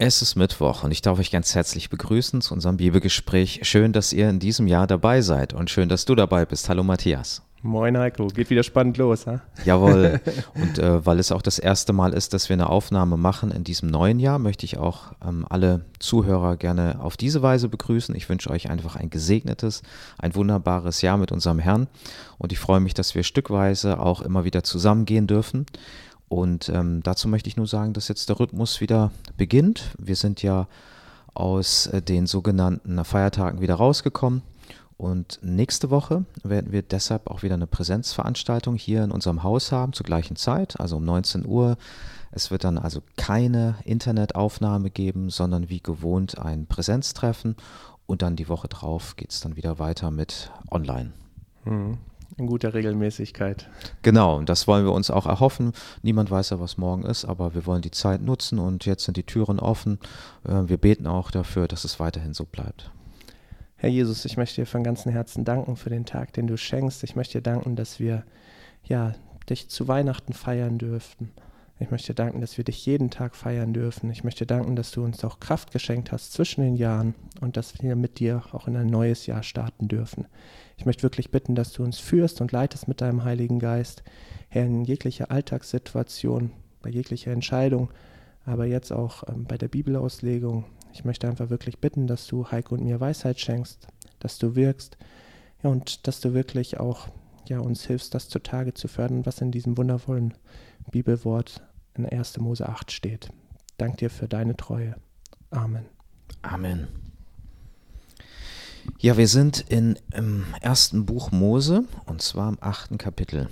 Es 0.00 0.22
ist 0.22 0.36
Mittwoch 0.36 0.84
und 0.84 0.92
ich 0.92 1.02
darf 1.02 1.18
euch 1.18 1.32
ganz 1.32 1.56
herzlich 1.56 1.90
begrüßen 1.90 2.40
zu 2.40 2.54
unserem 2.54 2.76
Bibelgespräch. 2.76 3.62
Schön, 3.64 3.92
dass 3.92 4.12
ihr 4.12 4.30
in 4.30 4.38
diesem 4.38 4.68
Jahr 4.68 4.86
dabei 4.86 5.22
seid 5.22 5.54
und 5.54 5.70
schön, 5.70 5.88
dass 5.88 6.04
du 6.04 6.14
dabei 6.14 6.46
bist. 6.46 6.68
Hallo 6.68 6.84
Matthias. 6.84 7.42
Moin 7.62 7.98
Heiko, 7.98 8.28
geht 8.28 8.50
wieder 8.50 8.62
spannend 8.62 8.96
los, 8.98 9.26
ha? 9.26 9.40
Jawohl. 9.64 10.20
Und 10.54 10.78
äh, 10.78 11.04
weil 11.04 11.18
es 11.18 11.32
auch 11.32 11.42
das 11.42 11.58
erste 11.58 11.92
Mal 11.92 12.12
ist, 12.12 12.32
dass 12.32 12.48
wir 12.48 12.54
eine 12.54 12.70
Aufnahme 12.70 13.16
machen 13.16 13.50
in 13.50 13.64
diesem 13.64 13.90
neuen 13.90 14.20
Jahr, 14.20 14.38
möchte 14.38 14.64
ich 14.64 14.78
auch 14.78 15.12
ähm, 15.26 15.44
alle 15.50 15.84
Zuhörer 15.98 16.56
gerne 16.56 17.00
auf 17.00 17.16
diese 17.16 17.42
Weise 17.42 17.68
begrüßen. 17.68 18.14
Ich 18.14 18.28
wünsche 18.28 18.50
euch 18.50 18.70
einfach 18.70 18.94
ein 18.94 19.10
gesegnetes, 19.10 19.82
ein 20.18 20.36
wunderbares 20.36 21.02
Jahr 21.02 21.16
mit 21.16 21.32
unserem 21.32 21.58
Herrn 21.58 21.88
und 22.38 22.52
ich 22.52 22.60
freue 22.60 22.78
mich, 22.78 22.94
dass 22.94 23.16
wir 23.16 23.24
stückweise 23.24 23.98
auch 23.98 24.22
immer 24.22 24.44
wieder 24.44 24.62
zusammengehen 24.62 25.26
dürfen. 25.26 25.66
Und 26.28 26.68
ähm, 26.68 27.02
dazu 27.02 27.28
möchte 27.28 27.48
ich 27.48 27.56
nur 27.56 27.66
sagen, 27.66 27.92
dass 27.92 28.08
jetzt 28.08 28.28
der 28.28 28.38
Rhythmus 28.38 28.80
wieder 28.80 29.10
beginnt. 29.36 29.94
Wir 29.98 30.16
sind 30.16 30.42
ja 30.42 30.68
aus 31.34 31.86
äh, 31.86 32.02
den 32.02 32.26
sogenannten 32.26 33.02
Feiertagen 33.04 33.60
wieder 33.60 33.74
rausgekommen. 33.74 34.42
Und 34.98 35.38
nächste 35.42 35.90
Woche 35.90 36.24
werden 36.42 36.72
wir 36.72 36.82
deshalb 36.82 37.30
auch 37.30 37.44
wieder 37.44 37.54
eine 37.54 37.68
Präsenzveranstaltung 37.68 38.74
hier 38.74 39.04
in 39.04 39.12
unserem 39.12 39.44
Haus 39.44 39.70
haben, 39.70 39.92
zur 39.92 40.04
gleichen 40.04 40.34
Zeit, 40.34 40.80
also 40.80 40.96
um 40.96 41.04
19 41.04 41.46
Uhr. 41.46 41.78
Es 42.32 42.50
wird 42.50 42.64
dann 42.64 42.78
also 42.78 43.00
keine 43.16 43.76
Internetaufnahme 43.84 44.90
geben, 44.90 45.30
sondern 45.30 45.68
wie 45.68 45.80
gewohnt 45.80 46.38
ein 46.38 46.66
Präsenztreffen. 46.66 47.54
Und 48.06 48.22
dann 48.22 48.34
die 48.34 48.48
Woche 48.48 48.68
drauf 48.68 49.14
geht 49.16 49.30
es 49.30 49.40
dann 49.40 49.54
wieder 49.54 49.78
weiter 49.78 50.10
mit 50.10 50.50
Online. 50.70 51.12
In 52.38 52.46
guter 52.46 52.72
Regelmäßigkeit. 52.72 53.68
Genau, 54.02 54.36
und 54.36 54.48
das 54.48 54.68
wollen 54.68 54.84
wir 54.84 54.92
uns 54.92 55.10
auch 55.10 55.26
erhoffen. 55.26 55.72
Niemand 56.02 56.30
weiß 56.30 56.50
ja, 56.50 56.60
was 56.60 56.78
morgen 56.78 57.04
ist, 57.04 57.24
aber 57.24 57.54
wir 57.54 57.66
wollen 57.66 57.82
die 57.82 57.90
Zeit 57.90 58.22
nutzen 58.22 58.60
und 58.60 58.86
jetzt 58.86 59.04
sind 59.04 59.16
die 59.16 59.24
Türen 59.24 59.58
offen. 59.58 59.98
Äh, 60.46 60.68
wir 60.68 60.76
beten 60.76 61.08
auch 61.08 61.32
dafür, 61.32 61.66
dass 61.66 61.82
es 61.82 61.98
weiterhin 61.98 62.34
so 62.34 62.44
bleibt. 62.44 62.92
Herr 63.74 63.90
Jesus, 63.90 64.24
ich 64.24 64.36
möchte 64.36 64.62
dir 64.62 64.66
von 64.66 64.84
ganzem 64.84 65.10
Herzen 65.10 65.44
danken 65.44 65.76
für 65.76 65.90
den 65.90 66.04
Tag, 66.04 66.32
den 66.32 66.46
du 66.46 66.56
schenkst. 66.56 67.02
Ich 67.02 67.16
möchte 67.16 67.38
dir 67.38 67.42
danken, 67.42 67.74
dass 67.74 67.98
wir 67.98 68.24
ja 68.84 69.14
dich 69.50 69.68
zu 69.68 69.88
Weihnachten 69.88 70.32
feiern 70.32 70.78
dürften. 70.78 71.32
Ich 71.80 71.92
möchte 71.92 72.12
danken, 72.12 72.40
dass 72.40 72.56
wir 72.56 72.64
dich 72.64 72.84
jeden 72.86 73.10
Tag 73.10 73.36
feiern 73.36 73.72
dürfen. 73.72 74.10
Ich 74.10 74.24
möchte 74.24 74.46
danken, 74.46 74.74
dass 74.74 74.90
du 74.90 75.04
uns 75.04 75.22
auch 75.22 75.38
Kraft 75.38 75.70
geschenkt 75.70 76.10
hast 76.10 76.32
zwischen 76.32 76.60
den 76.62 76.74
Jahren 76.74 77.14
und 77.40 77.56
dass 77.56 77.80
wir 77.80 77.94
mit 77.94 78.18
dir 78.18 78.42
auch 78.50 78.66
in 78.66 78.76
ein 78.76 78.88
neues 78.88 79.26
Jahr 79.26 79.44
starten 79.44 79.86
dürfen. 79.86 80.26
Ich 80.76 80.86
möchte 80.86 81.04
wirklich 81.04 81.30
bitten, 81.30 81.54
dass 81.54 81.72
du 81.72 81.84
uns 81.84 82.00
führst 82.00 82.40
und 82.40 82.50
leitest 82.50 82.88
mit 82.88 83.00
deinem 83.00 83.22
Heiligen 83.22 83.60
Geist, 83.60 84.02
Herr, 84.48 84.66
in 84.66 84.84
jeglicher 84.84 85.30
Alltagssituation, 85.30 86.50
bei 86.82 86.90
jeglicher 86.90 87.30
Entscheidung, 87.30 87.90
aber 88.44 88.66
jetzt 88.66 88.92
auch 88.92 89.22
ähm, 89.28 89.44
bei 89.44 89.56
der 89.56 89.68
Bibelauslegung. 89.68 90.64
Ich 90.92 91.04
möchte 91.04 91.28
einfach 91.28 91.50
wirklich 91.50 91.78
bitten, 91.78 92.08
dass 92.08 92.26
du 92.26 92.50
Heike 92.50 92.74
und 92.74 92.82
mir 92.82 92.98
Weisheit 92.98 93.38
schenkst, 93.38 93.86
dass 94.18 94.38
du 94.38 94.56
wirkst 94.56 94.96
ja, 95.62 95.70
und 95.70 96.08
dass 96.08 96.20
du 96.20 96.34
wirklich 96.34 96.80
auch 96.80 97.08
ja, 97.48 97.60
uns 97.60 97.84
hilfst, 97.84 98.14
das 98.14 98.28
zutage 98.28 98.74
zu 98.74 98.88
fördern, 98.88 99.26
was 99.26 99.40
in 99.40 99.50
diesem 99.50 99.76
wundervollen 99.76 100.34
Bibelwort 100.90 101.62
in 101.94 102.06
1. 102.06 102.38
Mose 102.38 102.68
8 102.68 102.92
steht. 102.92 103.30
Dank 103.76 103.98
dir 103.98 104.10
für 104.10 104.28
deine 104.28 104.56
Treue. 104.56 104.96
Amen. 105.50 105.86
Amen. 106.42 106.88
Ja, 108.98 109.16
wir 109.16 109.28
sind 109.28 109.60
in, 109.68 109.98
im 110.14 110.44
ersten 110.60 111.06
Buch 111.06 111.30
Mose 111.30 111.84
und 112.06 112.22
zwar 112.22 112.48
im 112.48 112.58
achten 112.60 112.98
Kapitel. 112.98 113.48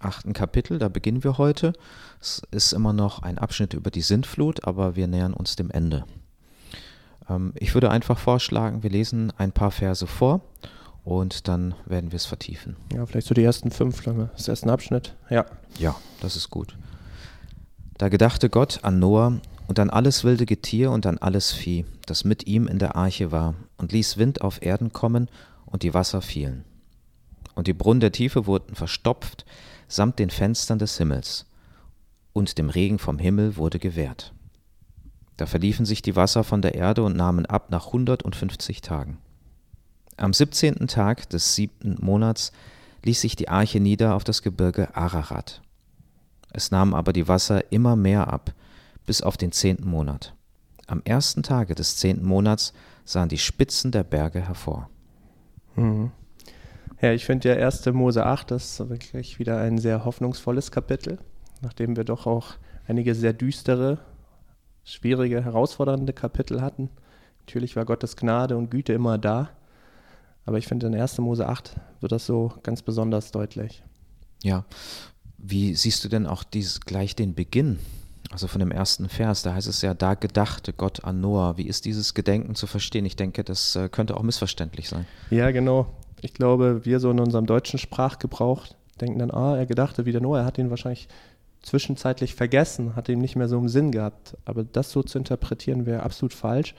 Achten 0.00 0.34
Kapitel, 0.34 0.78
da 0.78 0.88
beginnen 0.88 1.24
wir 1.24 1.38
heute. 1.38 1.72
Es 2.20 2.42
ist 2.50 2.72
immer 2.72 2.92
noch 2.92 3.22
ein 3.22 3.38
Abschnitt 3.38 3.74
über 3.74 3.90
die 3.90 4.02
Sintflut, 4.02 4.64
aber 4.64 4.96
wir 4.96 5.06
nähern 5.06 5.32
uns 5.32 5.56
dem 5.56 5.70
Ende. 5.70 6.04
Ähm, 7.28 7.52
ich 7.56 7.74
würde 7.74 7.90
einfach 7.90 8.18
vorschlagen, 8.18 8.82
wir 8.82 8.90
lesen 8.90 9.32
ein 9.38 9.52
paar 9.52 9.70
Verse 9.70 10.06
vor 10.06 10.42
und 11.04 11.48
dann 11.48 11.74
werden 11.86 12.10
wir 12.12 12.16
es 12.16 12.26
vertiefen. 12.26 12.76
Ja, 12.92 13.04
vielleicht 13.06 13.26
so 13.26 13.34
die 13.34 13.44
ersten 13.44 13.70
fünf, 13.70 14.02
das 14.02 14.48
ersten 14.48 14.70
Abschnitt. 14.70 15.14
Ja. 15.30 15.46
Ja, 15.78 15.94
das 16.20 16.36
ist 16.36 16.50
gut. 16.50 16.76
Da 17.98 18.08
gedachte 18.08 18.50
Gott 18.50 18.80
an 18.82 18.98
Noah 18.98 19.40
und 19.68 19.78
an 19.78 19.90
alles 19.90 20.24
wilde 20.24 20.46
Getier 20.46 20.90
und 20.90 21.06
an 21.06 21.18
alles 21.18 21.52
Vieh, 21.52 21.84
das 22.06 22.24
mit 22.24 22.46
ihm 22.46 22.66
in 22.66 22.78
der 22.78 22.96
Arche 22.96 23.32
war, 23.32 23.54
und 23.76 23.92
ließ 23.92 24.16
Wind 24.18 24.40
auf 24.42 24.62
Erden 24.62 24.92
kommen, 24.92 25.28
und 25.66 25.82
die 25.82 25.94
Wasser 25.94 26.22
fielen. 26.22 26.64
Und 27.54 27.66
die 27.66 27.72
Brunnen 27.72 28.00
der 28.00 28.12
Tiefe 28.12 28.46
wurden 28.46 28.74
verstopft, 28.74 29.44
samt 29.88 30.18
den 30.18 30.30
Fenstern 30.30 30.78
des 30.78 30.98
Himmels, 30.98 31.46
und 32.32 32.58
dem 32.58 32.68
Regen 32.68 32.98
vom 32.98 33.18
Himmel 33.18 33.56
wurde 33.56 33.78
gewährt. 33.78 34.32
Da 35.36 35.46
verliefen 35.46 35.86
sich 35.86 36.02
die 36.02 36.14
Wasser 36.14 36.44
von 36.44 36.62
der 36.62 36.74
Erde 36.74 37.02
und 37.02 37.16
nahmen 37.16 37.46
ab 37.46 37.70
nach 37.70 37.92
hundertundfünfzig 37.92 38.82
Tagen. 38.82 39.18
Am 40.16 40.32
siebzehnten 40.32 40.86
Tag 40.86 41.28
des 41.30 41.54
siebten 41.54 41.96
Monats 42.00 42.52
ließ 43.04 43.20
sich 43.20 43.36
die 43.36 43.48
Arche 43.48 43.80
nieder 43.80 44.14
auf 44.14 44.24
das 44.24 44.42
Gebirge 44.42 44.94
Ararat. 44.96 45.60
Es 46.52 46.70
nahmen 46.70 46.94
aber 46.94 47.12
die 47.12 47.26
Wasser 47.26 47.72
immer 47.72 47.96
mehr 47.96 48.32
ab, 48.32 48.54
bis 49.06 49.22
auf 49.22 49.36
den 49.36 49.52
zehnten 49.52 49.88
Monat. 49.88 50.34
Am 50.86 51.02
ersten 51.04 51.42
Tage 51.42 51.74
des 51.74 51.96
zehnten 51.96 52.26
Monats 52.26 52.72
sahen 53.04 53.28
die 53.28 53.38
Spitzen 53.38 53.90
der 53.90 54.04
Berge 54.04 54.40
hervor. 54.40 54.88
Mhm. 55.74 56.12
Ja, 57.00 57.12
ich 57.12 57.24
finde 57.24 57.48
ja 57.48 57.66
1. 57.66 57.86
Mose 57.86 58.24
8 58.24 58.52
das 58.52 58.80
ist 58.80 58.88
wirklich 58.88 59.38
wieder 59.38 59.58
ein 59.58 59.78
sehr 59.78 60.04
hoffnungsvolles 60.04 60.70
Kapitel, 60.70 61.18
nachdem 61.60 61.96
wir 61.96 62.04
doch 62.04 62.26
auch 62.26 62.54
einige 62.86 63.14
sehr 63.14 63.32
düstere, 63.32 63.98
schwierige, 64.84 65.44
herausfordernde 65.44 66.12
Kapitel 66.12 66.62
hatten. 66.62 66.90
Natürlich 67.40 67.76
war 67.76 67.84
Gottes 67.84 68.16
Gnade 68.16 68.56
und 68.56 68.70
Güte 68.70 68.92
immer 68.92 69.18
da, 69.18 69.50
aber 70.46 70.58
ich 70.58 70.66
finde 70.66 70.86
in 70.86 70.94
1. 70.94 71.18
Mose 71.18 71.48
8 71.48 71.74
wird 72.00 72.12
das 72.12 72.26
so 72.26 72.52
ganz 72.62 72.82
besonders 72.82 73.32
deutlich. 73.32 73.82
Ja, 74.42 74.64
wie 75.38 75.74
siehst 75.74 76.04
du 76.04 76.08
denn 76.08 76.26
auch 76.26 76.44
dies, 76.44 76.80
gleich 76.80 77.16
den 77.16 77.34
Beginn 77.34 77.78
also 78.34 78.48
von 78.48 78.58
dem 78.58 78.72
ersten 78.72 79.08
Vers, 79.08 79.42
da 79.42 79.54
heißt 79.54 79.68
es 79.68 79.80
ja, 79.82 79.94
da 79.94 80.14
gedachte 80.14 80.72
Gott 80.72 81.04
an 81.04 81.20
Noah. 81.20 81.56
Wie 81.56 81.68
ist 81.68 81.84
dieses 81.84 82.14
Gedenken 82.14 82.56
zu 82.56 82.66
verstehen? 82.66 83.04
Ich 83.04 83.14
denke, 83.14 83.44
das 83.44 83.76
äh, 83.76 83.88
könnte 83.88 84.16
auch 84.16 84.24
missverständlich 84.24 84.88
sein. 84.88 85.06
Ja, 85.30 85.52
genau. 85.52 85.86
Ich 86.20 86.34
glaube, 86.34 86.84
wir 86.84 86.98
so 86.98 87.12
in 87.12 87.20
unserem 87.20 87.46
deutschen 87.46 87.78
Sprachgebrauch 87.78 88.66
denken 89.00 89.20
dann, 89.20 89.30
ah, 89.30 89.56
er 89.56 89.66
gedachte 89.66 90.04
wieder 90.04 90.18
Noah. 90.18 90.40
Er 90.40 90.44
hat 90.46 90.58
ihn 90.58 90.70
wahrscheinlich 90.70 91.06
zwischenzeitlich 91.62 92.34
vergessen, 92.34 92.96
hat 92.96 93.08
ihn 93.08 93.20
nicht 93.20 93.36
mehr 93.36 93.48
so 93.48 93.56
im 93.56 93.68
Sinn 93.68 93.92
gehabt. 93.92 94.36
Aber 94.46 94.64
das 94.64 94.90
so 94.90 95.04
zu 95.04 95.16
interpretieren 95.18 95.86
wäre 95.86 96.02
absolut 96.02 96.34
falsch. 96.34 96.74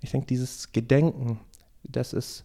Ich 0.00 0.12
denke, 0.12 0.28
dieses 0.28 0.72
Gedenken, 0.72 1.40
das 1.82 2.14
ist 2.14 2.44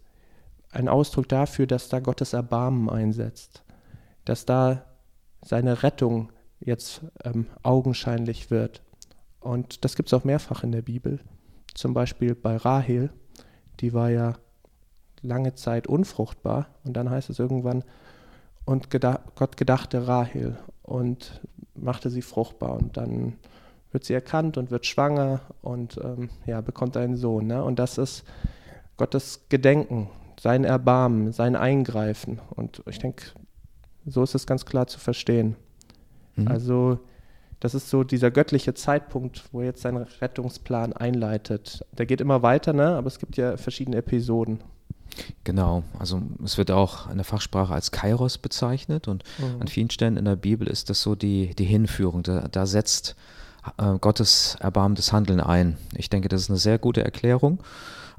ein 0.72 0.90
Ausdruck 0.90 1.30
dafür, 1.30 1.68
dass 1.68 1.90
da 1.90 2.00
Gottes 2.00 2.34
Erbarmen 2.34 2.90
einsetzt, 2.90 3.64
dass 4.26 4.46
da 4.46 4.86
seine 5.44 5.84
Rettung 5.84 6.31
jetzt 6.59 7.02
ähm, 7.24 7.48
augenscheinlich 7.64 8.52
wird. 8.52 8.81
Und 9.40 9.86
das 9.86 9.96
gibt 9.96 10.09
es 10.09 10.14
auch 10.14 10.24
mehrfach 10.24 10.64
in 10.64 10.72
der 10.72 10.81
Bibel. 10.81 11.20
Zum 11.74 11.94
Beispiel 11.94 12.36
bei 12.36 12.58
Rahel, 12.58 13.12
die 13.80 13.94
war 13.94 14.09
ja 14.09 14.34
lange 15.22 15.56
Zeit 15.56 15.88
unfruchtbar 15.88 16.68
und 16.84 16.94
dann 16.94 17.09
heißt 17.09 17.30
es 17.30 17.40
irgendwann, 17.40 17.84
und 18.66 18.90
geda 18.90 19.20
Gott 19.36 19.58
gedachte 19.58 20.08
Rahel 20.08 20.58
und 20.82 21.42
machte 21.76 22.09
sie 22.09 22.24
fruchtbar 22.24 22.76
und 22.78 22.97
dann 22.97 23.36
wird 23.92 24.03
sie 24.03 24.14
erkannt 24.14 24.58
und 24.58 24.72
wird 24.72 24.86
schwanger 24.86 25.42
und 25.62 26.00
ähm, 26.03 26.30
ja, 26.46 26.62
bekommt 26.62 26.97
einen 26.97 27.16
Sohn. 27.16 27.47
Ne? 27.47 27.64
Und 27.64 27.80
das 27.80 27.97
ist 27.97 28.24
Gottes 28.97 29.47
Gedenken, 29.50 30.09
sein 30.40 30.63
Erbarmen, 30.63 31.31
sein 31.31 31.56
Eingreifen. 31.56 32.40
Und 32.50 32.81
ich 32.88 33.00
denke, 33.00 33.25
so 34.06 34.23
ist 34.23 34.35
es 34.35 34.46
ganz 34.46 34.66
klar 34.66 34.88
zu 34.88 35.00
verstehen. 35.00 35.56
Mhm. 36.35 36.47
Also 36.47 37.00
das 37.59 37.73
ist 37.73 37.90
so 37.90 38.03
dieser 38.03 38.31
göttliche 38.31 38.73
Zeitpunkt, 38.73 39.44
wo 39.51 39.62
er 39.62 39.68
jetzt 39.68 39.81
seinen 39.81 40.06
Rettungsplan 40.22 40.94
einleitet. 40.94 41.85
Der 41.97 42.05
geht 42.05 42.22
immer 42.22 42.41
weiter, 42.41 42.73
ne? 42.73 42.96
aber 42.96 43.08
es 43.08 43.20
gibt 43.20 43.37
ja 43.37 43.58
verschiedene 43.58 43.97
Episoden. 43.97 44.59
Genau, 45.43 45.84
also 45.97 46.22
es 46.43 46.58
wird 46.58 46.72
auch 46.72 47.09
in 47.09 47.17
der 47.17 47.23
Fachsprache 47.23 47.73
als 47.73 47.91
Kairos 47.91 48.37
bezeichnet 48.37 49.08
und 49.08 49.23
mhm. 49.37 49.61
an 49.61 49.67
vielen 49.67 49.90
Stellen 49.90 50.17
in 50.17 50.26
der 50.26 50.35
Bibel 50.35 50.67
ist 50.67 50.90
das 50.90 51.02
so 51.02 51.16
die, 51.16 51.55
die 51.55 51.66
Hinführung. 51.66 52.23
Da, 52.23 52.47
da 52.49 52.66
setzt 52.66 53.16
äh, 53.78 53.97
Gottes 53.99 54.58
erbarmendes 54.59 55.14
Handeln 55.14 55.40
ein. 55.40 55.78
Ich 55.96 56.09
denke, 56.09 56.28
das 56.28 56.41
ist 56.41 56.49
eine 56.49 56.59
sehr 56.59 56.79
gute 56.79 57.03
Erklärung. 57.03 57.59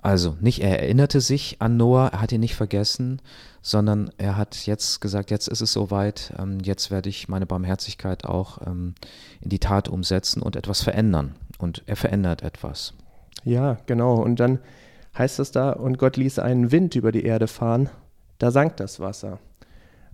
Also 0.07 0.37
nicht 0.41 0.63
er 0.63 0.79
erinnerte 0.79 1.21
sich 1.21 1.57
an 1.59 1.77
Noah, 1.77 2.11
er 2.13 2.21
hat 2.21 2.31
ihn 2.31 2.39
nicht 2.39 2.55
vergessen, 2.55 3.21
sondern 3.61 4.13
er 4.19 4.37
hat 4.37 4.65
jetzt 4.65 5.01
gesagt, 5.01 5.33
jetzt 5.33 5.49
ist 5.49 5.63
es 5.63 5.73
soweit, 5.73 6.33
ähm, 6.39 6.61
jetzt 6.63 6.93
werde 6.93 7.09
ich 7.09 7.27
meine 7.29 7.45
Barmherzigkeit 7.45 8.25
auch 8.25 8.65
ähm, 8.65 8.95
in 9.41 9.51
die 9.51 9.59
Tat 9.59 9.89
umsetzen 9.89 10.43
und 10.43 10.55
etwas 10.55 10.81
verändern. 10.81 11.35
Und 11.59 11.83
er 11.87 11.97
verändert 11.97 12.43
etwas. 12.43 12.95
Ja, 13.43 13.79
genau. 13.87 14.23
Und 14.23 14.39
dann 14.39 14.61
heißt 15.19 15.41
es 15.41 15.51
da, 15.51 15.73
und 15.73 15.99
Gott 15.99 16.17
ließ 16.17 16.39
einen 16.39 16.71
Wind 16.71 16.95
über 16.95 17.11
die 17.11 17.25
Erde 17.25 17.49
fahren, 17.49 17.89
da 18.39 18.53
sank 18.53 18.77
das 18.77 19.01
Wasser. 19.01 19.41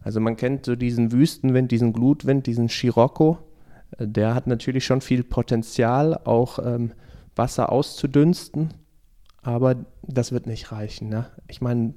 Also 0.03 0.21
man 0.21 0.37
kennt 0.37 0.65
so 0.65 0.75
diesen 0.75 1.13
Wüstenwind, 1.13 1.71
diesen 1.71 1.93
Glutwind, 1.93 2.47
diesen 2.47 2.71
Scirocco. 2.71 3.41
Der 3.99 4.35
hat 4.35 4.47
natürlich 4.47 4.87
schon 4.87 5.03
viel 5.03 5.23
Potenzial, 5.23 6.19
auch 6.25 6.59
ähm, 6.61 6.93
Wasser 7.37 7.71
auszudünsten, 7.71 8.73
aber 9.43 9.85
das 10.03 10.33
wird 10.33 10.47
nicht 10.47 10.73
reichen. 10.73 11.09
Ne? 11.09 11.31
Ich 11.49 11.61
meine, 11.61 11.95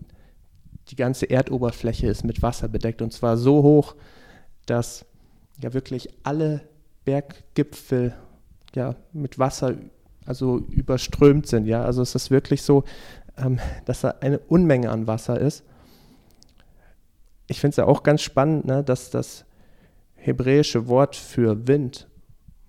die 0.90 0.96
ganze 0.96 1.30
Erdoberfläche 1.30 2.08
ist 2.08 2.24
mit 2.24 2.42
Wasser 2.42 2.68
bedeckt 2.68 3.02
und 3.02 3.14
zwar 3.14 3.38
so 3.38 3.64
hoch, 3.64 3.96
dass 4.66 5.06
ja 5.62 5.74
wirklich 5.74 6.10
alle 6.24 6.62
Berggipfel 7.06 8.14
ja 8.74 8.96
mit 9.14 9.40
Wasser 9.40 9.76
also 10.26 10.58
überströmt 10.58 11.48
sind. 11.48 11.66
Ja, 11.66 11.84
also 11.84 12.02
es 12.02 12.16
ist 12.16 12.32
wirklich 12.32 12.64
so, 12.64 12.84
ähm, 13.38 13.60
dass 13.86 14.02
da 14.02 14.16
eine 14.22 14.40
Unmenge 14.40 14.90
an 14.90 15.08
Wasser 15.08 15.40
ist. 15.40 15.64
Ich 17.48 17.60
finde 17.60 17.72
es 17.72 17.78
ja 17.78 17.86
auch 17.86 18.02
ganz 18.02 18.22
spannend, 18.22 18.66
ne, 18.66 18.84
dass 18.84 19.12
das 19.12 19.46
hebräische 20.16 20.88
Wort 20.88 21.16
für 21.16 21.68
Wind 21.68 22.08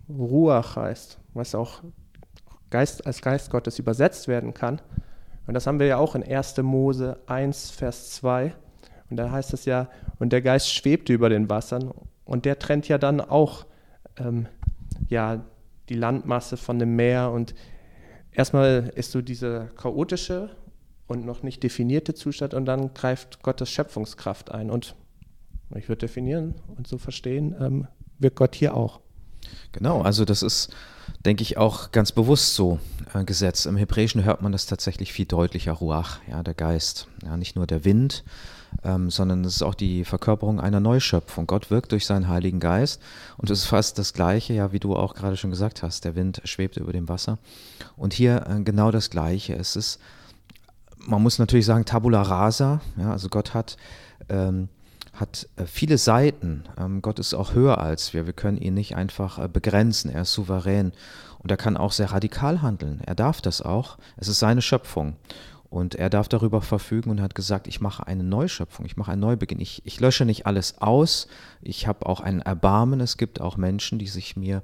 Ruach 0.08 0.76
heißt, 0.76 1.18
was 1.32 1.54
auch 1.54 1.82
Geist, 2.76 3.06
als 3.06 3.22
Geist 3.22 3.50
Gottes 3.50 3.78
übersetzt 3.78 4.28
werden 4.28 4.52
kann. 4.52 4.82
Und 5.46 5.54
das 5.54 5.66
haben 5.66 5.80
wir 5.80 5.86
ja 5.86 5.96
auch 5.96 6.14
in 6.14 6.22
1. 6.22 6.58
Mose 6.58 7.16
1, 7.24 7.70
Vers 7.70 8.10
2. 8.10 8.52
Und 9.08 9.16
da 9.16 9.30
heißt 9.30 9.54
es 9.54 9.64
ja, 9.64 9.88
und 10.18 10.30
der 10.30 10.42
Geist 10.42 10.70
schwebte 10.70 11.14
über 11.14 11.30
den 11.30 11.48
Wassern. 11.48 11.90
Und 12.26 12.44
der 12.44 12.58
trennt 12.58 12.86
ja 12.86 12.98
dann 12.98 13.22
auch 13.22 13.64
ähm, 14.18 14.46
ja, 15.08 15.42
die 15.88 15.94
Landmasse 15.94 16.58
von 16.58 16.78
dem 16.78 16.96
Meer. 16.96 17.30
Und 17.30 17.54
erstmal 18.30 18.92
ist 18.94 19.10
so 19.12 19.22
dieser 19.22 19.68
chaotische 19.68 20.50
und 21.06 21.24
noch 21.24 21.42
nicht 21.42 21.62
definierte 21.62 22.12
Zustand 22.12 22.52
und 22.52 22.66
dann 22.66 22.92
greift 22.92 23.42
Gottes 23.42 23.70
Schöpfungskraft 23.70 24.50
ein. 24.50 24.70
Und 24.70 24.96
ich 25.74 25.88
würde 25.88 26.00
definieren 26.00 26.56
und 26.76 26.86
so 26.86 26.98
verstehen, 26.98 27.56
ähm, 27.58 27.86
wirkt 28.18 28.36
Gott 28.36 28.54
hier 28.54 28.76
auch. 28.76 29.00
Genau, 29.72 30.02
also 30.02 30.24
das 30.24 30.42
ist, 30.42 30.74
denke 31.24 31.42
ich, 31.42 31.58
auch 31.58 31.92
ganz 31.92 32.12
bewusst 32.12 32.54
so 32.54 32.78
äh, 33.14 33.24
gesetzt. 33.24 33.66
Im 33.66 33.76
Hebräischen 33.76 34.24
hört 34.24 34.42
man 34.42 34.52
das 34.52 34.66
tatsächlich 34.66 35.12
viel 35.12 35.26
deutlicher, 35.26 35.72
Ruach, 35.72 36.18
ja, 36.28 36.42
der 36.42 36.54
Geist. 36.54 37.08
Ja, 37.24 37.36
nicht 37.36 37.56
nur 37.56 37.66
der 37.66 37.84
Wind, 37.84 38.24
ähm, 38.84 39.10
sondern 39.10 39.44
es 39.44 39.56
ist 39.56 39.62
auch 39.62 39.74
die 39.74 40.04
Verkörperung 40.04 40.60
einer 40.60 40.80
Neuschöpfung. 40.80 41.46
Gott 41.46 41.70
wirkt 41.70 41.92
durch 41.92 42.06
seinen 42.06 42.28
Heiligen 42.28 42.60
Geist 42.60 43.02
und 43.36 43.50
es 43.50 43.60
ist 43.60 43.66
fast 43.66 43.98
das 43.98 44.12
Gleiche, 44.12 44.54
ja, 44.54 44.72
wie 44.72 44.80
du 44.80 44.96
auch 44.96 45.14
gerade 45.14 45.36
schon 45.36 45.50
gesagt 45.50 45.82
hast. 45.82 46.04
Der 46.04 46.14
Wind 46.14 46.40
schwebt 46.44 46.76
über 46.76 46.92
dem 46.92 47.08
Wasser. 47.08 47.38
Und 47.96 48.14
hier 48.14 48.46
äh, 48.48 48.62
genau 48.62 48.90
das 48.90 49.10
Gleiche. 49.10 49.54
Es 49.54 49.76
ist, 49.76 50.00
man 50.98 51.22
muss 51.22 51.38
natürlich 51.38 51.66
sagen, 51.66 51.84
Tabula 51.84 52.22
rasa, 52.22 52.80
ja, 52.96 53.12
also 53.12 53.28
Gott 53.28 53.54
hat 53.54 53.76
ähm, 54.28 54.68
hat 55.16 55.48
äh, 55.56 55.66
viele 55.66 55.98
Seiten. 55.98 56.64
Ähm, 56.78 57.02
Gott 57.02 57.18
ist 57.18 57.34
auch 57.34 57.54
höher 57.54 57.78
als 57.78 58.14
wir. 58.14 58.26
Wir 58.26 58.32
können 58.32 58.58
ihn 58.58 58.74
nicht 58.74 58.96
einfach 58.96 59.38
äh, 59.38 59.48
begrenzen. 59.48 60.10
Er 60.10 60.22
ist 60.22 60.32
souverän. 60.32 60.92
Und 61.38 61.50
er 61.50 61.56
kann 61.56 61.76
auch 61.76 61.92
sehr 61.92 62.12
radikal 62.12 62.62
handeln. 62.62 63.00
Er 63.04 63.14
darf 63.14 63.40
das 63.40 63.62
auch. 63.62 63.98
Es 64.16 64.28
ist 64.28 64.38
seine 64.38 64.62
Schöpfung. 64.62 65.16
Und 65.68 65.94
er 65.94 66.10
darf 66.10 66.28
darüber 66.28 66.62
verfügen 66.62 67.10
und 67.10 67.20
hat 67.20 67.34
gesagt, 67.34 67.66
ich 67.66 67.80
mache 67.80 68.06
eine 68.06 68.24
Neuschöpfung, 68.24 68.86
ich 68.86 68.96
mache 68.96 69.12
einen 69.12 69.20
Neubeginn. 69.20 69.60
Ich, 69.60 69.82
ich 69.84 70.00
lösche 70.00 70.24
nicht 70.24 70.46
alles 70.46 70.80
aus. 70.80 71.26
Ich 71.60 71.86
habe 71.86 72.06
auch 72.06 72.20
ein 72.20 72.40
Erbarmen. 72.40 73.00
Es 73.00 73.16
gibt 73.16 73.40
auch 73.40 73.56
Menschen, 73.56 73.98
die 73.98 74.06
sich 74.06 74.36
mir 74.36 74.62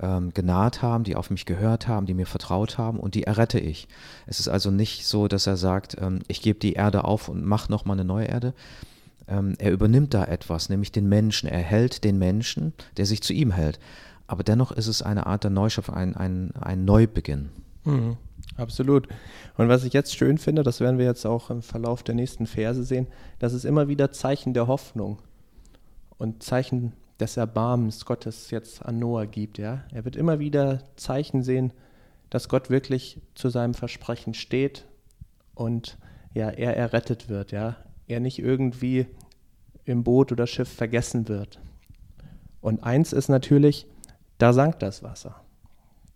ähm, 0.00 0.34
genaht 0.34 0.82
haben, 0.82 1.04
die 1.04 1.16
auf 1.16 1.30
mich 1.30 1.46
gehört 1.46 1.86
haben, 1.88 2.06
die 2.06 2.14
mir 2.14 2.26
vertraut 2.26 2.76
haben 2.76 2.98
und 2.98 3.14
die 3.14 3.24
errette 3.24 3.60
ich. 3.60 3.88
Es 4.26 4.40
ist 4.40 4.48
also 4.48 4.70
nicht 4.70 5.06
so, 5.06 5.28
dass 5.28 5.46
er 5.46 5.56
sagt, 5.56 5.96
ähm, 6.00 6.20
ich 6.28 6.42
gebe 6.42 6.58
die 6.58 6.74
Erde 6.74 7.04
auf 7.04 7.28
und 7.28 7.44
mache 7.44 7.70
nochmal 7.70 7.96
eine 7.96 8.04
neue 8.04 8.26
Erde, 8.26 8.52
ähm, 9.28 9.54
er 9.58 9.72
übernimmt 9.72 10.14
da 10.14 10.24
etwas, 10.24 10.68
nämlich 10.68 10.92
den 10.92 11.08
Menschen. 11.08 11.48
Er 11.48 11.60
hält 11.60 12.04
den 12.04 12.18
Menschen, 12.18 12.72
der 12.96 13.06
sich 13.06 13.22
zu 13.22 13.32
ihm 13.32 13.52
hält. 13.52 13.78
Aber 14.26 14.42
dennoch 14.42 14.72
ist 14.72 14.86
es 14.86 15.02
eine 15.02 15.26
Art 15.26 15.44
der 15.44 15.50
Neuschöpfung, 15.50 15.94
ein, 15.94 16.16
ein, 16.16 16.52
ein 16.56 16.84
Neubeginn. 16.84 17.50
Mhm, 17.84 18.16
absolut. 18.56 19.08
Und 19.56 19.68
was 19.68 19.84
ich 19.84 19.92
jetzt 19.92 20.16
schön 20.16 20.38
finde, 20.38 20.62
das 20.62 20.80
werden 20.80 20.98
wir 20.98 21.04
jetzt 21.04 21.26
auch 21.26 21.50
im 21.50 21.62
Verlauf 21.62 22.02
der 22.02 22.14
nächsten 22.14 22.46
Verse 22.46 22.82
sehen, 22.84 23.08
das 23.38 23.52
ist 23.52 23.64
immer 23.64 23.88
wieder 23.88 24.12
Zeichen 24.12 24.54
der 24.54 24.66
Hoffnung 24.68 25.18
und 26.18 26.42
Zeichen 26.42 26.92
des 27.20 27.36
Erbarmens 27.36 28.04
Gottes 28.04 28.50
jetzt 28.50 28.84
an 28.84 28.98
Noah 28.98 29.26
gibt. 29.26 29.58
Ja? 29.58 29.84
Er 29.92 30.04
wird 30.04 30.16
immer 30.16 30.38
wieder 30.38 30.80
Zeichen 30.96 31.42
sehen, 31.42 31.72
dass 32.30 32.48
Gott 32.48 32.70
wirklich 32.70 33.20
zu 33.34 33.48
seinem 33.48 33.74
Versprechen 33.74 34.34
steht 34.34 34.86
und 35.54 35.98
ja, 36.32 36.48
er 36.48 36.76
errettet 36.76 37.28
wird. 37.28 37.52
Ja? 37.52 37.76
Er 38.06 38.20
nicht 38.20 38.38
irgendwie 38.38 39.06
im 39.84 40.04
Boot 40.04 40.32
oder 40.32 40.46
Schiff 40.46 40.68
vergessen 40.68 41.28
wird. 41.28 41.60
Und 42.60 42.84
eins 42.84 43.12
ist 43.12 43.28
natürlich, 43.28 43.86
da 44.38 44.52
sank 44.52 44.78
das 44.78 45.02
Wasser. 45.02 45.40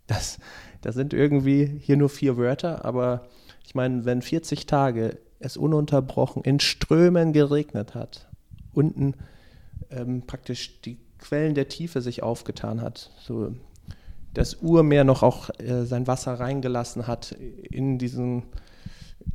Das, 0.06 0.38
das 0.82 0.94
sind 0.94 1.12
irgendwie 1.12 1.66
hier 1.80 1.96
nur 1.96 2.08
vier 2.08 2.36
Wörter, 2.36 2.84
aber 2.84 3.26
ich 3.64 3.74
meine, 3.74 4.04
wenn 4.04 4.22
40 4.22 4.66
Tage 4.66 5.18
es 5.40 5.56
ununterbrochen 5.56 6.42
in 6.44 6.60
Strömen 6.60 7.32
geregnet 7.32 7.94
hat, 7.94 8.28
unten 8.72 9.14
ähm, 9.90 10.22
praktisch 10.26 10.80
die 10.82 10.98
Quellen 11.18 11.54
der 11.54 11.68
Tiefe 11.68 12.00
sich 12.00 12.22
aufgetan 12.22 12.80
hat, 12.80 13.10
so 13.18 13.52
das 14.32 14.54
Urmeer 14.54 15.04
noch 15.04 15.22
auch 15.22 15.50
äh, 15.58 15.84
sein 15.84 16.06
Wasser 16.06 16.34
reingelassen 16.34 17.06
hat 17.06 17.32
in 17.32 17.98
diesen 17.98 18.44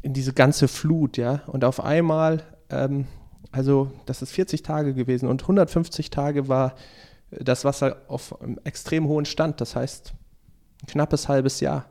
in 0.01 0.13
diese 0.13 0.33
ganze 0.33 0.68
Flut, 0.68 1.18
ja. 1.18 1.42
Und 1.48 1.63
auf 1.63 1.83
einmal, 1.83 2.44
ähm, 2.69 3.07
also 3.51 3.92
das 4.06 4.21
ist 4.21 4.31
40 4.31 4.63
Tage 4.63 4.94
gewesen 4.94 5.27
und 5.27 5.42
150 5.42 6.09
Tage 6.09 6.48
war 6.48 6.75
das 7.31 7.63
Wasser 7.63 7.98
auf 8.07 8.42
einem 8.42 8.59
extrem 8.63 9.07
hohen 9.07 9.25
Stand. 9.25 9.62
Das 9.62 9.75
heißt, 9.75 10.13
ein 10.83 10.88
knappes 10.88 11.30
halbes 11.30 11.59
Jahr, 11.59 11.86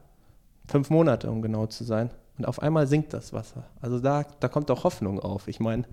fünf 0.66 0.90
Monate, 0.90 1.30
um 1.30 1.42
genau 1.42 1.66
zu 1.66 1.84
sein. 1.84 2.10
Und 2.38 2.46
auf 2.46 2.60
einmal 2.62 2.86
sinkt 2.86 3.12
das 3.12 3.32
Wasser. 3.32 3.64
Also 3.80 4.00
da, 4.00 4.24
da 4.40 4.48
kommt 4.48 4.70
auch 4.70 4.84
Hoffnung 4.84 5.20
auf. 5.20 5.48
Ich 5.48 5.60
meine, 5.60 5.84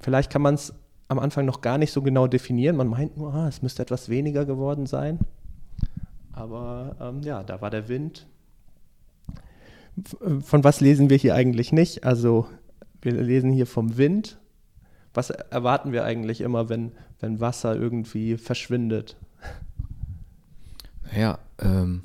vielleicht 0.00 0.30
kann 0.30 0.42
man 0.42 0.54
es 0.54 0.72
am 1.08 1.18
Anfang 1.18 1.44
noch 1.44 1.60
gar 1.60 1.78
nicht 1.78 1.92
so 1.92 2.02
genau 2.02 2.26
definieren. 2.26 2.76
Man 2.76 2.88
meint 2.88 3.16
nur, 3.16 3.34
ah, 3.34 3.48
es 3.48 3.62
müsste 3.62 3.82
etwas 3.82 4.08
weniger 4.08 4.44
geworden 4.44 4.86
sein. 4.86 5.18
Aber 6.32 6.96
ähm, 7.00 7.22
ja, 7.22 7.42
da 7.42 7.60
war 7.60 7.70
der 7.70 7.88
Wind, 7.88 8.26
von 10.40 10.64
was 10.64 10.80
lesen 10.80 11.10
wir 11.10 11.16
hier 11.16 11.34
eigentlich 11.34 11.72
nicht? 11.72 12.04
Also 12.04 12.46
wir 13.00 13.12
lesen 13.12 13.52
hier 13.52 13.66
vom 13.66 13.96
Wind. 13.96 14.38
Was 15.12 15.30
erwarten 15.30 15.92
wir 15.92 16.04
eigentlich 16.04 16.40
immer, 16.40 16.68
wenn, 16.68 16.92
wenn 17.20 17.40
Wasser 17.40 17.76
irgendwie 17.76 18.36
verschwindet? 18.36 19.16
Ja, 21.16 21.38
ähm, 21.60 22.02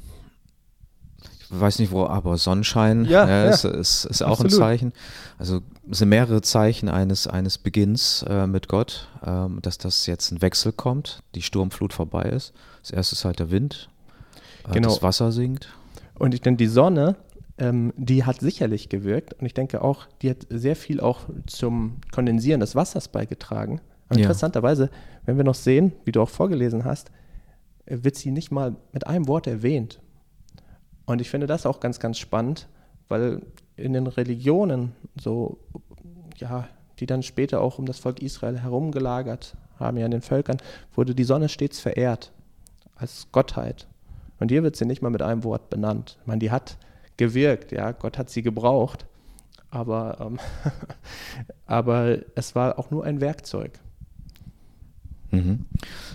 ich 1.52 1.60
weiß 1.60 1.80
nicht 1.80 1.92
wo, 1.92 2.06
aber 2.06 2.38
Sonnenschein 2.38 3.06
ja, 3.06 3.28
ja, 3.28 3.46
ja. 3.46 3.50
Ist, 3.50 3.64
ist, 3.64 4.06
ist 4.06 4.22
auch 4.22 4.40
ein 4.42 4.52
Zeichen. 4.52 4.94
Also 5.40 5.62
es 5.90 5.98
sind 5.98 6.10
mehrere 6.10 6.42
Zeichen 6.42 6.90
eines, 6.90 7.26
eines 7.26 7.58
Beginns 7.58 8.24
äh, 8.30 8.46
mit 8.46 8.68
Gott, 8.68 9.08
ähm, 9.26 9.60
dass 9.64 9.80
das 9.80 10.06
jetzt 10.06 10.32
ein 10.32 10.44
Wechsel 10.44 10.72
kommt, 10.72 11.24
die 11.34 11.42
Sturmflut 11.42 11.94
vorbei 11.94 12.24
ist. 12.24 12.54
Das 12.84 12.92
erste 12.92 13.16
ist 13.16 13.26
halt 13.26 13.40
der 13.40 13.50
Wind, 13.50 13.90
äh, 14.68 14.74
genau. 14.74 14.90
das 14.90 15.02
Wasser 15.02 15.32
sinkt. 15.32 15.70
Und 16.14 16.36
ich 16.36 16.42
denke, 16.42 16.58
die 16.58 16.68
Sonne 16.68 17.16
ähm, 17.60 17.94
die 17.98 18.24
hat 18.24 18.40
sicherlich 18.40 18.90
gewirkt 18.90 19.34
und 19.34 19.46
ich 19.46 19.54
denke 19.54 19.82
auch, 19.82 20.08
die 20.22 20.30
hat 20.30 20.48
sehr 20.50 20.76
viel 20.76 21.02
auch 21.02 21.26
zum 21.46 21.98
Kondensieren 22.12 22.62
des 22.62 22.76
Wassers 22.76 23.10
beigetragen. 23.10 23.82
Aber 24.08 24.18
ja. 24.18 24.24
interessanterweise, 24.24 24.90
wenn 25.26 25.38
wir 25.38 25.44
noch 25.44 25.56
sehen, 25.56 25.92
wie 26.06 26.12
du 26.12 26.22
auch 26.22 26.30
vorgelesen 26.30 26.86
hast, 26.86 27.12
äh, 27.86 27.98
wird 28.02 28.16
sie 28.16 28.32
nicht 28.32 28.52
mal 28.52 28.76
mit 28.94 29.06
einem 29.06 29.28
Wort 29.28 29.46
erwähnt. 29.46 30.00
Und 31.06 31.22
ich 31.22 31.30
finde 31.30 31.48
das 31.48 31.66
auch 31.66 31.80
ganz, 31.80 32.00
ganz 32.00 32.18
spannend, 32.18 32.68
weil 33.08 33.42
in 33.76 33.94
den 33.94 34.08
Religionen, 34.08 34.94
so, 35.20 35.58
ja, 36.38 36.68
die 37.00 37.06
dann 37.06 37.24
später 37.24 37.62
auch 37.62 37.80
um 37.80 37.86
das 37.86 38.00
Volk 38.00 38.22
Israel 38.22 38.60
herumgelagert 38.60 39.56
haben, 39.80 39.98
ja 39.98 40.06
in 40.06 40.12
den 40.12 40.22
Völkern, 40.22 40.58
wurde 40.94 41.16
die 41.16 41.24
Sonne 41.24 41.50
stets 41.50 41.80
verehrt 41.80 42.32
als 42.96 43.28
Gottheit. 43.32 43.88
Und 44.40 44.52
hier 44.52 44.64
wird 44.64 44.76
sie 44.76 44.86
nicht 44.86 45.02
mal 45.02 45.10
mit 45.10 45.22
einem 45.22 45.44
Wort 45.44 45.70
benannt. 45.70 46.18
Ich 46.22 46.28
meine, 46.28 46.40
die 46.40 46.52
hat 46.52 46.78
gewirkt. 47.20 47.72
Ja, 47.72 47.92
Gott 47.92 48.18
hat 48.18 48.32
sie 48.32 48.42
gebraucht, 48.42 49.06
aber, 49.70 50.18
ähm, 50.20 50.40
aber 51.68 52.18
es 52.34 52.56
war 52.56 52.80
auch 52.80 52.90
nur 52.90 53.04
ein 53.04 53.22
Werkzeug. 53.22 53.74
Mhm. 55.32 55.66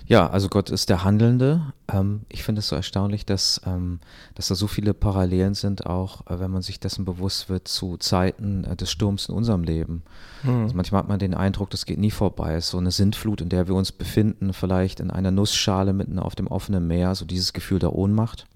Ja, 0.06 0.28
also 0.28 0.48
Gott 0.48 0.70
ist 0.70 0.88
der 0.88 1.04
Handelnde. 1.04 1.72
Ähm, 1.86 2.22
ich 2.28 2.42
finde 2.42 2.58
es 2.58 2.68
so 2.68 2.74
erstaunlich, 2.74 3.24
dass, 3.24 3.60
ähm, 3.64 4.00
dass 4.34 4.48
da 4.48 4.56
so 4.56 4.66
viele 4.66 4.92
Parallelen 4.92 5.54
sind, 5.54 5.86
auch 5.86 6.26
äh, 6.26 6.40
wenn 6.40 6.50
man 6.50 6.62
sich 6.62 6.80
dessen 6.80 7.04
bewusst 7.04 7.48
wird 7.48 7.68
zu 7.68 7.96
Zeiten 7.96 8.64
äh, 8.64 8.74
des 8.74 8.90
Sturms 8.90 9.28
in 9.28 9.36
unserem 9.36 9.62
Leben. 9.62 10.02
Mhm. 10.42 10.62
Also 10.62 10.74
manchmal 10.74 11.02
hat 11.02 11.08
man 11.08 11.20
den 11.20 11.34
Eindruck, 11.34 11.70
das 11.70 11.86
geht 11.86 11.98
nie 11.98 12.10
vorbei. 12.10 12.54
Es 12.54 12.64
ist 12.64 12.70
so 12.70 12.78
eine 12.78 12.90
Sintflut, 12.90 13.40
in 13.40 13.50
der 13.50 13.68
wir 13.68 13.76
uns 13.76 13.92
befinden, 13.92 14.52
vielleicht 14.52 14.98
in 14.98 15.12
einer 15.12 15.30
Nussschale 15.30 15.92
mitten 15.92 16.18
auf 16.18 16.34
dem 16.34 16.48
offenen 16.48 16.88
Meer, 16.88 17.14
so 17.14 17.24
dieses 17.24 17.52
Gefühl 17.52 17.78
der 17.78 17.92
Ohnmacht. 17.92 18.46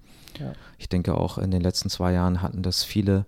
Ich 0.77 0.89
denke 0.89 1.15
auch 1.15 1.37
in 1.37 1.51
den 1.51 1.61
letzten 1.61 1.89
zwei 1.89 2.13
Jahren 2.13 2.41
hatten 2.41 2.63
das 2.63 2.83
viele 2.83 3.25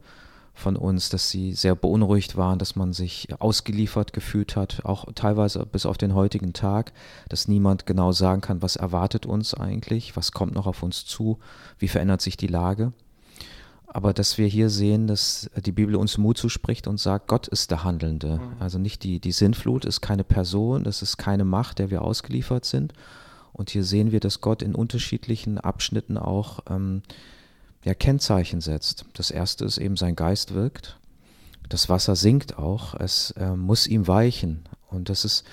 von 0.53 0.75
uns, 0.75 1.09
dass 1.09 1.29
sie 1.29 1.53
sehr 1.53 1.75
beunruhigt 1.75 2.35
waren, 2.35 2.59
dass 2.59 2.75
man 2.75 2.91
sich 2.93 3.29
ausgeliefert 3.39 4.11
gefühlt 4.13 4.55
hat, 4.55 4.83
auch 4.83 5.05
teilweise 5.15 5.65
bis 5.65 5.85
auf 5.85 5.97
den 5.97 6.13
heutigen 6.13 6.51
Tag, 6.53 6.91
dass 7.29 7.47
niemand 7.47 7.85
genau 7.85 8.11
sagen 8.11 8.41
kann, 8.41 8.61
was 8.61 8.75
erwartet 8.75 9.25
uns 9.25 9.53
eigentlich, 9.53 10.15
was 10.17 10.33
kommt 10.33 10.53
noch 10.53 10.67
auf 10.67 10.83
uns 10.83 11.05
zu, 11.05 11.39
wie 11.79 11.87
verändert 11.87 12.21
sich 12.21 12.35
die 12.37 12.47
Lage. 12.47 12.91
aber 13.93 14.13
dass 14.13 14.37
wir 14.37 14.47
hier 14.47 14.69
sehen, 14.69 15.07
dass 15.07 15.49
die 15.65 15.73
Bibel 15.73 15.95
uns 15.95 16.17
Mut 16.17 16.37
zuspricht 16.37 16.87
und 16.87 16.97
sagt, 16.97 17.27
Gott 17.27 17.47
ist 17.49 17.71
der 17.71 17.83
Handelnde. 17.83 18.37
Mhm. 18.37 18.53
Also 18.59 18.79
nicht 18.79 19.03
die, 19.03 19.19
die 19.19 19.33
Sinnflut 19.33 19.83
ist 19.83 19.99
keine 19.99 20.23
Person, 20.23 20.85
das 20.85 21.01
ist 21.01 21.17
keine 21.17 21.43
Macht, 21.43 21.79
der 21.79 21.91
wir 21.91 22.01
ausgeliefert 22.01 22.63
sind. 22.63 22.93
Und 23.53 23.69
hier 23.69 23.83
sehen 23.83 24.11
wir, 24.11 24.19
dass 24.19 24.41
Gott 24.41 24.61
in 24.61 24.75
unterschiedlichen 24.75 25.57
Abschnitten 25.57 26.17
auch 26.17 26.59
ähm, 26.69 27.01
ja, 27.83 27.93
Kennzeichen 27.93 28.61
setzt. 28.61 29.05
Das 29.13 29.31
erste 29.31 29.65
ist 29.65 29.77
eben, 29.77 29.97
sein 29.97 30.15
Geist 30.15 30.53
wirkt. 30.53 30.97
Das 31.69 31.89
Wasser 31.89 32.15
sinkt 32.15 32.57
auch, 32.57 32.95
es 32.95 33.31
äh, 33.31 33.55
muss 33.55 33.87
ihm 33.87 34.07
weichen. 34.07 34.63
Und 34.89 35.09
das 35.09 35.25
ist, 35.25 35.45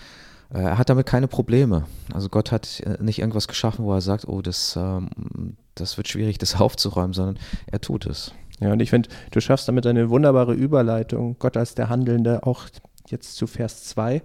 äh, 0.53 0.59
er 0.59 0.79
hat 0.79 0.91
damit 0.91 1.07
keine 1.07 1.29
Probleme. 1.29 1.87
Also 2.13 2.29
Gott 2.29 2.53
hat 2.53 2.81
äh, 2.81 3.03
nicht 3.03 3.21
irgendwas 3.21 3.49
geschaffen, 3.49 3.85
wo 3.85 3.95
er 3.95 4.01
sagt, 4.01 4.27
oh, 4.27 4.43
das, 4.43 4.77
ähm, 4.77 5.57
das 5.75 5.97
wird 5.97 6.09
schwierig, 6.09 6.39
das 6.39 6.55
aufzuräumen, 6.61 7.13
sondern 7.13 7.39
er 7.67 7.81
tut 7.81 8.07
es. 8.07 8.33
Ja, 8.61 8.73
und 8.73 8.81
ich 8.81 8.91
finde, 8.91 9.09
du 9.31 9.41
schaffst 9.41 9.69
damit 9.69 9.87
eine 9.87 10.11
wunderbare 10.11 10.55
Überleitung. 10.55 11.37
Gott 11.39 11.57
als 11.57 11.75
der 11.75 11.89
Handelnde, 11.89 12.45
auch 12.45 12.65
jetzt 13.07 13.37
zu 13.37 13.47
Vers 13.47 13.85
2. 13.85 14.23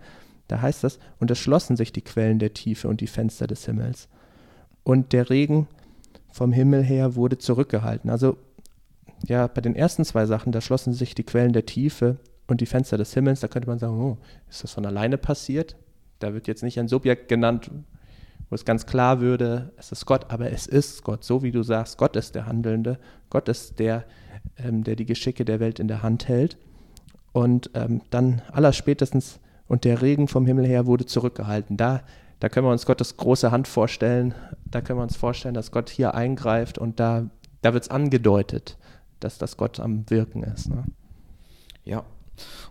Da 0.48 0.62
heißt 0.62 0.84
das, 0.84 1.00
und 1.20 1.32
es 1.32 1.40
schlossen 1.40 1.78
sich 1.78 1.94
die 1.94 2.02
Quellen 2.02 2.40
der 2.40 2.54
Tiefe 2.54 2.88
und 2.88 3.02
die 3.02 3.08
Fenster 3.08 3.48
des 3.48 3.66
Himmels. 3.66 4.10
Und 4.84 5.14
der 5.14 5.30
Regen 5.30 5.68
vom 6.32 6.52
Himmel 6.52 6.84
her 6.84 7.16
wurde 7.16 7.38
zurückgehalten. 7.38 8.10
Also 8.10 8.38
ja, 9.26 9.48
bei 9.48 9.62
den 9.62 9.76
ersten 9.76 10.04
zwei 10.04 10.26
Sachen, 10.26 10.52
da 10.52 10.62
schlossen 10.62 10.94
sich 10.94 11.16
die 11.16 11.24
Quellen 11.24 11.54
der 11.54 11.66
Tiefe 11.66 12.18
und 12.48 12.60
die 12.60 12.66
Fenster 12.66 12.98
des 12.98 13.14
Himmels. 13.14 13.40
Da 13.40 13.48
könnte 13.48 13.70
man 13.70 13.80
sagen, 13.80 14.00
oh, 14.00 14.18
ist 14.50 14.64
das 14.64 14.74
von 14.74 14.86
alleine 14.86 15.18
passiert? 15.18 15.78
Da 16.20 16.34
wird 16.34 16.48
jetzt 16.48 16.64
nicht 16.64 16.80
ein 16.80 16.88
Subjekt 16.88 17.30
genannt, 17.30 17.72
wo 18.50 18.56
es 18.56 18.66
ganz 18.66 18.86
klar 18.86 19.22
würde, 19.22 19.72
es 19.78 19.92
ist 19.92 20.06
Gott, 20.06 20.30
aber 20.30 20.52
es 20.52 20.68
ist 20.68 21.04
Gott, 21.04 21.24
so 21.24 21.42
wie 21.44 21.52
du 21.52 21.64
sagst, 21.64 21.98
Gott 21.98 22.16
ist 22.16 22.36
der 22.36 22.46
Handelnde, 22.46 23.00
Gott 23.30 23.50
ist 23.50 23.80
der, 23.80 24.06
ähm, 24.58 24.84
der 24.84 24.96
die 24.96 25.06
Geschicke 25.06 25.46
der 25.46 25.60
Welt 25.60 25.80
in 25.80 25.88
der 25.88 26.04
Hand 26.04 26.28
hält. 26.28 26.58
Und 27.32 27.72
ähm, 27.74 28.02
dann 28.10 28.42
allerspätestens, 28.52 29.40
und 29.74 29.84
der 29.84 30.02
Regen 30.02 30.28
vom 30.28 30.46
Himmel 30.46 30.66
her 30.66 30.86
wurde 30.86 31.06
zurückgehalten. 31.06 31.76
Da 31.76 32.02
da 32.44 32.50
können 32.50 32.68
wir 32.68 32.72
uns 32.72 32.86
Gottes 32.86 33.16
große 33.16 33.52
Hand 33.52 33.70
vorstellen. 33.70 34.36
Da 34.66 34.82
können 34.82 35.00
wir 35.00 35.04
uns 35.04 35.16
vorstellen, 35.16 35.54
dass 35.54 35.72
Gott 35.72 35.90
hier 35.90 36.14
eingreift 36.14 36.78
und 36.78 37.00
da, 37.00 37.30
da 37.62 37.74
wird 37.74 37.86
es 37.86 37.90
angedeutet, 37.90 38.78
dass 39.22 39.38
das 39.38 39.56
Gott 39.56 39.80
am 39.80 40.10
Wirken 40.10 40.44
ist. 40.44 40.70
Ne? 40.70 40.84
Ja. 41.86 42.04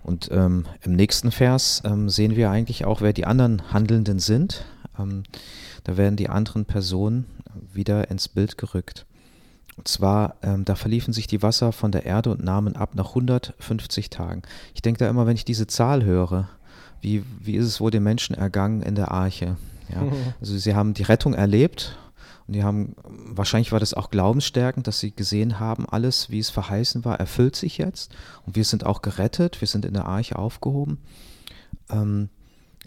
Und 0.02 0.28
ähm, 0.30 0.66
im 0.82 0.94
nächsten 0.94 1.30
Vers 1.30 1.80
ähm, 1.86 2.10
sehen 2.10 2.36
wir 2.36 2.50
eigentlich 2.50 2.84
auch, 2.84 3.00
wer 3.00 3.14
die 3.14 3.24
anderen 3.24 3.72
Handelnden 3.72 4.18
sind. 4.18 4.66
Ähm, 4.98 5.22
da 5.84 5.96
werden 5.96 6.16
die 6.16 6.28
anderen 6.28 6.66
Personen 6.66 7.24
wieder 7.72 8.10
ins 8.10 8.28
Bild 8.28 8.58
gerückt. 8.58 9.06
Und 9.78 9.88
zwar, 9.88 10.36
ähm, 10.42 10.66
da 10.66 10.74
verliefen 10.74 11.14
sich 11.14 11.28
die 11.28 11.42
Wasser 11.42 11.72
von 11.72 11.92
der 11.92 12.04
Erde 12.04 12.28
und 12.28 12.44
nahmen 12.44 12.76
ab 12.76 12.94
nach 12.94 13.08
150 13.08 14.10
Tagen. 14.10 14.42
Ich 14.74 14.82
denke 14.82 14.98
da 14.98 15.08
immer, 15.08 15.26
wenn 15.26 15.36
ich 15.36 15.46
diese 15.46 15.66
Zahl 15.66 16.04
höre, 16.04 16.50
wie, 17.02 17.24
wie 17.40 17.56
ist 17.56 17.66
es 17.66 17.80
wohl 17.80 17.90
den 17.90 18.02
Menschen 18.02 18.34
ergangen 18.34 18.80
in 18.80 18.94
der 18.94 19.10
Arche? 19.10 19.56
Ja? 19.92 20.04
Also 20.40 20.56
sie 20.56 20.74
haben 20.74 20.94
die 20.94 21.02
Rettung 21.02 21.34
erlebt 21.34 21.98
und 22.46 22.54
die 22.54 22.62
haben, 22.64 22.94
wahrscheinlich 23.04 23.72
war 23.72 23.80
das 23.80 23.94
auch 23.94 24.10
glaubensstärkend, 24.10 24.86
dass 24.86 25.00
sie 25.00 25.14
gesehen 25.14 25.60
haben, 25.60 25.86
alles, 25.88 26.30
wie 26.30 26.38
es 26.38 26.50
verheißen 26.50 27.04
war, 27.04 27.20
erfüllt 27.20 27.56
sich 27.56 27.78
jetzt. 27.78 28.14
Und 28.46 28.56
wir 28.56 28.64
sind 28.64 28.86
auch 28.86 29.02
gerettet, 29.02 29.60
wir 29.60 29.68
sind 29.68 29.84
in 29.84 29.94
der 29.94 30.06
Arche 30.06 30.36
aufgehoben. 30.36 30.98
Ähm, 31.90 32.30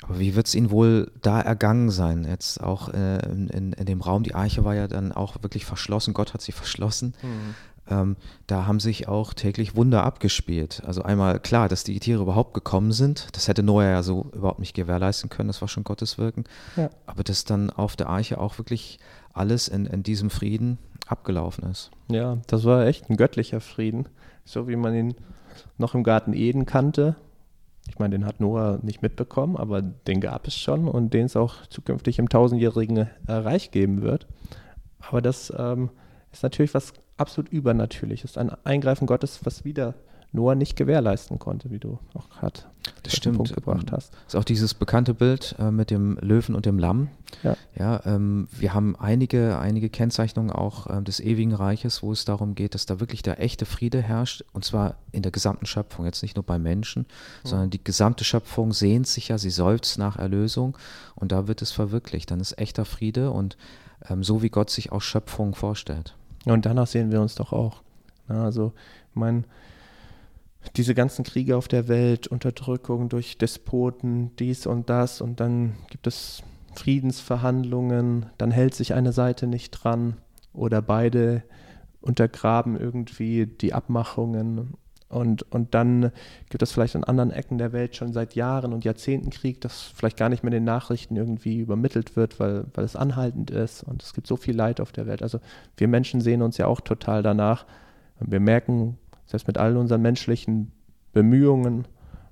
aber 0.01 0.19
wie 0.19 0.35
wird 0.35 0.47
es 0.47 0.55
ihnen 0.55 0.71
wohl 0.71 1.11
da 1.21 1.39
ergangen 1.39 1.89
sein? 1.89 2.25
Jetzt 2.25 2.61
auch 2.61 2.89
äh, 2.89 3.19
in, 3.29 3.47
in, 3.47 3.73
in, 3.73 3.85
dem 3.85 4.01
Raum, 4.01 4.23
die 4.23 4.35
Arche 4.35 4.65
war 4.65 4.75
ja 4.75 4.87
dann 4.87 5.13
auch 5.13 5.41
wirklich 5.41 5.65
verschlossen, 5.65 6.13
Gott 6.13 6.33
hat 6.33 6.41
sie 6.41 6.51
verschlossen. 6.51 7.13
Mhm 7.21 7.55
ähm, 7.89 8.15
da 8.47 8.65
haben 8.65 8.79
sich 8.79 9.07
auch 9.07 9.33
täglich 9.33 9.75
Wunder 9.75 10.03
abgespielt. 10.03 10.81
Also 10.85 11.03
einmal 11.03 11.39
klar, 11.39 11.69
dass 11.69 11.83
die 11.83 11.99
Tiere 11.99 12.23
überhaupt 12.23 12.53
gekommen 12.53 12.91
sind, 12.91 13.27
das 13.33 13.47
hätte 13.47 13.63
Noah 13.63 13.83
ja 13.83 14.03
so 14.03 14.31
überhaupt 14.33 14.59
nicht 14.59 14.73
gewährleisten 14.73 15.29
können, 15.29 15.47
das 15.47 15.61
war 15.61 15.67
schon 15.67 15.83
Gottes 15.83 16.17
Wirken. 16.17 16.45
Ja. 16.75 16.89
Aber 17.05 17.23
dass 17.23 17.45
dann 17.45 17.69
auf 17.69 17.95
der 17.95 18.09
Arche 18.09 18.39
auch 18.39 18.57
wirklich 18.57 18.99
alles 19.33 19.67
in, 19.67 19.85
in 19.85 20.03
diesem 20.03 20.29
Frieden 20.29 20.77
abgelaufen 21.07 21.69
ist. 21.69 21.91
Ja, 22.07 22.37
das 22.47 22.63
war 22.63 22.85
echt 22.85 23.09
ein 23.09 23.17
göttlicher 23.17 23.61
Frieden, 23.61 24.07
so 24.43 24.67
wie 24.67 24.75
man 24.75 24.95
ihn 24.95 25.15
noch 25.77 25.93
im 25.93 26.03
Garten 26.03 26.33
Eden 26.33 26.65
kannte. 26.65 27.15
Ich 27.87 27.99
meine, 27.99 28.17
den 28.17 28.25
hat 28.25 28.39
Noah 28.39 28.79
nicht 28.81 29.03
mitbekommen, 29.03 29.57
aber 29.57 29.83
den 29.83 30.19
gab 30.19 30.47
es 30.47 30.55
schon 30.55 30.87
und 30.87 31.13
den 31.13 31.27
es 31.27 31.35
auch 31.35 31.67
zukünftig 31.67 32.17
im 32.17 32.29
tausendjährigen 32.29 33.07
Reich 33.27 33.69
geben 33.69 34.01
wird. 34.01 34.25
Aber 34.99 35.21
das 35.21 35.53
ähm, 35.55 35.91
ist 36.31 36.41
natürlich 36.41 36.73
was 36.73 36.93
absolut 37.17 37.51
übernatürlich. 37.51 38.23
Ist 38.23 38.37
ein 38.37 38.51
Eingreifen 38.65 39.07
Gottes, 39.07 39.39
was 39.43 39.65
wieder 39.65 39.95
Noah 40.35 40.55
nicht 40.55 40.75
gewährleisten 40.75 41.39
konnte, 41.39 41.71
wie 41.71 41.79
du 41.79 41.97
auch 42.13 42.29
gerade 42.29 42.61
das 43.03 43.15
stimmt. 43.15 43.37
Punkt 43.37 43.53
gebracht 43.53 43.91
hast. 43.91 44.13
Das 44.13 44.33
ist 44.33 44.35
auch 44.35 44.43
dieses 44.43 44.73
bekannte 44.73 45.13
Bild 45.13 45.55
äh, 45.57 45.71
mit 45.71 45.89
dem 45.89 46.17
Löwen 46.21 46.53
und 46.53 46.65
dem 46.65 46.77
Lamm. 46.77 47.09
Ja. 47.43 47.57
ja 47.75 48.01
ähm, 48.05 48.47
wir 48.51 48.73
haben 48.73 48.95
einige, 48.95 49.57
einige 49.57 49.89
Kennzeichnungen 49.89 50.51
auch 50.51 50.87
äh, 50.87 51.01
des 51.01 51.19
ewigen 51.19 51.53
Reiches, 51.53 52.03
wo 52.03 52.11
es 52.11 52.25
darum 52.25 52.53
geht, 52.53 52.75
dass 52.75 52.85
da 52.85 52.99
wirklich 52.99 53.23
der 53.23 53.39
echte 53.39 53.65
Friede 53.65 54.01
herrscht 54.01 54.43
und 54.53 54.63
zwar 54.65 54.97
in 55.11 55.23
der 55.23 55.31
gesamten 55.31 55.65
Schöpfung, 55.65 56.05
jetzt 56.05 56.21
nicht 56.21 56.35
nur 56.35 56.43
bei 56.43 56.59
Menschen, 56.59 57.03
mhm. 57.03 57.47
sondern 57.47 57.69
die 57.69 57.83
gesamte 57.83 58.23
Schöpfung 58.23 58.73
sehnt 58.73 59.07
sich 59.07 59.29
ja, 59.29 59.37
sie 59.37 59.49
seufzt 59.49 59.97
nach 59.97 60.17
Erlösung 60.17 60.77
und 61.15 61.31
da 61.31 61.47
wird 61.47 61.61
es 61.61 61.71
verwirklicht. 61.71 62.29
Dann 62.29 62.39
ist 62.39 62.57
echter 62.59 62.85
Friede 62.85 63.31
und 63.31 63.57
ähm, 64.09 64.23
so 64.23 64.43
wie 64.43 64.49
Gott 64.49 64.69
sich 64.69 64.91
auch 64.91 65.01
Schöpfung 65.01 65.55
vorstellt. 65.55 66.15
Und 66.45 66.65
danach 66.65 66.87
sehen 66.87 67.11
wir 67.11 67.21
uns 67.21 67.35
doch 67.35 67.51
auch. 67.51 67.81
also, 68.27 68.73
mein, 69.13 69.45
diese 70.75 70.95
ganzen 70.95 71.23
Kriege 71.23 71.57
auf 71.57 71.67
der 71.67 71.87
Welt, 71.87 72.27
Unterdrückung 72.27 73.09
durch 73.09 73.37
Despoten, 73.37 74.35
dies 74.37 74.65
und 74.65 74.89
das, 74.89 75.21
und 75.21 75.39
dann 75.39 75.75
gibt 75.89 76.07
es 76.07 76.43
Friedensverhandlungen, 76.75 78.27
dann 78.37 78.51
hält 78.51 78.75
sich 78.75 78.93
eine 78.93 79.13
Seite 79.13 79.47
nicht 79.47 79.71
dran 79.71 80.17
oder 80.53 80.81
beide 80.81 81.43
untergraben 82.01 82.79
irgendwie 82.79 83.45
die 83.45 83.73
Abmachungen 83.73 84.75
und, 85.15 85.49
und 85.49 85.73
dann 85.73 86.11
gibt 86.49 86.61
es 86.61 86.73
vielleicht 86.73 86.97
an 86.97 87.05
anderen 87.05 87.31
Ecken 87.31 87.57
der 87.57 87.71
Welt 87.71 87.95
schon 87.95 88.11
seit 88.11 88.35
Jahren 88.35 88.73
und 88.73 88.83
Jahrzehnten 88.83 89.29
Krieg, 89.29 89.61
das 89.61 89.81
vielleicht 89.81 90.17
gar 90.17 90.27
nicht 90.27 90.43
mehr 90.43 90.51
in 90.51 90.57
den 90.57 90.65
Nachrichten 90.65 91.15
irgendwie 91.15 91.59
übermittelt 91.59 92.17
wird, 92.17 92.37
weil, 92.37 92.65
weil 92.73 92.83
es 92.83 92.97
anhaltend 92.97 93.49
ist. 93.49 93.81
Und 93.83 94.03
es 94.03 94.13
gibt 94.13 94.27
so 94.27 94.35
viel 94.35 94.53
Leid 94.53 94.81
auf 94.81 94.91
der 94.91 95.07
Welt. 95.07 95.23
Also 95.23 95.39
wir 95.77 95.87
Menschen 95.87 96.19
sehen 96.19 96.41
uns 96.41 96.57
ja 96.57 96.67
auch 96.67 96.81
total 96.81 97.23
danach. 97.23 97.65
Wir 98.19 98.41
merken, 98.41 98.97
selbst 99.25 99.47
mit 99.47 99.57
all 99.57 99.77
unseren 99.77 100.01
menschlichen 100.01 100.73
Bemühungen, 101.13 101.87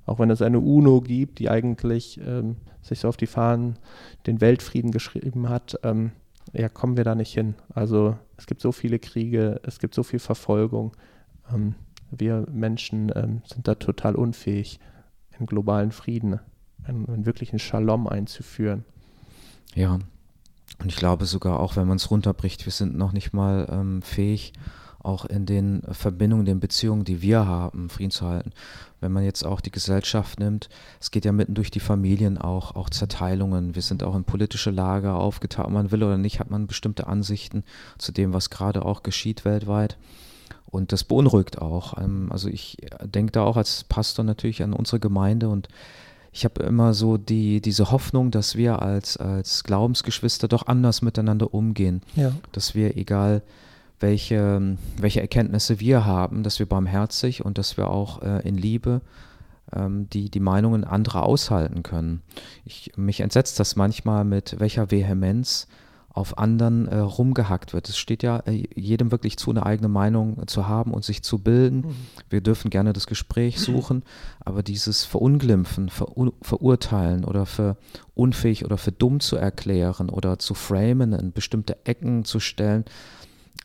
auch 0.06 0.20
wenn 0.20 0.30
es 0.30 0.42
eine 0.42 0.60
UNO 0.60 1.00
gibt, 1.00 1.40
die 1.40 1.50
eigentlich 1.50 2.20
ähm, 2.20 2.58
sich 2.82 3.00
so 3.00 3.08
auf 3.08 3.16
die 3.16 3.28
Fahnen 3.28 3.80
den 4.28 4.42
Weltfrieden 4.42 4.92
geschrieben 4.92 5.48
hat, 5.48 5.80
ähm, 5.84 6.12
ja, 6.52 6.68
kommen 6.68 6.98
wir 6.98 7.06
da 7.06 7.16
nicht 7.16 7.34
hin. 7.34 7.54
Also 7.74 8.18
es 8.36 8.46
gibt 8.46 8.60
so 8.60 8.74
viele 8.74 9.00
Kriege, 9.00 9.62
es 9.63 9.80
gibt 9.80 9.96
so 9.96 10.04
viel 10.04 10.20
Verfolgung. 10.20 10.92
Ähm, 11.50 11.75
wir 12.20 12.46
Menschen 12.51 13.12
ähm, 13.15 13.41
sind 13.46 13.67
da 13.67 13.75
total 13.75 14.15
unfähig, 14.15 14.79
einen 15.38 15.48
globalen 15.48 15.91
Frieden, 15.91 16.39
einen, 16.84 17.08
einen 17.08 17.25
wirklichen 17.25 17.60
Shalom 17.60 18.08
einzuführen. 18.08 18.86
Ja, 19.75 20.00
und 20.79 20.89
ich 20.89 20.96
glaube 20.96 21.25
sogar 21.25 21.60
auch, 21.60 21.75
wenn 21.75 21.88
man 21.88 21.98
es 21.98 22.12
runterbricht, 22.12 22.65
wir 22.65 22.72
sind 22.72 22.96
noch 22.96 23.12
nicht 23.12 23.34
mal 23.34 23.67
ähm, 23.72 24.01
fähig, 24.01 24.53
auch 25.00 25.25
in 25.25 25.46
den 25.46 25.82
Verbindungen, 25.91 26.46
den 26.46 26.60
Beziehungen, 26.60 27.03
die 27.03 27.22
wir 27.22 27.46
haben, 27.46 27.89
Frieden 27.89 28.12
zu 28.12 28.25
halten. 28.25 28.51
Wenn 29.01 29.12
man 29.12 29.24
jetzt 29.24 29.46
auch 29.46 29.60
die 29.60 29.72
Gesellschaft 29.72 30.39
nimmt, 30.39 30.70
es 31.01 31.12
geht 31.12 31.25
ja 31.25 31.34
mitten 31.34 31.55
durch 31.55 31.72
die 31.72 31.82
Familien 31.82 32.38
auch, 32.38 32.75
auch 32.75 32.89
Zerteilungen. 32.89 33.75
Wir 33.75 33.82
sind 33.82 34.01
auch 34.01 34.15
in 34.15 34.24
politische 34.24 34.72
Lager 34.72 35.15
aufgeteilt. 35.15 35.67
Ob 35.67 35.74
man 35.74 35.91
will 35.91 36.03
oder 36.03 36.17
nicht, 36.17 36.39
hat 36.39 36.50
man 36.50 36.67
bestimmte 36.67 37.08
Ansichten 37.08 37.63
zu 37.98 38.13
dem, 38.13 38.34
was 38.34 38.50
gerade 38.50 38.86
auch 38.86 39.03
geschieht 39.03 39.43
weltweit. 39.43 39.98
Und 40.66 40.92
das 40.92 41.04
beunruhigt 41.04 41.62
auch. 41.62 41.98
Ähm, 41.98 42.30
also 42.32 42.50
ich 42.50 42.78
denke 43.04 43.32
da 43.32 43.44
auch 43.44 43.58
als 43.58 43.84
Pastor 43.84 44.26
natürlich 44.26 44.64
an 44.64 44.74
unsere 44.74 45.00
Gemeinde 45.00 45.50
und 45.50 45.68
ich 46.36 46.46
habe 46.46 46.64
immer 46.64 46.96
so 46.96 47.18
die, 47.18 47.62
diese 47.62 47.92
Hoffnung, 47.92 48.32
dass 48.32 48.56
wir 48.56 48.82
als, 48.82 49.18
als 49.18 49.64
Glaubensgeschwister 49.64 50.48
doch 50.48 50.66
anders 50.66 51.04
miteinander 51.04 51.54
umgehen. 51.54 52.02
Ja. 52.16 52.32
Dass 52.52 52.74
wir, 52.74 52.98
egal 52.98 53.44
welche, 54.00 54.78
welche 54.98 55.22
Erkenntnisse 55.22 55.80
wir 55.80 56.06
haben, 56.06 56.42
dass 56.42 56.58
wir 56.58 56.66
barmherzig 56.66 57.46
und 57.46 57.60
dass 57.60 57.78
wir 57.78 57.88
auch 57.88 58.24
äh, 58.24 58.48
in 58.48 58.56
Liebe 58.56 59.02
ähm, 59.72 60.10
die, 60.10 60.30
die 60.30 60.40
Meinungen 60.40 60.84
anderer 60.84 61.24
aushalten 61.24 61.84
können. 61.84 62.22
Ich, 62.66 62.92
mich 62.96 63.22
entsetzt 63.22 63.60
das 63.60 63.76
manchmal, 63.76 64.26
mit 64.26 64.60
welcher 64.60 64.90
Vehemenz 64.90 65.68
auf 66.13 66.38
anderen 66.38 66.88
äh, 66.88 67.00
rumgehackt 67.00 67.74
wird. 67.74 67.89
Es 67.89 67.98
steht 67.98 68.22
ja 68.22 68.38
äh, 68.46 68.63
jedem 68.75 69.12
wirklich 69.12 69.38
zu, 69.38 69.50
eine 69.50 69.65
eigene 69.65 69.89
Meinung 69.89 70.48
zu 70.48 70.67
haben 70.67 70.93
und 70.93 71.03
sich 71.03 71.24
zu 71.24 71.39
bilden. 71.39 71.77
Mhm. 71.77 71.96
Wir 72.29 72.41
dürfen 72.41 72.70
gerne 72.70 72.93
das 72.93 73.08
Gespräch 73.08 73.60
suchen, 73.60 74.03
aber 74.39 74.62
dieses 74.62 75.05
Verunglimpfen, 75.05 75.89
Verur 75.89 76.34
Verurteilen 76.41 77.25
oder 77.25 77.48
für 77.48 77.77
unfähig 78.13 78.63
oder 78.63 78.77
für 78.77 78.91
dumm 78.91 79.20
zu 79.20 79.38
erklären 79.38 80.10
oder 80.10 80.38
zu 80.38 80.53
framen, 80.53 81.13
in 81.13 81.34
bestimmte 81.34 81.84
Ecken 81.86 82.25
zu 82.25 82.39
stellen, 82.39 82.86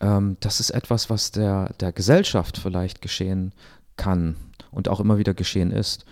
ähm, 0.00 0.38
das 0.40 0.60
ist 0.60 0.70
etwas, 0.70 1.10
was 1.10 1.30
der, 1.32 1.74
der 1.80 1.92
Gesellschaft 1.92 2.56
vielleicht 2.56 3.02
geschehen 3.02 3.52
kann 3.96 4.36
und 4.70 4.88
auch 4.88 5.00
immer 5.00 5.18
wieder 5.18 5.34
geschehen 5.34 5.70
ist. 5.70 6.06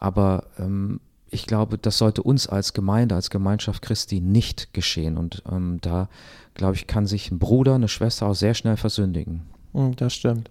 Aber 0.00 0.48
ähm, 0.58 1.00
ich 1.30 1.46
glaube, 1.46 1.78
das 1.78 1.98
sollte 1.98 2.22
uns 2.22 2.46
als 2.46 2.72
Gemeinde, 2.72 3.14
als 3.14 3.30
Gemeinschaft 3.30 3.82
Christi 3.82 4.20
nicht 4.20 4.72
geschehen. 4.72 5.18
Und 5.18 5.42
ähm, 5.50 5.78
da, 5.80 6.08
glaube 6.54 6.76
ich, 6.76 6.86
kann 6.86 7.06
sich 7.06 7.30
ein 7.30 7.38
Bruder, 7.38 7.74
eine 7.74 7.88
Schwester 7.88 8.26
auch 8.26 8.34
sehr 8.34 8.54
schnell 8.54 8.76
versündigen. 8.76 9.42
Hm, 9.72 9.96
das 9.96 10.14
stimmt. 10.14 10.50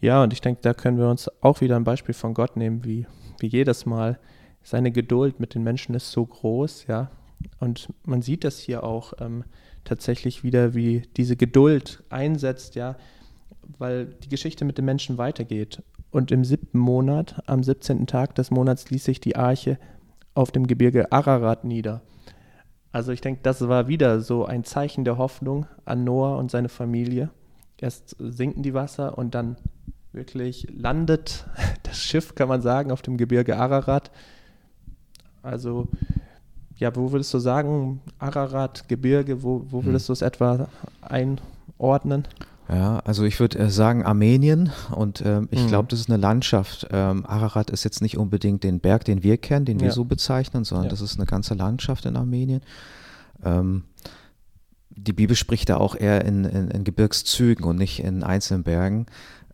Ja, 0.00 0.22
und 0.22 0.32
ich 0.32 0.40
denke, 0.40 0.62
da 0.62 0.74
können 0.74 0.98
wir 0.98 1.08
uns 1.08 1.30
auch 1.40 1.60
wieder 1.60 1.76
ein 1.76 1.84
Beispiel 1.84 2.14
von 2.14 2.34
Gott 2.34 2.56
nehmen, 2.56 2.84
wie, 2.84 3.06
wie 3.38 3.46
jedes 3.46 3.86
Mal. 3.86 4.18
Seine 4.62 4.90
Geduld 4.90 5.40
mit 5.40 5.54
den 5.54 5.62
Menschen 5.62 5.94
ist 5.94 6.10
so 6.10 6.26
groß, 6.26 6.86
ja. 6.86 7.10
Und 7.58 7.88
man 8.04 8.20
sieht 8.20 8.44
das 8.44 8.58
hier 8.58 8.84
auch 8.84 9.14
ähm, 9.20 9.44
tatsächlich 9.84 10.42
wieder, 10.42 10.74
wie 10.74 11.02
diese 11.16 11.36
Geduld 11.36 12.02
einsetzt, 12.10 12.74
ja, 12.74 12.96
weil 13.78 14.06
die 14.06 14.28
Geschichte 14.28 14.64
mit 14.64 14.76
den 14.76 14.84
Menschen 14.84 15.18
weitergeht. 15.18 15.82
Und 16.10 16.32
im 16.32 16.44
siebten 16.44 16.78
Monat, 16.78 17.42
am 17.46 17.62
17. 17.62 18.06
Tag 18.06 18.34
des 18.34 18.50
Monats, 18.50 18.90
ließ 18.90 19.04
sich 19.04 19.20
die 19.20 19.36
Arche 19.36 19.78
auf 20.34 20.50
dem 20.50 20.66
Gebirge 20.66 21.12
Ararat 21.12 21.64
nieder. 21.64 22.02
Also 22.92 23.12
ich 23.12 23.20
denke, 23.20 23.40
das 23.42 23.66
war 23.68 23.88
wieder 23.88 24.20
so 24.20 24.44
ein 24.44 24.64
Zeichen 24.64 25.04
der 25.04 25.18
Hoffnung 25.18 25.66
an 25.84 26.04
Noah 26.04 26.38
und 26.38 26.50
seine 26.50 26.68
Familie. 26.68 27.30
Erst 27.78 28.16
sinken 28.18 28.62
die 28.62 28.74
Wasser 28.74 29.16
und 29.16 29.34
dann 29.34 29.56
wirklich 30.12 30.66
landet 30.72 31.46
das 31.84 31.98
Schiff, 31.98 32.34
kann 32.34 32.48
man 32.48 32.62
sagen, 32.62 32.90
auf 32.90 33.02
dem 33.02 33.16
Gebirge 33.16 33.56
Ararat. 33.56 34.10
Also, 35.42 35.88
ja, 36.76 36.94
wo 36.96 37.12
würdest 37.12 37.32
du 37.32 37.38
sagen, 37.38 38.00
Ararat, 38.18 38.88
Gebirge, 38.88 39.42
wo, 39.42 39.64
wo 39.68 39.78
hm. 39.78 39.86
würdest 39.86 40.08
du 40.08 40.12
es 40.12 40.22
etwa 40.22 40.68
einordnen? 41.00 42.26
Ja, 42.70 43.00
also 43.00 43.24
ich 43.24 43.40
würde 43.40 43.58
äh, 43.58 43.70
sagen 43.70 44.04
Armenien 44.04 44.70
und 44.92 45.22
ähm, 45.26 45.48
ich 45.50 45.62
mhm. 45.62 45.68
glaube, 45.68 45.88
das 45.88 45.98
ist 45.98 46.08
eine 46.08 46.18
Landschaft. 46.18 46.86
Ähm, 46.92 47.26
Ararat 47.26 47.70
ist 47.70 47.82
jetzt 47.82 48.00
nicht 48.00 48.16
unbedingt 48.16 48.62
den 48.62 48.78
Berg, 48.78 49.04
den 49.04 49.24
wir 49.24 49.38
kennen, 49.38 49.64
den 49.64 49.80
wir 49.80 49.88
ja. 49.88 49.92
so 49.92 50.04
bezeichnen, 50.04 50.64
sondern 50.64 50.84
ja. 50.84 50.90
das 50.90 51.00
ist 51.00 51.16
eine 51.16 51.26
ganze 51.26 51.54
Landschaft 51.54 52.06
in 52.06 52.16
Armenien. 52.16 52.60
Ähm, 53.44 53.84
die 54.90 55.12
Bibel 55.12 55.34
spricht 55.34 55.68
da 55.68 55.78
auch 55.78 55.96
eher 55.96 56.24
in, 56.24 56.44
in, 56.44 56.68
in 56.68 56.84
Gebirgszügen 56.84 57.64
und 57.64 57.76
nicht 57.76 58.00
in 58.04 58.22
einzelnen 58.22 58.62
Bergen. 58.62 59.06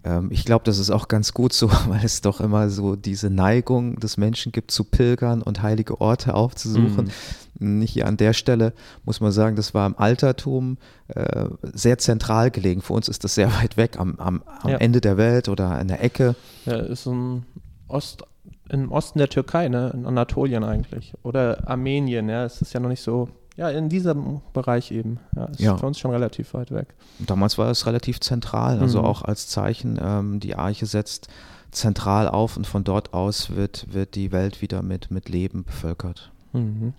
Ähm, 0.04 0.28
ich 0.30 0.44
glaube, 0.44 0.64
das 0.64 0.78
ist 0.78 0.90
auch 0.90 1.08
ganz 1.08 1.32
gut 1.32 1.54
so, 1.54 1.70
weil 1.88 2.04
es 2.04 2.20
doch 2.20 2.40
immer 2.40 2.68
so 2.68 2.96
diese 2.96 3.30
Neigung 3.30 3.98
des 3.98 4.18
Menschen 4.18 4.52
gibt, 4.52 4.70
zu 4.70 4.84
pilgern 4.84 5.40
und 5.40 5.62
heilige 5.62 6.00
Orte 6.02 6.34
aufzusuchen. 6.34 7.06
Mhm. 7.06 7.10
Hier 7.58 8.06
an 8.06 8.16
der 8.16 8.32
Stelle 8.32 8.72
muss 9.04 9.20
man 9.20 9.32
sagen, 9.32 9.56
das 9.56 9.74
war 9.74 9.86
im 9.86 9.96
Altertum 9.98 10.78
äh, 11.08 11.46
sehr 11.62 11.98
zentral 11.98 12.50
gelegen. 12.50 12.82
Für 12.82 12.92
uns 12.92 13.08
ist 13.08 13.24
das 13.24 13.34
sehr 13.34 13.52
weit 13.54 13.76
weg, 13.76 13.98
am, 13.98 14.16
am, 14.16 14.42
am 14.62 14.70
ja. 14.70 14.76
Ende 14.78 15.00
der 15.00 15.16
Welt 15.16 15.48
oder 15.48 15.70
an 15.70 15.88
der 15.88 16.02
Ecke. 16.02 16.34
Ja, 16.64 16.76
ist 16.76 17.06
ein 17.06 17.46
Ost, 17.88 18.24
im 18.68 18.90
Osten 18.90 19.18
der 19.18 19.28
Türkei, 19.28 19.68
ne? 19.68 19.90
in 19.94 20.06
Anatolien 20.06 20.64
eigentlich. 20.64 21.14
Oder 21.22 21.68
Armenien, 21.68 22.28
ja, 22.28 22.44
es 22.44 22.60
ist 22.60 22.72
ja 22.72 22.80
noch 22.80 22.88
nicht 22.88 23.02
so 23.02 23.28
ja, 23.56 23.70
in 23.70 23.88
diesem 23.88 24.42
Bereich 24.52 24.90
eben. 24.90 25.18
Ja, 25.34 25.46
ist 25.46 25.60
ja. 25.60 25.76
für 25.76 25.86
uns 25.86 25.98
schon 25.98 26.10
relativ 26.10 26.52
weit 26.54 26.72
weg. 26.72 26.94
Damals 27.18 27.56
war 27.56 27.70
es 27.70 27.86
relativ 27.86 28.20
zentral, 28.20 28.78
also 28.80 29.00
mhm. 29.00 29.06
auch 29.06 29.22
als 29.22 29.48
Zeichen, 29.48 29.98
ähm, 30.02 30.40
die 30.40 30.56
Arche 30.56 30.86
setzt 30.86 31.28
zentral 31.70 32.28
auf 32.28 32.56
und 32.56 32.66
von 32.66 32.84
dort 32.84 33.14
aus 33.14 33.56
wird, 33.56 33.92
wird 33.92 34.14
die 34.14 34.32
Welt 34.32 34.62
wieder 34.62 34.82
mit, 34.82 35.10
mit 35.10 35.28
Leben 35.28 35.64
bevölkert. 35.64 36.32
Mhm. 36.52 36.94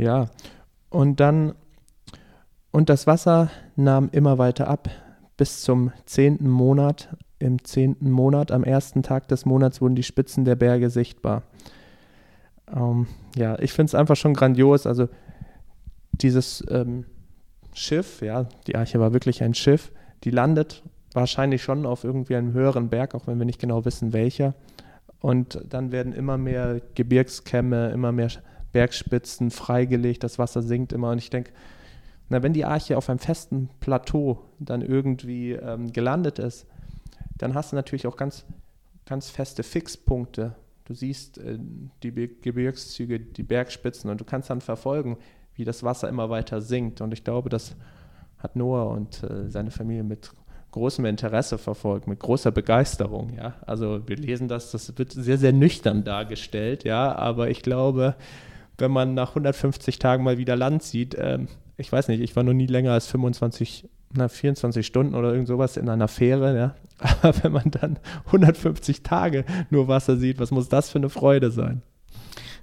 Ja, 0.00 0.30
und 0.88 1.20
dann, 1.20 1.52
und 2.70 2.88
das 2.88 3.06
Wasser 3.06 3.50
nahm 3.76 4.08
immer 4.12 4.38
weiter 4.38 4.66
ab 4.66 4.88
bis 5.36 5.60
zum 5.60 5.92
zehnten 6.06 6.48
Monat. 6.48 7.14
Im 7.38 7.62
zehnten 7.64 8.10
Monat, 8.10 8.50
am 8.50 8.64
ersten 8.64 9.02
Tag 9.02 9.28
des 9.28 9.44
Monats, 9.44 9.82
wurden 9.82 9.96
die 9.96 10.02
Spitzen 10.02 10.46
der 10.46 10.56
Berge 10.56 10.88
sichtbar. 10.88 11.42
Ähm, 12.74 13.08
ja, 13.36 13.58
ich 13.58 13.74
finde 13.74 13.90
es 13.90 13.94
einfach 13.94 14.16
schon 14.16 14.32
grandios. 14.32 14.86
Also 14.86 15.08
dieses 16.12 16.64
ähm, 16.70 17.04
Schiff, 17.74 18.22
ja, 18.22 18.44
die 18.66 18.76
Arche 18.76 19.00
war 19.00 19.12
wirklich 19.12 19.42
ein 19.42 19.52
Schiff, 19.52 19.92
die 20.24 20.30
landet 20.30 20.82
wahrscheinlich 21.12 21.62
schon 21.62 21.84
auf 21.84 22.04
irgendwie 22.04 22.36
einem 22.36 22.54
höheren 22.54 22.88
Berg, 22.88 23.14
auch 23.14 23.26
wenn 23.26 23.38
wir 23.38 23.44
nicht 23.44 23.60
genau 23.60 23.84
wissen, 23.84 24.14
welcher. 24.14 24.54
Und 25.20 25.60
dann 25.68 25.92
werden 25.92 26.14
immer 26.14 26.38
mehr 26.38 26.80
Gebirgskämme, 26.94 27.90
immer 27.90 28.12
mehr 28.12 28.30
Bergspitzen 28.72 29.50
freigelegt, 29.50 30.22
das 30.22 30.38
Wasser 30.38 30.62
sinkt 30.62 30.92
immer. 30.92 31.10
Und 31.10 31.18
ich 31.18 31.30
denke, 31.30 31.52
na, 32.28 32.42
wenn 32.42 32.52
die 32.52 32.64
Arche 32.64 32.96
auf 32.96 33.10
einem 33.10 33.18
festen 33.18 33.68
Plateau 33.80 34.38
dann 34.58 34.82
irgendwie 34.82 35.52
ähm, 35.52 35.92
gelandet 35.92 36.38
ist, 36.38 36.66
dann 37.38 37.54
hast 37.54 37.72
du 37.72 37.76
natürlich 37.76 38.06
auch 38.06 38.16
ganz, 38.16 38.44
ganz 39.06 39.30
feste 39.30 39.62
Fixpunkte. 39.62 40.54
Du 40.84 40.94
siehst 40.94 41.38
äh, 41.38 41.58
die 42.02 42.12
Gebirgszüge, 42.12 43.18
die 43.18 43.42
Bergspitzen 43.42 44.10
und 44.10 44.20
du 44.20 44.24
kannst 44.24 44.50
dann 44.50 44.60
verfolgen, 44.60 45.18
wie 45.54 45.64
das 45.64 45.82
Wasser 45.82 46.08
immer 46.08 46.30
weiter 46.30 46.60
sinkt. 46.60 47.00
Und 47.00 47.12
ich 47.12 47.24
glaube, 47.24 47.48
das 47.48 47.74
hat 48.38 48.56
Noah 48.56 48.90
und 48.90 49.22
äh, 49.24 49.50
seine 49.50 49.70
Familie 49.70 50.04
mit 50.04 50.30
großem 50.70 51.04
Interesse 51.04 51.58
verfolgt, 51.58 52.06
mit 52.06 52.20
großer 52.20 52.52
Begeisterung. 52.52 53.34
Ja, 53.34 53.54
also 53.66 54.06
wir 54.06 54.16
lesen 54.16 54.46
das, 54.48 54.70
das 54.70 54.96
wird 54.96 55.12
sehr, 55.12 55.38
sehr 55.38 55.52
nüchtern 55.52 56.04
dargestellt. 56.04 56.84
Ja, 56.84 57.14
aber 57.16 57.50
ich 57.50 57.62
glaube, 57.62 58.14
wenn 58.80 58.90
man 58.90 59.14
nach 59.14 59.30
150 59.30 59.98
Tagen 59.98 60.24
mal 60.24 60.38
wieder 60.38 60.56
Land 60.56 60.82
sieht, 60.82 61.16
ähm, 61.18 61.48
ich 61.76 61.90
weiß 61.90 62.08
nicht, 62.08 62.20
ich 62.20 62.36
war 62.36 62.42
noch 62.42 62.52
nie 62.52 62.66
länger 62.66 62.92
als 62.92 63.06
25, 63.06 63.88
na, 64.12 64.28
24 64.28 64.86
Stunden 64.86 65.14
oder 65.14 65.32
irgend 65.32 65.48
sowas 65.48 65.76
in 65.76 65.88
einer 65.88 66.08
Fähre, 66.08 66.56
ja. 66.56 66.74
Aber 67.22 67.42
wenn 67.42 67.52
man 67.52 67.70
dann 67.70 67.98
150 68.26 69.02
Tage 69.02 69.44
nur 69.70 69.88
Wasser 69.88 70.16
sieht, 70.16 70.38
was 70.38 70.50
muss 70.50 70.68
das 70.68 70.90
für 70.90 70.98
eine 70.98 71.08
Freude 71.08 71.50
sein? 71.50 71.82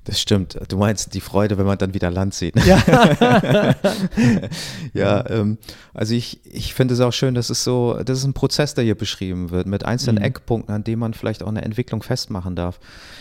Das 0.08 0.22
stimmt. 0.22 0.58
Du 0.70 0.78
meinst 0.78 1.14
die 1.14 1.20
Freude, 1.20 1.58
wenn 1.58 1.66
man 1.66 1.78
dann 1.78 1.94
wieder 1.94 2.10
Land 2.10 2.34
sieht. 2.34 2.56
Ja, 2.66 3.76
ja 4.94 5.30
ähm, 5.30 5.58
also 5.94 6.14
ich, 6.14 6.40
ich 6.46 6.74
finde 6.74 6.94
es 6.94 7.02
auch 7.02 7.12
schön, 7.12 7.36
dass 7.36 7.50
es 7.50 7.64
so, 7.64 8.00
das 8.06 8.20
ist 8.20 8.24
ein 8.26 8.34
Prozess, 8.34 8.74
der 8.74 8.86
hier 8.86 8.96
beschrieben 8.96 9.52
wird, 9.52 9.68
mit 9.68 9.86
einzelnen 9.86 10.20
mhm. 10.20 10.24
Eckpunkten, 10.24 10.74
an 10.74 10.84
denen 10.86 11.00
man 11.00 11.14
vielleicht 11.14 11.44
auch 11.44 11.50
eine 11.50 11.62
Entwicklung 11.62 12.04
festmachen 12.04 12.56
darf. 12.56 12.80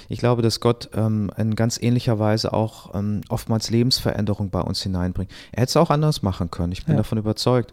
Ich 0.08 0.20
glaube, 0.20 0.42
dass 0.42 0.60
Gott 0.60 0.88
ähm, 0.94 1.30
in 1.36 1.56
ganz 1.56 1.80
ähnlicher 1.80 2.20
Weise 2.20 2.52
auch 2.52 2.94
ähm, 2.94 3.22
oftmals 3.28 3.70
Lebensveränderung 3.70 4.50
bei 4.50 4.60
uns 4.60 4.80
hineinbringt. 4.82 5.30
Er 5.50 5.62
hätte 5.62 5.70
es 5.70 5.76
auch 5.76 5.90
anders 5.90 6.22
machen 6.22 6.52
können, 6.52 6.72
ich 6.72 6.84
bin 6.84 6.94
ja. 6.94 6.98
davon 6.98 7.18
überzeugt. 7.18 7.72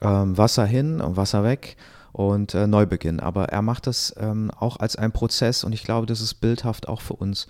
Ähm, 0.00 0.36
Wasser 0.36 0.66
hin 0.66 1.00
und 1.00 1.16
Wasser 1.16 1.44
weg 1.44 1.76
und 2.12 2.54
äh, 2.54 2.66
Neubeginn. 2.66 3.20
Aber 3.20 3.46
er 3.46 3.62
macht 3.62 3.86
das 3.86 4.14
ähm, 4.18 4.50
auch 4.58 4.78
als 4.78 4.96
ein 4.96 5.12
Prozess 5.12 5.64
und 5.64 5.72
ich 5.72 5.84
glaube, 5.84 6.06
das 6.06 6.20
ist 6.20 6.34
bildhaft 6.34 6.88
auch 6.88 7.00
für 7.00 7.14
uns 7.14 7.46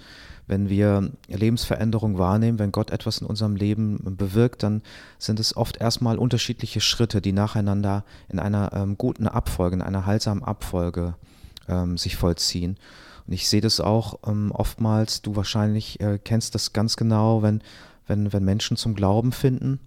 wenn 0.48 0.68
wir 0.70 1.12
Lebensveränderung 1.28 2.18
wahrnehmen, 2.18 2.58
wenn 2.58 2.72
Gott 2.72 2.90
etwas 2.90 3.18
in 3.18 3.26
unserem 3.26 3.54
Leben 3.54 4.16
bewirkt, 4.16 4.62
dann 4.62 4.82
sind 5.18 5.38
es 5.38 5.56
oft 5.56 5.76
erstmal 5.76 6.18
unterschiedliche 6.18 6.80
Schritte, 6.80 7.20
die 7.20 7.32
nacheinander 7.32 8.04
in 8.28 8.38
einer 8.38 8.72
ähm, 8.72 8.96
guten 8.96 9.28
Abfolge, 9.28 9.76
in 9.76 9.82
einer 9.82 10.06
heilsamen 10.06 10.42
Abfolge 10.42 11.14
ähm, 11.68 11.98
sich 11.98 12.16
vollziehen. 12.16 12.78
Und 13.26 13.34
ich 13.34 13.46
sehe 13.48 13.60
das 13.60 13.78
auch 13.78 14.20
ähm, 14.26 14.50
oftmals, 14.52 15.20
du 15.20 15.36
wahrscheinlich 15.36 16.00
äh, 16.00 16.18
kennst 16.18 16.54
das 16.54 16.72
ganz 16.72 16.96
genau, 16.96 17.42
wenn, 17.42 17.62
wenn, 18.06 18.32
wenn 18.32 18.44
Menschen 18.44 18.78
zum 18.78 18.94
Glauben 18.94 19.32
finden. 19.32 19.78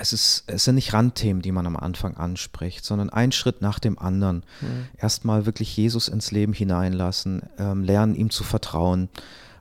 Es, 0.00 0.14
ist, 0.14 0.44
es 0.46 0.64
sind 0.64 0.76
nicht 0.76 0.94
Randthemen, 0.94 1.42
die 1.42 1.52
man 1.52 1.66
am 1.66 1.76
Anfang 1.76 2.16
anspricht, 2.16 2.84
sondern 2.84 3.10
ein 3.10 3.32
Schritt 3.32 3.60
nach 3.60 3.78
dem 3.78 3.98
anderen. 3.98 4.44
Mhm. 4.60 4.88
Erstmal 4.96 5.44
wirklich 5.44 5.76
Jesus 5.76 6.08
ins 6.08 6.30
Leben 6.30 6.54
hineinlassen, 6.54 7.42
ähm, 7.58 7.84
lernen, 7.84 8.14
ihm 8.14 8.30
zu 8.30 8.42
vertrauen, 8.42 9.10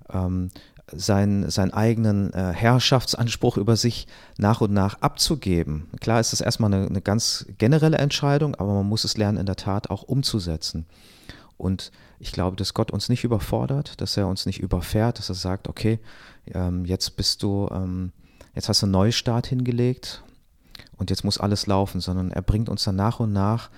ähm, 0.09 0.49
seinen, 0.91 1.49
seinen 1.49 1.73
eigenen 1.73 2.33
äh, 2.33 2.53
Herrschaftsanspruch 2.53 3.57
über 3.57 3.75
sich 3.75 4.07
nach 4.37 4.61
und 4.61 4.71
nach 4.71 5.01
abzugeben. 5.01 5.87
Klar 5.99 6.21
ist 6.21 6.31
das 6.31 6.41
erstmal 6.41 6.73
eine, 6.73 6.87
eine 6.87 7.01
ganz 7.01 7.45
generelle 7.57 7.97
Entscheidung, 7.97 8.55
aber 8.55 8.73
man 8.73 8.87
muss 8.87 9.03
es 9.03 9.17
lernen, 9.17 9.37
in 9.37 9.45
der 9.45 9.57
Tat 9.57 9.89
auch 9.89 10.03
umzusetzen. 10.03 10.85
Und 11.57 11.91
ich 12.19 12.31
glaube, 12.31 12.55
dass 12.55 12.73
Gott 12.73 12.91
uns 12.91 13.09
nicht 13.09 13.25
überfordert, 13.25 13.99
dass 13.99 14.15
er 14.15 14.27
uns 14.27 14.45
nicht 14.45 14.59
überfährt, 14.59 15.19
dass 15.19 15.27
er 15.27 15.35
sagt, 15.35 15.67
okay, 15.67 15.99
ähm, 16.53 16.85
jetzt 16.85 17.17
bist 17.17 17.43
du, 17.43 17.67
ähm, 17.71 18.13
jetzt 18.55 18.69
hast 18.69 18.81
du 18.81 18.85
einen 18.85 18.93
Neustart 18.93 19.47
hingelegt 19.47 20.23
und 20.99 21.09
jetzt 21.09 21.23
muss 21.23 21.39
alles 21.39 21.65
laufen, 21.65 22.01
sondern 22.01 22.31
er 22.31 22.41
bringt 22.41 22.69
uns 22.69 22.83
dann 22.83 22.97
nach 22.97 23.19
und 23.19 23.33
nach 23.33 23.69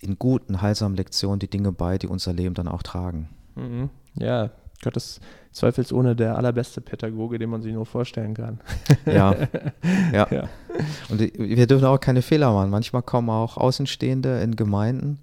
in 0.00 0.18
guten, 0.18 0.62
heilsamen 0.62 0.96
Lektionen 0.96 1.38
die 1.38 1.50
Dinge 1.50 1.72
bei, 1.72 1.98
die 1.98 2.08
unser 2.08 2.32
Leben 2.32 2.54
dann 2.54 2.68
auch 2.68 2.82
tragen. 2.82 3.28
Mhm. 3.54 3.90
Ja, 4.14 4.50
Gott 4.82 4.96
ist 4.96 5.20
zweifelsohne 5.52 6.16
der 6.16 6.36
allerbeste 6.36 6.80
Pädagoge, 6.80 7.38
den 7.38 7.50
man 7.50 7.60
sich 7.60 7.72
nur 7.72 7.86
vorstellen 7.86 8.34
kann. 8.34 8.60
Ja. 9.06 9.34
ja. 10.12 10.26
ja. 10.30 10.48
Und 11.10 11.20
wir 11.20 11.66
dürfen 11.66 11.84
auch 11.84 12.00
keine 12.00 12.22
Fehler 12.22 12.52
machen. 12.52 12.70
Manchmal 12.70 13.02
kommen 13.02 13.28
auch 13.28 13.56
Außenstehende 13.56 14.40
in 14.40 14.56
Gemeinden 14.56 15.18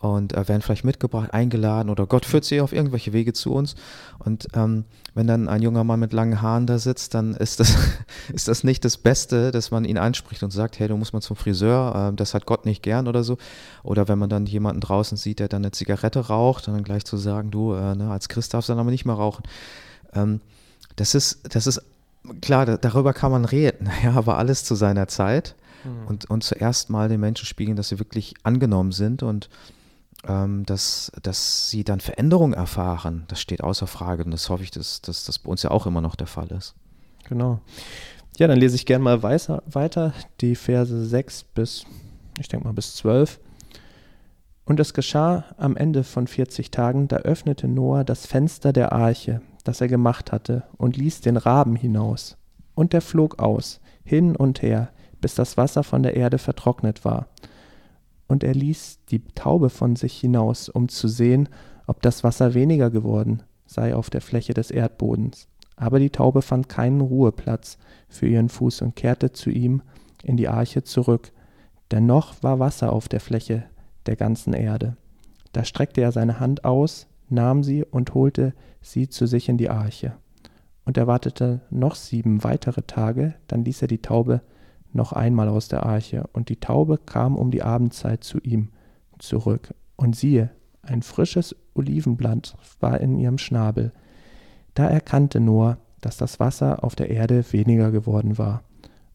und 0.00 0.32
äh, 0.32 0.48
werden 0.48 0.62
vielleicht 0.62 0.84
mitgebracht, 0.84 1.32
eingeladen 1.34 1.90
oder 1.90 2.06
Gott 2.06 2.24
führt 2.24 2.44
sie 2.46 2.62
auf 2.62 2.72
irgendwelche 2.72 3.12
Wege 3.12 3.34
zu 3.34 3.52
uns. 3.52 3.74
Und 4.18 4.48
ähm, 4.54 4.84
wenn 5.14 5.26
dann 5.26 5.46
ein 5.46 5.60
junger 5.60 5.84
Mann 5.84 6.00
mit 6.00 6.14
langen 6.14 6.40
Haaren 6.40 6.66
da 6.66 6.78
sitzt, 6.78 7.12
dann 7.12 7.34
ist 7.34 7.60
das, 7.60 7.76
ist 8.32 8.48
das 8.48 8.64
nicht 8.64 8.82
das 8.86 8.96
Beste, 8.96 9.50
dass 9.50 9.70
man 9.70 9.84
ihn 9.84 9.98
anspricht 9.98 10.42
und 10.42 10.52
sagt, 10.52 10.78
hey, 10.78 10.88
du 10.88 10.96
musst 10.96 11.12
mal 11.12 11.20
zum 11.20 11.36
Friseur, 11.36 12.12
äh, 12.12 12.16
das 12.16 12.32
hat 12.32 12.46
Gott 12.46 12.64
nicht 12.64 12.82
gern 12.82 13.08
oder 13.08 13.22
so. 13.22 13.36
Oder 13.82 14.08
wenn 14.08 14.18
man 14.18 14.30
dann 14.30 14.46
jemanden 14.46 14.80
draußen 14.80 15.18
sieht, 15.18 15.38
der 15.38 15.48
dann 15.48 15.62
eine 15.62 15.72
Zigarette 15.72 16.28
raucht, 16.28 16.66
dann 16.66 16.82
gleich 16.82 17.04
zu 17.04 17.18
sagen, 17.18 17.50
du, 17.50 17.74
äh, 17.74 17.94
ne, 17.94 18.10
als 18.10 18.30
Christ 18.30 18.54
darfst 18.54 18.70
du 18.70 18.72
dann 18.72 18.80
aber 18.80 18.90
nicht 18.90 19.04
mehr 19.04 19.16
rauchen. 19.16 19.42
Ähm, 20.14 20.40
das 20.96 21.14
ist, 21.14 21.54
das 21.54 21.66
ist 21.66 21.82
klar, 22.40 22.64
da, 22.64 22.78
darüber 22.78 23.12
kann 23.12 23.32
man 23.32 23.44
reden, 23.44 23.90
ja, 24.02 24.12
aber 24.14 24.38
alles 24.38 24.64
zu 24.64 24.74
seiner 24.74 25.08
Zeit. 25.08 25.56
Mhm. 25.84 26.06
Und, 26.06 26.30
und 26.30 26.42
zuerst 26.42 26.88
mal 26.88 27.10
den 27.10 27.20
Menschen 27.20 27.44
spiegeln, 27.44 27.76
dass 27.76 27.90
sie 27.90 27.98
wirklich 27.98 28.32
angenommen 28.44 28.92
sind 28.92 29.22
und 29.22 29.50
dass, 30.22 31.12
dass 31.22 31.70
sie 31.70 31.84
dann 31.84 32.00
Veränderung 32.00 32.52
erfahren, 32.52 33.24
das 33.28 33.40
steht 33.40 33.62
außer 33.62 33.86
Frage. 33.86 34.24
Und 34.24 34.32
das 34.32 34.48
hoffe 34.50 34.62
ich, 34.62 34.70
dass, 34.70 35.00
dass 35.00 35.24
das 35.24 35.38
bei 35.38 35.50
uns 35.50 35.62
ja 35.62 35.70
auch 35.70 35.86
immer 35.86 36.00
noch 36.00 36.14
der 36.14 36.26
Fall 36.26 36.48
ist. 36.48 36.74
Genau. 37.28 37.60
Ja, 38.38 38.46
dann 38.46 38.58
lese 38.58 38.76
ich 38.76 38.86
gerne 38.86 39.04
mal 39.04 39.22
weiter, 39.22 40.12
die 40.40 40.54
Verse 40.54 41.04
6 41.04 41.44
bis, 41.54 41.84
ich 42.38 42.48
denke 42.48 42.66
mal, 42.66 42.72
bis 42.72 42.96
12. 42.96 43.40
Und 44.64 44.78
es 44.78 44.94
geschah 44.94 45.44
am 45.56 45.76
Ende 45.76 46.04
von 46.04 46.26
40 46.26 46.70
Tagen, 46.70 47.08
da 47.08 47.16
öffnete 47.16 47.66
Noah 47.66 48.04
das 48.04 48.26
Fenster 48.26 48.72
der 48.72 48.92
Arche, 48.92 49.40
das 49.64 49.80
er 49.80 49.88
gemacht 49.88 50.32
hatte, 50.32 50.64
und 50.76 50.96
ließ 50.96 51.22
den 51.22 51.36
Raben 51.36 51.76
hinaus. 51.76 52.36
Und 52.74 52.92
der 52.92 53.02
flog 53.02 53.40
aus, 53.40 53.80
hin 54.04 54.36
und 54.36 54.62
her, 54.62 54.90
bis 55.20 55.34
das 55.34 55.56
Wasser 55.56 55.82
von 55.82 56.02
der 56.02 56.16
Erde 56.16 56.38
vertrocknet 56.38 57.04
war 57.04 57.26
und 58.30 58.44
er 58.44 58.54
ließ 58.54 59.00
die 59.10 59.24
Taube 59.34 59.70
von 59.70 59.96
sich 59.96 60.16
hinaus, 60.16 60.68
um 60.68 60.88
zu 60.88 61.08
sehen, 61.08 61.48
ob 61.88 62.00
das 62.00 62.22
Wasser 62.22 62.54
weniger 62.54 62.88
geworden 62.90 63.42
sei 63.66 63.94
auf 63.94 64.08
der 64.10 64.20
Fläche 64.20 64.54
des 64.54 64.70
Erdbodens. 64.70 65.48
Aber 65.76 65.98
die 65.98 66.10
Taube 66.10 66.42
fand 66.42 66.68
keinen 66.68 67.00
Ruheplatz 67.00 67.78
für 68.08 68.26
ihren 68.26 68.48
Fuß 68.48 68.82
und 68.82 68.96
kehrte 68.96 69.32
zu 69.32 69.50
ihm 69.50 69.82
in 70.22 70.36
die 70.36 70.48
Arche 70.48 70.82
zurück, 70.82 71.32
denn 71.90 72.06
noch 72.06 72.42
war 72.42 72.58
Wasser 72.58 72.92
auf 72.92 73.08
der 73.08 73.20
Fläche 73.20 73.64
der 74.06 74.16
ganzen 74.16 74.52
Erde. 74.52 74.96
Da 75.52 75.64
streckte 75.64 76.00
er 76.00 76.12
seine 76.12 76.38
Hand 76.38 76.64
aus, 76.64 77.08
nahm 77.28 77.64
sie 77.64 77.84
und 77.84 78.14
holte 78.14 78.54
sie 78.80 79.08
zu 79.08 79.26
sich 79.26 79.48
in 79.48 79.56
die 79.56 79.70
Arche. 79.70 80.12
Und 80.84 80.96
er 80.96 81.06
wartete 81.06 81.62
noch 81.70 81.94
sieben 81.94 82.44
weitere 82.44 82.82
Tage, 82.82 83.34
dann 83.48 83.64
ließ 83.64 83.82
er 83.82 83.88
die 83.88 84.02
Taube 84.02 84.40
noch 84.92 85.12
einmal 85.12 85.48
aus 85.48 85.68
der 85.68 85.84
Arche, 85.84 86.24
und 86.32 86.48
die 86.48 86.56
Taube 86.56 86.98
kam 86.98 87.36
um 87.36 87.50
die 87.50 87.62
Abendzeit 87.62 88.24
zu 88.24 88.38
ihm 88.38 88.68
zurück. 89.18 89.74
Und 89.96 90.16
siehe, 90.16 90.50
ein 90.82 91.02
frisches 91.02 91.54
Olivenblatt 91.74 92.56
war 92.80 93.00
in 93.00 93.18
ihrem 93.18 93.38
Schnabel. 93.38 93.92
Da 94.74 94.86
erkannte 94.86 95.40
Noah, 95.40 95.78
dass 96.00 96.16
das 96.16 96.40
Wasser 96.40 96.82
auf 96.82 96.96
der 96.96 97.10
Erde 97.10 97.44
weniger 97.52 97.90
geworden 97.90 98.38
war. 98.38 98.62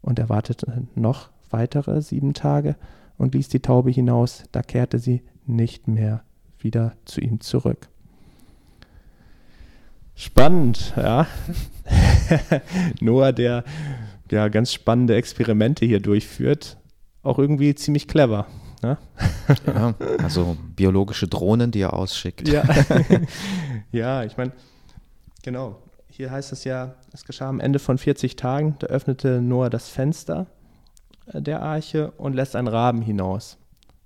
Und 0.01 0.19
er 0.19 0.29
wartete 0.29 0.83
noch 0.93 1.29
weitere 1.49 2.01
sieben 2.01 2.33
Tage 2.33 2.75
und 3.17 3.33
ließ 3.33 3.49
die 3.49 3.61
Taube 3.61 3.91
hinaus, 3.91 4.43
da 4.51 4.61
kehrte 4.61 4.99
sie 4.99 5.23
nicht 5.45 5.87
mehr 5.87 6.23
wieder 6.59 6.93
zu 7.05 7.21
ihm 7.21 7.39
zurück. 7.39 7.89
Spannend, 10.15 10.93
ja. 10.95 11.27
Noah, 13.01 13.33
der 13.33 13.63
ja, 14.31 14.47
ganz 14.47 14.73
spannende 14.73 15.15
Experimente 15.15 15.85
hier 15.85 15.99
durchführt. 15.99 16.77
Auch 17.23 17.39
irgendwie 17.39 17.73
ziemlich 17.75 18.07
clever. 18.07 18.47
Ne? 18.81 18.97
Ja, 19.67 19.93
also 20.23 20.57
biologische 20.75 21.27
Drohnen, 21.27 21.71
die 21.71 21.81
er 21.81 21.93
ausschickt. 21.93 22.47
Ja, 22.47 22.63
ja 23.91 24.23
ich 24.23 24.37
meine, 24.37 24.51
genau. 25.43 25.81
Hier 26.07 26.31
heißt 26.31 26.53
es 26.53 26.63
ja, 26.63 26.95
es 27.11 27.25
geschah 27.25 27.49
am 27.49 27.59
Ende 27.59 27.77
von 27.77 27.97
40 27.97 28.37
Tagen, 28.37 28.75
da 28.79 28.87
öffnete 28.87 29.41
Noah 29.41 29.69
das 29.69 29.89
Fenster 29.89 30.47
äh, 31.27 31.41
der 31.41 31.61
Arche 31.61 32.11
und 32.11 32.33
lässt 32.33 32.55
einen 32.55 32.69
Raben 32.69 33.01
hinaus. 33.01 33.57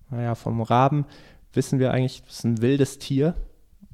Naja, 0.10 0.34
vom 0.36 0.62
Raben 0.62 1.06
wissen 1.54 1.80
wir 1.80 1.92
eigentlich, 1.92 2.24
das 2.24 2.40
ist 2.40 2.46
ein 2.46 2.62
wildes 2.62 2.98
Tier. 2.98 3.36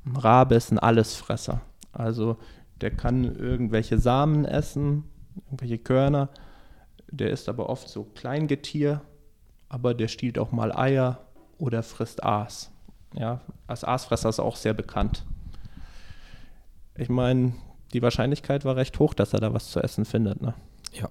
Ein 0.05 0.15
Rabe 0.15 0.55
ist 0.55 0.71
ein 0.71 0.79
Allesfresser. 0.79 1.61
Also 1.91 2.37
der 2.81 2.91
kann 2.91 3.23
irgendwelche 3.35 3.97
Samen 3.97 4.45
essen, 4.45 5.03
irgendwelche 5.45 5.77
Körner. 5.77 6.29
Der 7.09 7.29
ist 7.29 7.49
aber 7.49 7.69
oft 7.69 7.87
so 7.89 8.03
Kleingetier, 8.03 9.01
aber 9.69 9.93
der 9.93 10.07
stiehlt 10.07 10.39
auch 10.39 10.51
mal 10.51 10.75
Eier 10.75 11.19
oder 11.57 11.83
frisst 11.83 12.23
Aas. 12.23 12.71
Ja, 13.13 13.41
als 13.67 13.83
Aasfresser 13.83 14.29
ist 14.29 14.39
er 14.39 14.45
auch 14.45 14.57
sehr 14.57 14.73
bekannt. 14.73 15.25
Ich 16.97 17.09
meine, 17.09 17.53
die 17.93 18.01
Wahrscheinlichkeit 18.01 18.65
war 18.65 18.75
recht 18.75 18.99
hoch, 18.99 19.13
dass 19.13 19.33
er 19.33 19.39
da 19.39 19.53
was 19.53 19.71
zu 19.71 19.79
essen 19.79 20.05
findet. 20.05 20.41
Ne? 20.41 20.53
Ja. 20.91 21.09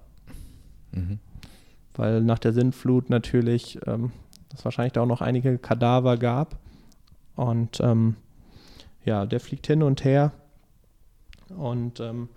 Mhm. 0.91 1.19
Weil 1.95 2.21
nach 2.21 2.39
der 2.39 2.53
Sintflut 2.53 3.09
natürlich 3.09 3.79
ähm, 3.87 4.11
es 4.53 4.63
wahrscheinlich 4.65 4.93
da 4.93 5.01
auch 5.01 5.07
noch 5.07 5.21
einige 5.21 5.57
Kadaver 5.57 6.17
gab. 6.17 6.59
Und 7.35 7.79
ähm, 7.81 8.17
ja, 9.03 9.25
der 9.25 9.39
fliegt 9.39 9.67
hin 9.67 9.83
und 9.83 10.03
her 10.03 10.31
und 11.49 11.99
ähm, 11.99 12.29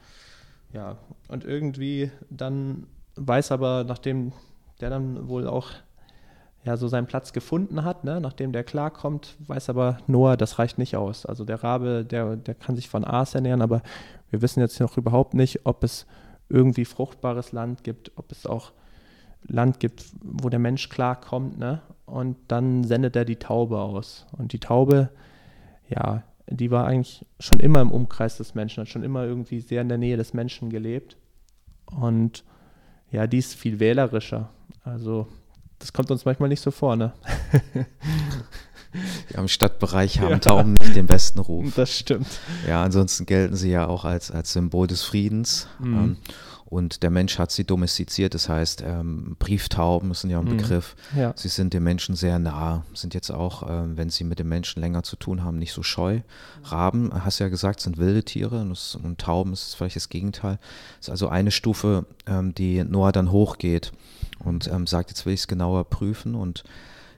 ja, 0.72 0.98
und 1.28 1.44
irgendwie 1.44 2.10
dann 2.30 2.86
weiß 3.16 3.52
aber, 3.52 3.84
nachdem 3.84 4.32
der 4.80 4.90
dann 4.90 5.28
wohl 5.28 5.46
auch 5.46 5.70
ja 6.64 6.76
so 6.76 6.88
seinen 6.88 7.06
Platz 7.06 7.32
gefunden 7.32 7.84
hat, 7.84 8.04
ne, 8.04 8.20
nachdem 8.20 8.52
der 8.52 8.64
klarkommt, 8.64 9.36
weiß 9.46 9.70
aber 9.70 9.98
Noah, 10.06 10.36
das 10.36 10.58
reicht 10.58 10.78
nicht 10.78 10.96
aus. 10.96 11.26
Also 11.26 11.44
der 11.44 11.62
Rabe, 11.62 12.04
der, 12.04 12.36
der 12.36 12.54
kann 12.54 12.76
sich 12.76 12.88
von 12.88 13.04
Aas 13.04 13.34
ernähren, 13.34 13.62
aber 13.62 13.82
wir 14.30 14.42
wissen 14.42 14.60
jetzt 14.60 14.78
noch 14.80 14.96
überhaupt 14.96 15.34
nicht, 15.34 15.64
ob 15.64 15.84
es 15.84 16.06
irgendwie 16.48 16.84
fruchtbares 16.84 17.52
Land 17.52 17.84
gibt, 17.84 18.12
ob 18.16 18.32
es 18.32 18.46
auch 18.46 18.72
Land 19.46 19.80
gibt, 19.80 20.04
wo 20.22 20.48
der 20.48 20.58
Mensch 20.58 20.88
klarkommt, 20.88 21.58
ne? 21.58 21.80
Und 22.06 22.36
dann 22.48 22.84
sendet 22.84 23.16
er 23.16 23.24
die 23.24 23.36
Taube 23.36 23.78
aus. 23.78 24.26
Und 24.32 24.52
die 24.52 24.58
Taube, 24.58 25.10
ja, 25.88 26.22
die 26.50 26.70
war 26.70 26.86
eigentlich 26.86 27.24
schon 27.40 27.60
immer 27.60 27.80
im 27.80 27.90
Umkreis 27.90 28.36
des 28.36 28.54
Menschen, 28.54 28.82
hat 28.82 28.88
schon 28.88 29.02
immer 29.02 29.24
irgendwie 29.24 29.60
sehr 29.60 29.82
in 29.82 29.88
der 29.88 29.98
Nähe 29.98 30.16
des 30.16 30.34
Menschen 30.34 30.70
gelebt. 30.70 31.16
Und 31.86 32.44
ja, 33.10 33.26
die 33.26 33.38
ist 33.38 33.54
viel 33.54 33.80
wählerischer. 33.80 34.50
Also, 34.84 35.28
das 35.78 35.92
kommt 35.92 36.10
uns 36.10 36.24
manchmal 36.24 36.48
nicht 36.48 36.60
so 36.60 36.70
vor, 36.70 36.96
ne? 36.96 37.12
Ja, 39.32 39.40
Im 39.40 39.48
Stadtbereich 39.48 40.20
haben 40.20 40.30
ja. 40.30 40.38
Tauben 40.38 40.72
nicht 40.72 40.96
den 40.96 41.06
besten 41.06 41.40
Ruf. 41.40 41.74
Das 41.74 41.96
stimmt. 41.96 42.26
Ja, 42.66 42.82
ansonsten 42.82 43.26
gelten 43.26 43.54
sie 43.54 43.70
ja 43.70 43.86
auch 43.86 44.04
als, 44.04 44.30
als 44.30 44.52
Symbol 44.52 44.86
des 44.86 45.02
Friedens. 45.02 45.68
Mhm. 45.78 45.94
Ähm, 45.94 46.16
und 46.70 47.02
der 47.02 47.08
Mensch 47.08 47.38
hat 47.38 47.50
sie 47.50 47.64
domestiziert, 47.64 48.34
das 48.34 48.50
heißt, 48.50 48.82
ähm, 48.84 49.36
Brieftauben 49.38 50.12
sind 50.12 50.28
ja 50.28 50.38
ein 50.38 50.44
mhm. 50.44 50.58
Begriff. 50.58 50.96
Ja. 51.16 51.32
Sie 51.34 51.48
sind 51.48 51.72
dem 51.72 51.82
Menschen 51.82 52.14
sehr 52.14 52.38
nah, 52.38 52.84
sind 52.92 53.14
jetzt 53.14 53.30
auch, 53.30 53.68
ähm, 53.68 53.96
wenn 53.96 54.10
sie 54.10 54.24
mit 54.24 54.38
dem 54.38 54.50
Menschen 54.50 54.80
länger 54.80 55.02
zu 55.02 55.16
tun 55.16 55.42
haben, 55.42 55.58
nicht 55.58 55.72
so 55.72 55.82
scheu. 55.82 56.20
Raben, 56.64 57.10
hast 57.24 57.40
du 57.40 57.44
ja 57.44 57.48
gesagt, 57.48 57.80
sind 57.80 57.96
wilde 57.96 58.22
Tiere 58.22 58.60
und, 58.60 58.68
das, 58.68 58.96
und 58.96 59.18
Tauben 59.18 59.54
ist 59.54 59.74
vielleicht 59.76 59.96
das 59.96 60.10
Gegenteil. 60.10 60.58
Das 60.98 61.06
ist 61.06 61.10
also 61.10 61.28
eine 61.28 61.50
Stufe, 61.52 62.04
ähm, 62.26 62.54
die 62.54 62.84
Noah 62.84 63.12
dann 63.12 63.32
hochgeht 63.32 63.92
und 64.44 64.68
ähm, 64.68 64.86
sagt, 64.86 65.08
jetzt 65.08 65.24
will 65.24 65.32
ich 65.32 65.40
es 65.40 65.48
genauer 65.48 65.84
prüfen. 65.84 66.34
Und, 66.34 66.64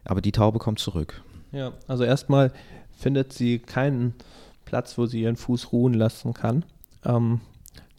aber 0.05 0.21
die 0.21 0.33
Taube 0.33 0.61
kommt 0.61 0.79
zurück. 0.79 1.23
Ja, 1.51 1.73
also 1.89 2.05
erstmal 2.05 2.53
findet 2.97 3.33
sie 3.33 3.59
keinen 3.59 4.15
Platz, 4.65 4.97
wo 4.97 5.07
sie 5.07 5.23
ihren 5.23 5.35
Fuß 5.35 5.73
ruhen 5.73 5.95
lassen 5.95 6.35
kann. 6.35 6.65
Ähm, 7.05 7.41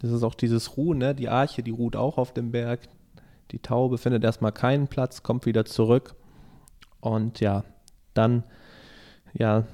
das 0.02 0.12
ist 0.12 0.24
auch 0.24 0.34
dieses 0.34 0.78
Ruhen, 0.78 0.98
ne? 0.98 1.14
Die 1.14 1.30
Arche, 1.30 1.62
die 1.62 1.70
ruht 1.70 1.96
auch 1.96 2.18
auf 2.18 2.34
dem 2.34 2.52
Berg. 2.52 2.80
Die 3.52 3.60
Taube 3.60 4.00
findet 4.00 4.24
erstmal 4.24 4.52
keinen 4.52 4.88
Platz, 4.88 5.22
kommt 5.22 5.46
wieder 5.46 5.64
zurück. 5.64 6.16
Und 7.02 7.40
ja, 7.40 7.64
dann, 8.16 8.44
ja, 9.34 9.66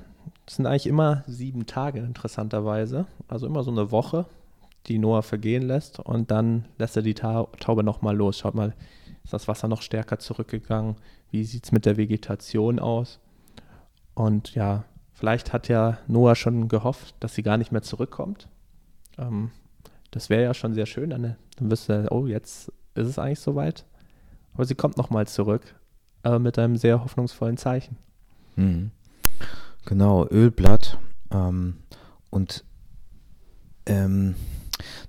es 0.46 0.56
sind 0.56 0.66
eigentlich 0.66 0.88
immer 0.88 1.24
sieben 1.28 1.66
Tage, 1.66 2.00
interessanterweise. 2.00 3.06
Also 3.30 3.48
immer 3.48 3.64
so 3.64 3.72
eine 3.72 3.92
Woche, 3.92 4.26
die 4.88 5.00
Noah 5.00 5.24
vergehen 5.24 5.64
lässt. 5.64 6.00
Und 6.00 6.30
dann 6.30 6.66
lässt 6.78 6.98
er 6.98 7.04
die 7.04 7.14
Taube 7.14 7.84
nochmal 7.84 8.16
los. 8.16 8.40
Schaut 8.40 8.56
mal, 8.56 8.74
ist 9.24 9.32
das 9.32 9.48
Wasser 9.48 9.70
noch 9.70 9.82
stärker 9.82 10.20
zurückgegangen? 10.20 10.98
Wie 11.32 11.46
sieht 11.46 11.64
es 11.64 11.72
mit 11.72 11.86
der 11.86 11.96
Vegetation 11.96 12.80
aus? 12.80 13.20
Und 14.14 14.56
ja, 14.56 14.84
vielleicht 15.14 15.54
hat 15.54 15.70
ja 15.70 16.00
Noah 16.08 16.36
schon 16.36 16.68
gehofft, 16.68 17.16
dass 17.22 17.34
sie 17.34 17.44
gar 17.44 17.58
nicht 17.58 17.72
mehr 17.72 17.82
zurückkommt. 17.82 18.50
Ähm, 19.18 19.52
das 20.12 20.30
wäre 20.30 20.44
ja 20.44 20.54
schon 20.54 20.74
sehr 20.74 20.86
schön. 20.86 21.10
Dann, 21.10 21.36
dann 21.58 21.72
wüsste 21.72 21.94
er, 21.94 22.12
oh, 22.12 22.28
jetzt 22.28 22.72
ist 22.96 23.08
es 23.08 23.20
eigentlich 23.20 23.40
soweit. 23.40 23.86
Aber 24.54 24.66
sie 24.66 24.76
kommt 24.76 24.98
nochmal 24.98 25.28
zurück, 25.28 25.76
aber 26.24 26.40
mit 26.40 26.58
einem 26.58 26.78
sehr 26.78 27.04
hoffnungsvollen 27.04 27.58
Zeichen. 27.58 27.98
Mhm. 28.56 28.92
Genau, 29.86 30.28
Ölblatt. 30.30 30.98
Ähm, 31.32 31.78
und 32.30 32.64
ähm, 33.86 34.36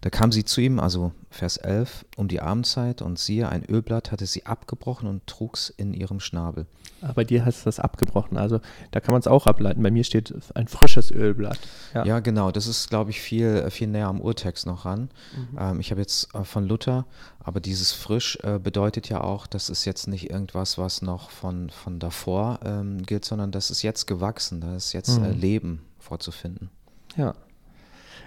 Da 0.01 0.11
kam 0.11 0.33
sie 0.33 0.45
zu 0.45 0.61
ihm, 0.61 0.79
also 0.81 1.13
Vers 1.31 1.59
11, 1.59 2.07
um 2.17 2.29
die 2.29 2.41
Abendzeit 2.41 3.03
und 3.03 3.19
siehe, 3.19 3.49
ein 3.49 3.65
Ölblatt 3.69 4.13
hatte 4.13 4.27
sie 4.27 4.47
abgebrochen 4.47 5.09
und 5.09 5.27
trug's 5.27 5.69
in 5.69 5.93
ihrem 5.93 6.21
Schnabel. 6.21 6.67
Aber 7.01 7.15
bei 7.15 7.25
dir 7.25 7.45
heißt 7.45 7.67
das 7.67 7.79
abgebrochen, 7.79 8.39
also 8.39 8.61
da 8.91 9.01
kann 9.01 9.13
man 9.13 9.21
es 9.21 9.27
auch 9.27 9.47
ableiten. 9.47 9.83
Bei 9.83 9.91
mir 9.91 10.05
steht 10.05 10.35
ein 10.55 10.67
frisches 10.69 11.11
Ölblatt. 11.11 11.59
Ja, 11.95 12.05
ja 12.05 12.21
genau, 12.21 12.51
das 12.51 12.67
ist, 12.67 12.89
glaube 12.89 13.11
ich, 13.11 13.21
viel, 13.21 13.71
viel 13.71 13.89
näher 13.89 14.09
am 14.09 14.21
Urtext 14.21 14.67
noch 14.67 14.85
ran. 14.85 15.11
Mhm. 15.37 15.59
Ähm, 15.59 15.81
ich 15.81 15.91
habe 15.91 16.01
jetzt 16.01 16.35
äh, 16.35 16.45
von 16.45 16.67
Luther, 16.67 17.07
aber 17.41 17.61
dieses 17.61 17.93
frisch 17.93 18.39
äh, 18.43 18.59
bedeutet 18.59 19.09
ja 19.09 19.21
auch, 19.21 19.47
das 19.47 19.71
ist 19.71 19.85
jetzt 19.85 20.09
nicht 20.09 20.31
irgendwas, 20.31 20.79
was 20.79 21.03
noch 21.03 21.31
von, 21.31 21.71
von 21.71 21.99
davor 21.99 22.61
ähm, 22.65 23.03
gilt, 23.03 23.25
sondern 23.25 23.53
das 23.53 23.71
ist 23.71 23.83
jetzt 23.83 24.07
gewachsen, 24.07 24.61
da 24.61 24.75
ist 24.75 24.93
jetzt 24.93 25.19
äh, 25.19 25.21
mhm. 25.21 25.27
äh, 25.27 25.33
Leben 25.33 25.83
vorzufinden. 25.99 26.71
Ja. 27.17 27.35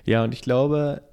Ja, 0.06 0.24
und 0.24 0.34
ich 0.34 0.42
glaube, 0.42 1.04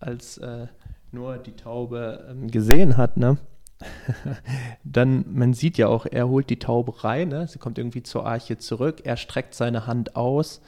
als 0.00 0.38
äh, 0.38 0.66
Noah 1.12 1.38
die 1.38 1.52
Taube 1.52 2.26
ähm, 2.30 2.50
gesehen 2.50 2.96
hat, 2.96 3.16
ne? 3.16 3.38
dann, 4.84 5.24
man 5.32 5.54
sieht 5.54 5.78
ja 5.78 5.86
auch, 5.88 6.06
er 6.06 6.28
holt 6.28 6.50
die 6.50 6.58
Taube 6.58 7.04
rein, 7.04 7.28
ne? 7.28 7.46
sie 7.46 7.58
kommt 7.58 7.78
irgendwie 7.78 8.02
zur 8.02 8.26
Arche 8.26 8.58
zurück, 8.58 9.02
er 9.04 9.16
streckt 9.16 9.54
seine 9.54 9.86
Hand 9.86 10.16
aus. 10.16 10.60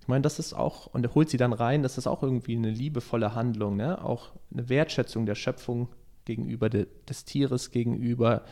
Ich 0.00 0.08
meine, 0.08 0.22
das 0.22 0.38
ist 0.38 0.54
auch, 0.54 0.86
und 0.86 1.04
er 1.04 1.14
holt 1.14 1.28
sie 1.28 1.36
dann 1.36 1.52
rein, 1.52 1.82
das 1.82 1.98
ist 1.98 2.06
auch 2.06 2.22
irgendwie 2.22 2.56
eine 2.56 2.70
liebevolle 2.70 3.34
Handlung, 3.34 3.76
ne? 3.76 4.02
auch 4.02 4.32
eine 4.52 4.68
Wertschätzung 4.68 5.26
der 5.26 5.34
Schöpfung 5.34 5.88
gegenüber 6.24 6.70
de, 6.70 6.86
des 7.08 7.24
Tieres, 7.24 7.70
gegenüber. 7.70 8.42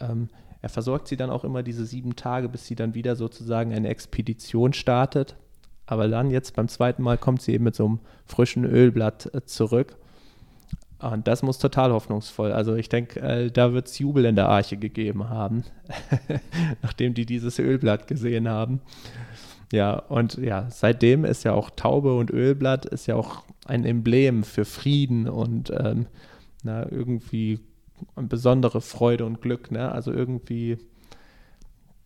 Ähm, 0.00 0.28
er 0.62 0.68
versorgt 0.68 1.08
sie 1.08 1.16
dann 1.16 1.30
auch 1.30 1.44
immer 1.44 1.62
diese 1.62 1.86
sieben 1.86 2.16
Tage, 2.16 2.48
bis 2.48 2.66
sie 2.66 2.74
dann 2.74 2.94
wieder 2.94 3.16
sozusagen 3.16 3.72
eine 3.72 3.88
Expedition 3.88 4.72
startet. 4.72 5.36
Aber 5.90 6.06
dann 6.06 6.30
jetzt 6.30 6.54
beim 6.54 6.68
zweiten 6.68 7.02
Mal 7.02 7.18
kommt 7.18 7.42
sie 7.42 7.52
eben 7.52 7.64
mit 7.64 7.74
so 7.74 7.84
einem 7.84 7.98
frischen 8.24 8.64
Ölblatt 8.64 9.34
äh, 9.34 9.44
zurück. 9.44 9.96
Und 11.00 11.26
das 11.26 11.42
muss 11.42 11.58
total 11.58 11.92
hoffnungsvoll. 11.92 12.52
Also 12.52 12.76
ich 12.76 12.88
denke, 12.88 13.18
äh, 13.20 13.50
da 13.50 13.72
wird 13.72 13.88
es 13.88 13.98
Jubel 13.98 14.24
in 14.24 14.36
der 14.36 14.48
Arche 14.48 14.76
gegeben 14.76 15.30
haben, 15.30 15.64
nachdem 16.82 17.14
die 17.14 17.26
dieses 17.26 17.58
Ölblatt 17.58 18.06
gesehen 18.06 18.48
haben. 18.48 18.80
Ja, 19.72 19.98
und 19.98 20.36
ja, 20.36 20.68
seitdem 20.70 21.24
ist 21.24 21.42
ja 21.42 21.54
auch 21.54 21.70
Taube 21.70 22.16
und 22.16 22.30
Ölblatt 22.30 22.86
ist 22.86 23.06
ja 23.06 23.16
auch 23.16 23.42
ein 23.66 23.84
Emblem 23.84 24.44
für 24.44 24.64
Frieden 24.64 25.28
und 25.28 25.70
ähm, 25.76 26.06
na, 26.62 26.88
irgendwie 26.88 27.58
besondere 28.14 28.80
Freude 28.80 29.26
und 29.26 29.42
Glück. 29.42 29.72
Ne? 29.72 29.90
Also 29.90 30.12
irgendwie, 30.12 30.78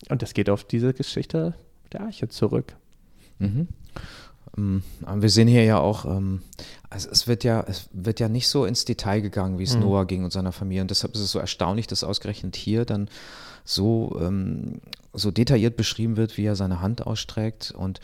und 0.09 0.23
das 0.23 0.33
geht 0.33 0.49
auf 0.49 0.65
diese 0.65 0.95
Geschichte 0.95 1.55
der 1.93 2.01
Arche 2.01 2.29
zurück. 2.29 2.77
Mhm. 3.45 3.69
Ähm, 4.57 4.83
wir 5.17 5.31
sehen 5.31 5.49
hier 5.49 5.65
ja 5.65 5.79
auch, 5.79 6.05
ähm, 6.05 6.43
also 6.91 7.09
es 7.11 7.27
wird 7.27 7.45
ja, 7.45 7.65
es 7.67 7.89
wird 7.93 8.21
ja 8.21 8.29
nicht 8.29 8.49
so 8.49 8.65
ins 8.65 8.85
Detail 8.85 9.21
gegangen, 9.21 9.59
wie 9.59 9.65
es 9.65 9.75
mhm. 9.75 9.83
Noah 9.83 10.07
ging 10.07 10.25
und 10.25 10.33
seiner 10.33 10.53
Familie. 10.53 10.83
Und 10.83 10.91
deshalb 10.91 11.15
ist 11.15 11.21
es 11.21 11.33
so 11.33 11.39
erstaunlich, 11.39 11.87
dass 11.87 12.05
ausgerechnet 12.05 12.57
hier 12.57 12.85
dann 12.85 13.09
so, 13.65 14.17
ähm, 14.21 14.81
so 15.13 15.31
detailliert 15.31 15.77
beschrieben 15.77 16.17
wird, 16.17 16.37
wie 16.37 16.45
er 16.45 16.57
seine 16.57 16.81
Hand 16.81 17.07
ausstreckt. 17.07 17.73
Und 17.77 18.01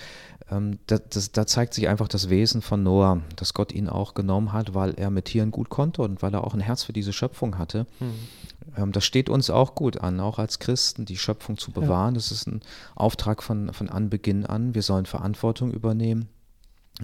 ähm, 0.51 0.79
da, 0.87 0.99
das, 0.99 1.33
da 1.33 1.47
zeigt 1.47 1.75
sich 1.75 1.89
einfach 1.89 2.09
das 2.09 2.29
Wesen 2.29 2.63
von 2.63 2.83
Noah, 2.83 3.21
dass 3.37 3.55
Gott 3.55 3.73
ihn 3.73 3.89
auch 3.89 4.15
genommen 4.15 4.53
hat, 4.53 4.75
weil 4.75 4.95
er 4.95 5.11
mit 5.11 5.27
Tieren 5.27 5.51
gut 5.51 5.69
konnte 5.69 6.03
und 6.03 6.23
weil 6.23 6.35
er 6.35 6.45
auch 6.45 6.55
ein 6.55 6.61
Herz 6.61 6.83
für 6.83 6.93
diese 6.93 7.13
Schöpfung 7.13 7.59
hatte. 7.59 7.87
Mhm. 8.01 8.15
Ähm, 8.77 8.93
das 8.93 9.05
steht 9.05 9.29
uns 9.29 9.51
auch 9.51 9.75
gut 9.75 9.99
an, 9.99 10.21
auch 10.21 10.39
als 10.39 10.59
Christen, 10.59 11.05
die 11.05 11.17
Schöpfung 11.17 11.57
zu 11.57 11.71
bewahren. 11.71 12.15
Ja. 12.15 12.19
Das 12.19 12.33
ist 12.33 12.47
ein 12.47 12.61
Auftrag 12.95 13.43
von, 13.43 13.73
von 13.73 13.89
Anbeginn 13.89 14.47
an. 14.47 14.75
Wir 14.75 14.83
sollen 14.83 15.07
Verantwortung 15.07 15.73
übernehmen 15.73 16.29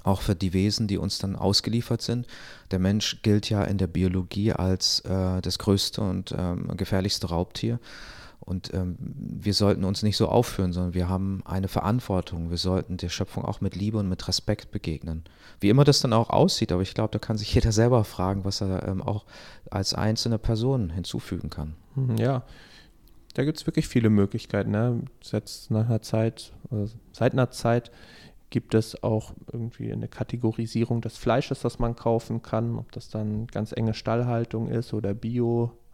auch 0.02 0.20
für 0.20 0.34
die 0.34 0.52
Wesen, 0.52 0.88
die 0.88 0.98
uns 0.98 1.18
dann 1.18 1.36
ausgeliefert 1.36 2.02
sind. 2.02 2.26
Der 2.70 2.78
Mensch 2.78 3.22
gilt 3.22 3.48
ja 3.48 3.62
in 3.64 3.78
der 3.78 3.86
Biologie 3.86 4.52
als 4.52 5.00
äh, 5.00 5.40
das 5.40 5.58
größte 5.58 6.00
und 6.00 6.34
ähm, 6.36 6.76
gefährlichste 6.76 7.28
Raubtier. 7.28 7.78
Und 8.46 8.72
ähm, 8.72 8.96
wir 8.98 9.54
sollten 9.54 9.82
uns 9.82 10.04
nicht 10.04 10.16
so 10.16 10.28
aufführen, 10.28 10.72
sondern 10.72 10.94
wir 10.94 11.08
haben 11.08 11.42
eine 11.44 11.66
Verantwortung. 11.66 12.48
Wir 12.48 12.58
sollten 12.58 12.96
der 12.96 13.08
Schöpfung 13.08 13.44
auch 13.44 13.60
mit 13.60 13.74
Liebe 13.74 13.98
und 13.98 14.08
mit 14.08 14.26
Respekt 14.28 14.70
begegnen. 14.70 15.24
Wie 15.58 15.68
immer 15.68 15.82
das 15.82 15.98
dann 15.98 16.12
auch 16.12 16.30
aussieht, 16.30 16.70
aber 16.70 16.82
ich 16.82 16.94
glaube, 16.94 17.10
da 17.10 17.18
kann 17.18 17.36
sich 17.36 17.52
jeder 17.52 17.72
selber 17.72 18.04
fragen, 18.04 18.44
was 18.44 18.60
er 18.60 18.86
ähm, 18.86 19.02
auch 19.02 19.24
als 19.68 19.94
einzelne 19.94 20.38
Person 20.38 20.90
hinzufügen 20.90 21.50
kann. 21.50 21.74
Hm, 21.94 22.18
ja, 22.18 22.44
da 23.34 23.44
gibt 23.44 23.58
es 23.58 23.66
wirklich 23.66 23.88
viele 23.88 24.10
Möglichkeiten. 24.10 24.70
Ne? 24.70 25.02
Nach 25.68 25.86
einer 25.86 26.02
Zeit, 26.02 26.52
seit 27.12 27.32
einer 27.32 27.50
Zeit 27.50 27.90
gibt 28.50 28.74
es 28.74 29.02
auch 29.02 29.34
irgendwie 29.52 29.92
eine 29.92 30.06
Kategorisierung 30.06 31.00
des 31.00 31.16
Fleisches, 31.16 31.62
das 31.62 31.80
man 31.80 31.96
kaufen 31.96 32.42
kann, 32.42 32.78
ob 32.78 32.92
das 32.92 33.08
dann 33.10 33.48
ganz 33.48 33.72
enge 33.72 33.92
Stallhaltung 33.92 34.68
ist 34.68 34.94
oder 34.94 35.14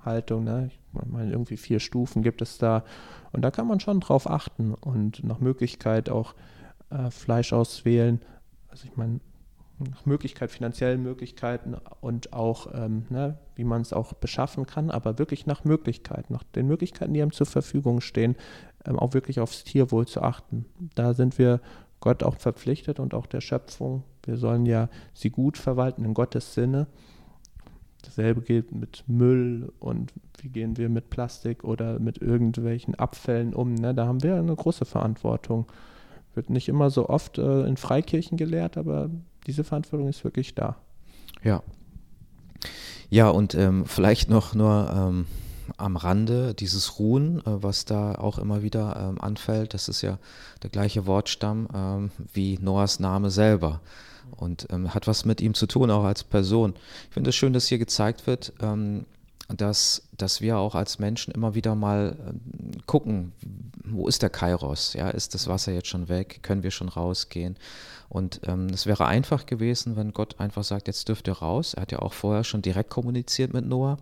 Biohaltung. 0.03 0.45
Ne? 0.45 0.71
Ich 0.71 1.11
meine, 1.11 1.31
irgendwie 1.31 1.57
vier 1.57 1.81
Stufen 1.81 2.23
gibt 2.23 2.43
es 2.43 2.59
da. 2.59 2.85
Und 3.33 3.43
da 3.43 3.51
kann 3.51 3.67
man 3.67 3.81
schon 3.81 4.01
drauf 4.01 4.29
achten 4.29 4.75
und 4.75 5.25
nach 5.25 5.41
Möglichkeit 5.41 6.11
auch 6.11 6.35
äh, 6.91 7.11
Fleisch 7.11 7.53
auswählen. 7.53 8.21
Also 8.69 8.87
ich 8.87 8.97
meine, 8.97 9.21
nach 9.79 10.07
Möglichkeit, 10.07 10.51
finanziellen 10.51 11.03
Möglichkeiten 11.03 11.75
und 12.01 12.33
auch, 12.33 12.69
ähm, 12.73 13.07
ne, 13.11 13.39
wie 13.57 13.65
man 13.65 13.83
es 13.83 13.93
auch 13.93 14.13
beschaffen 14.13 14.67
kann, 14.67 14.91
aber 14.91 15.19
wirklich 15.19 15.47
nach 15.47 15.65
Möglichkeit, 15.65 16.31
nach 16.31 16.45
den 16.45 16.69
Möglichkeiten, 16.69 17.15
die 17.15 17.23
einem 17.23 17.33
zur 17.33 17.47
Verfügung 17.47 18.01
stehen, 18.01 18.37
ähm, 18.85 18.99
auch 18.99 19.15
wirklich 19.15 19.41
aufs 19.41 19.65
Tierwohl 19.65 20.07
zu 20.07 20.23
achten. 20.23 20.67
Da 20.95 21.15
sind 21.15 21.39
wir 21.39 21.61
Gott 21.99 22.23
auch 22.23 22.37
verpflichtet 22.37 23.01
und 23.01 23.15
auch 23.15 23.27
der 23.27 23.41
Schöpfung. 23.41 24.05
Wir 24.25 24.37
sollen 24.37 24.67
ja 24.67 24.89
sie 25.15 25.31
gut 25.31 25.59
verwalten 25.59 26.05
in 26.05 26.15
Gottes 26.15 26.55
Sinne. 26.55 26.87
Dasselbe 28.03 28.43
gilt 28.43 28.73
mit 28.73 29.05
Müll 29.07 29.73
und 29.79 30.13
wie 30.41 30.49
gehen 30.49 30.77
wir 30.77 30.89
mit 30.89 31.11
Plastik 31.11 31.65
oder 31.65 31.99
mit 31.99 32.19
irgendwelchen 32.19 32.95
Abfällen 32.97 33.55
um. 33.55 33.75
Ne? 33.75 33.95
Da 33.95 34.07
haben 34.07 34.23
wir 34.23 34.37
eine 34.37 34.55
große 34.55 34.85
Verantwortung. 34.85 35.67
Wird 36.35 36.51
nicht 36.51 36.69
immer 36.69 36.91
so 36.91 37.09
oft 37.09 37.39
äh, 37.39 37.65
in 37.65 37.77
Freikirchen 37.77 38.37
gelehrt, 38.37 38.77
aber 38.77 39.11
diese 39.47 39.65
Verantwortung 39.65 40.09
ist 40.09 40.25
wirklich 40.25 40.55
da. 40.55 40.77
Ja. 41.43 41.63
Ja, 43.11 43.29
und 43.29 43.55
ähm, 43.55 43.85
vielleicht 43.87 44.31
noch 44.31 44.55
nur 44.55 44.91
ähm, 44.95 45.27
am 45.77 45.97
Rande 45.97 46.55
dieses 46.55 46.99
Ruhen, 46.99 47.41
äh, 47.41 47.63
was 47.63 47.85
da 47.85 48.15
auch 48.15 48.39
immer 48.39 48.63
wieder 48.63 48.97
ähm, 48.97 49.21
anfällt, 49.21 49.75
das 49.75 49.89
ist 49.89 50.03
ja 50.03 50.19
der 50.63 50.71
gleiche 50.71 51.07
Wortstamm 51.07 51.69
ähm, 51.75 52.11
wie 52.33 52.59
Noahs 52.59 53.01
Name 53.01 53.31
selber 53.31 53.81
und 54.37 54.67
ähm, 54.71 54.95
hat 54.95 55.07
was 55.07 55.25
mit 55.25 55.41
ihm 55.41 55.55
zu 55.55 55.67
tun, 55.67 55.91
auch 55.91 56.05
als 56.05 56.25
Person. 56.25 56.75
Ich 57.09 57.15
finde 57.15 57.31
es 57.31 57.37
schön, 57.37 57.53
dass 57.53 57.67
hier 57.67 57.79
gezeigt 57.79 58.27
wird, 58.27 58.53
ähm, 58.61 59.07
dass, 59.49 60.03
dass 60.17 60.41
wir 60.41 60.59
auch 60.59 60.75
als 60.75 60.99
Menschen 60.99 61.33
immer 61.33 61.55
wieder 61.55 61.75
mal 61.75 62.17
äh, 62.27 62.79
gucken, 62.87 63.33
wo 63.85 64.09
ist 64.09 64.23
der 64.23 64.31
Kairos? 64.31 64.95
Ja, 64.95 65.11
ist 65.11 65.35
das 65.35 65.49
Wasser 65.49 65.73
jetzt 65.73 65.89
schon 65.89 66.09
weg? 66.09 66.41
Können 66.43 66.63
wir 66.63 66.71
schon 66.71 66.89
rausgehen? 66.89 67.57
Und 68.09 68.41
ähm, 68.45 68.67
es 68.67 68.87
wäre 68.87 69.07
einfach 69.07 69.47
gewesen, 69.47 69.97
wenn 69.97 70.13
Gott 70.13 70.39
einfach 70.39 70.65
sagt, 70.65 70.87
jetzt 70.87 71.09
dürft 71.09 71.29
ihr 71.29 71.35
raus. 71.35 71.75
Er 71.75 71.83
hat 71.83 71.93
ja 71.93 72.01
auch 72.01 72.13
vorher 72.13 72.45
schon 72.45 72.63
direkt 72.63 72.91
kommuniziert 72.91 73.53
mit 73.53 73.67
Noah. 73.67 73.97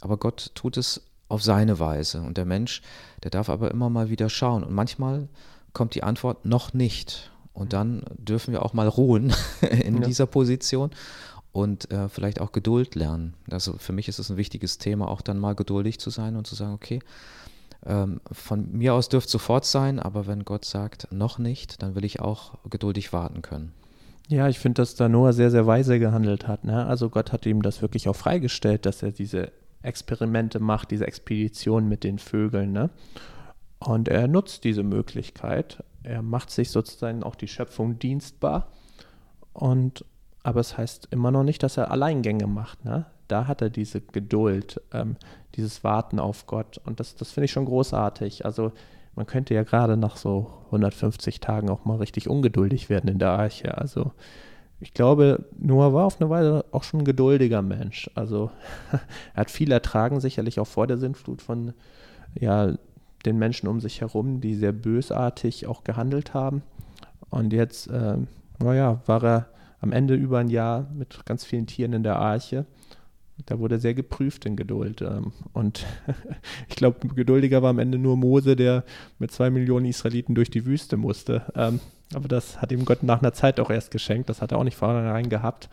Aber 0.00 0.16
Gott 0.16 0.50
tut 0.54 0.76
es 0.76 1.00
auf 1.28 1.42
seine 1.42 1.78
Weise. 1.78 2.20
Und 2.20 2.36
der 2.36 2.44
Mensch, 2.44 2.82
der 3.22 3.30
darf 3.30 3.48
aber 3.48 3.70
immer 3.70 3.88
mal 3.88 4.10
wieder 4.10 4.28
schauen. 4.28 4.64
Und 4.64 4.74
manchmal 4.74 5.28
kommt 5.72 5.94
die 5.94 6.02
Antwort 6.02 6.44
noch 6.44 6.74
nicht. 6.74 7.31
Und 7.54 7.72
dann 7.72 8.02
dürfen 8.16 8.52
wir 8.52 8.64
auch 8.64 8.72
mal 8.72 8.88
ruhen 8.88 9.32
in 9.84 9.98
ja. 9.98 10.04
dieser 10.04 10.26
Position 10.26 10.90
und 11.52 11.90
äh, 11.90 12.08
vielleicht 12.08 12.40
auch 12.40 12.52
Geduld 12.52 12.94
lernen. 12.94 13.34
Also 13.50 13.74
für 13.74 13.92
mich 13.92 14.08
ist 14.08 14.18
es 14.18 14.30
ein 14.30 14.36
wichtiges 14.36 14.78
Thema, 14.78 15.08
auch 15.08 15.20
dann 15.20 15.38
mal 15.38 15.54
geduldig 15.54 16.00
zu 16.00 16.10
sein 16.10 16.36
und 16.36 16.46
zu 16.46 16.54
sagen, 16.54 16.72
okay, 16.72 17.00
ähm, 17.84 18.20
von 18.30 18.72
mir 18.72 18.94
aus 18.94 19.08
dürfte 19.08 19.32
sofort 19.32 19.64
sein, 19.64 19.98
aber 19.98 20.26
wenn 20.26 20.44
Gott 20.44 20.64
sagt, 20.64 21.12
noch 21.12 21.38
nicht, 21.38 21.82
dann 21.82 21.94
will 21.94 22.04
ich 22.04 22.20
auch 22.20 22.54
geduldig 22.70 23.12
warten 23.12 23.42
können. 23.42 23.72
Ja, 24.28 24.48
ich 24.48 24.58
finde, 24.58 24.80
dass 24.80 24.94
da 24.94 25.08
Noah 25.08 25.32
sehr, 25.32 25.50
sehr 25.50 25.66
weise 25.66 25.98
gehandelt 25.98 26.46
hat. 26.46 26.64
Ne? 26.64 26.86
Also 26.86 27.10
Gott 27.10 27.32
hat 27.32 27.44
ihm 27.44 27.60
das 27.60 27.82
wirklich 27.82 28.08
auch 28.08 28.16
freigestellt, 28.16 28.86
dass 28.86 29.02
er 29.02 29.10
diese 29.10 29.50
Experimente 29.82 30.60
macht, 30.60 30.90
diese 30.90 31.06
Expedition 31.06 31.88
mit 31.88 32.04
den 32.04 32.18
Vögeln. 32.18 32.72
Ne? 32.72 32.88
Und 33.86 34.08
er 34.08 34.28
nutzt 34.28 34.64
diese 34.64 34.82
Möglichkeit. 34.82 35.82
Er 36.02 36.22
macht 36.22 36.50
sich 36.50 36.70
sozusagen 36.70 37.22
auch 37.22 37.34
die 37.34 37.48
Schöpfung 37.48 37.98
dienstbar. 37.98 38.68
Und 39.52 40.04
aber 40.42 40.60
es 40.60 40.76
heißt 40.76 41.08
immer 41.10 41.30
noch 41.30 41.44
nicht, 41.44 41.62
dass 41.62 41.76
er 41.76 41.90
Alleingänge 41.90 42.46
macht. 42.46 42.84
Ne? 42.84 43.06
Da 43.28 43.46
hat 43.46 43.62
er 43.62 43.70
diese 43.70 44.00
Geduld, 44.00 44.80
ähm, 44.92 45.16
dieses 45.54 45.84
Warten 45.84 46.18
auf 46.18 46.46
Gott. 46.46 46.80
Und 46.84 47.00
das, 47.00 47.14
das 47.14 47.30
finde 47.30 47.44
ich 47.44 47.52
schon 47.52 47.66
großartig. 47.66 48.44
Also 48.44 48.72
man 49.14 49.26
könnte 49.26 49.54
ja 49.54 49.62
gerade 49.62 49.96
nach 49.96 50.16
so 50.16 50.50
150 50.66 51.40
Tagen 51.40 51.70
auch 51.70 51.84
mal 51.84 51.98
richtig 51.98 52.28
ungeduldig 52.28 52.88
werden 52.88 53.08
in 53.08 53.18
der 53.18 53.30
Arche. 53.30 53.78
Also 53.78 54.12
ich 54.80 54.94
glaube, 54.94 55.44
Noah 55.58 55.92
war 55.92 56.06
auf 56.06 56.20
eine 56.20 56.28
Weise 56.28 56.64
auch 56.72 56.82
schon 56.82 57.00
ein 57.00 57.04
geduldiger 57.04 57.62
Mensch. 57.62 58.10
Also 58.14 58.50
er 59.34 59.40
hat 59.40 59.50
viel 59.50 59.70
ertragen, 59.70 60.20
sicherlich 60.20 60.58
auch 60.58 60.66
vor 60.66 60.88
der 60.88 60.98
Sintflut 60.98 61.40
von 61.40 61.72
ja, 62.34 62.74
den 63.24 63.38
Menschen 63.38 63.68
um 63.68 63.80
sich 63.80 64.00
herum, 64.00 64.40
die 64.40 64.54
sehr 64.54 64.72
bösartig 64.72 65.66
auch 65.66 65.84
gehandelt 65.84 66.34
haben. 66.34 66.62
Und 67.30 67.52
jetzt, 67.52 67.88
äh, 67.88 68.16
naja, 68.58 69.00
war 69.06 69.24
er 69.24 69.46
am 69.80 69.92
Ende 69.92 70.14
über 70.14 70.38
ein 70.38 70.48
Jahr 70.48 70.86
mit 70.94 71.24
ganz 71.26 71.44
vielen 71.44 71.66
Tieren 71.66 71.92
in 71.92 72.02
der 72.02 72.16
Arche. 72.16 72.66
Da 73.46 73.58
wurde 73.58 73.78
sehr 73.78 73.94
geprüft 73.94 74.44
in 74.46 74.56
Geduld. 74.56 75.02
Ähm, 75.02 75.32
und 75.52 75.86
ich 76.68 76.76
glaube, 76.76 77.08
geduldiger 77.08 77.62
war 77.62 77.70
am 77.70 77.78
Ende 77.78 77.98
nur 77.98 78.16
Mose, 78.16 78.54
der 78.56 78.84
mit 79.18 79.32
zwei 79.32 79.50
Millionen 79.50 79.86
Israeliten 79.86 80.34
durch 80.34 80.50
die 80.50 80.66
Wüste 80.66 80.96
musste. 80.96 81.42
Ähm, 81.56 81.80
aber 82.14 82.28
das 82.28 82.60
hat 82.60 82.72
ihm 82.72 82.84
Gott 82.84 83.02
nach 83.02 83.20
einer 83.20 83.32
Zeit 83.32 83.58
auch 83.58 83.70
erst 83.70 83.90
geschenkt. 83.90 84.28
Das 84.28 84.42
hat 84.42 84.52
er 84.52 84.58
auch 84.58 84.64
nicht 84.64 84.76
vornherein 84.76 85.28
gehabt. 85.28 85.68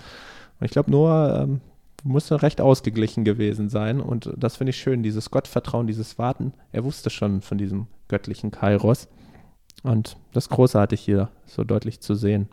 Und 0.59 0.65
ich 0.65 0.71
glaube, 0.71 0.91
Noah 0.91 1.43
ähm, 1.43 1.61
musste 2.03 2.41
recht 2.41 2.61
ausgeglichen 2.61 3.23
gewesen 3.23 3.69
sein. 3.69 3.99
Und 3.99 4.31
das 4.37 4.57
finde 4.57 4.71
ich 4.71 4.77
schön, 4.77 5.03
dieses 5.03 5.31
Gottvertrauen, 5.31 5.87
dieses 5.87 6.17
Warten. 6.17 6.53
Er 6.71 6.83
wusste 6.83 7.09
schon 7.09 7.41
von 7.41 7.57
diesem 7.57 7.87
göttlichen 8.07 8.51
Kairos. 8.51 9.07
Und 9.83 10.17
das 10.33 10.45
ist 10.45 10.49
großartig 10.49 10.99
hier 10.99 11.29
so 11.45 11.63
deutlich 11.63 12.01
zu 12.01 12.15
sehen. 12.15 12.49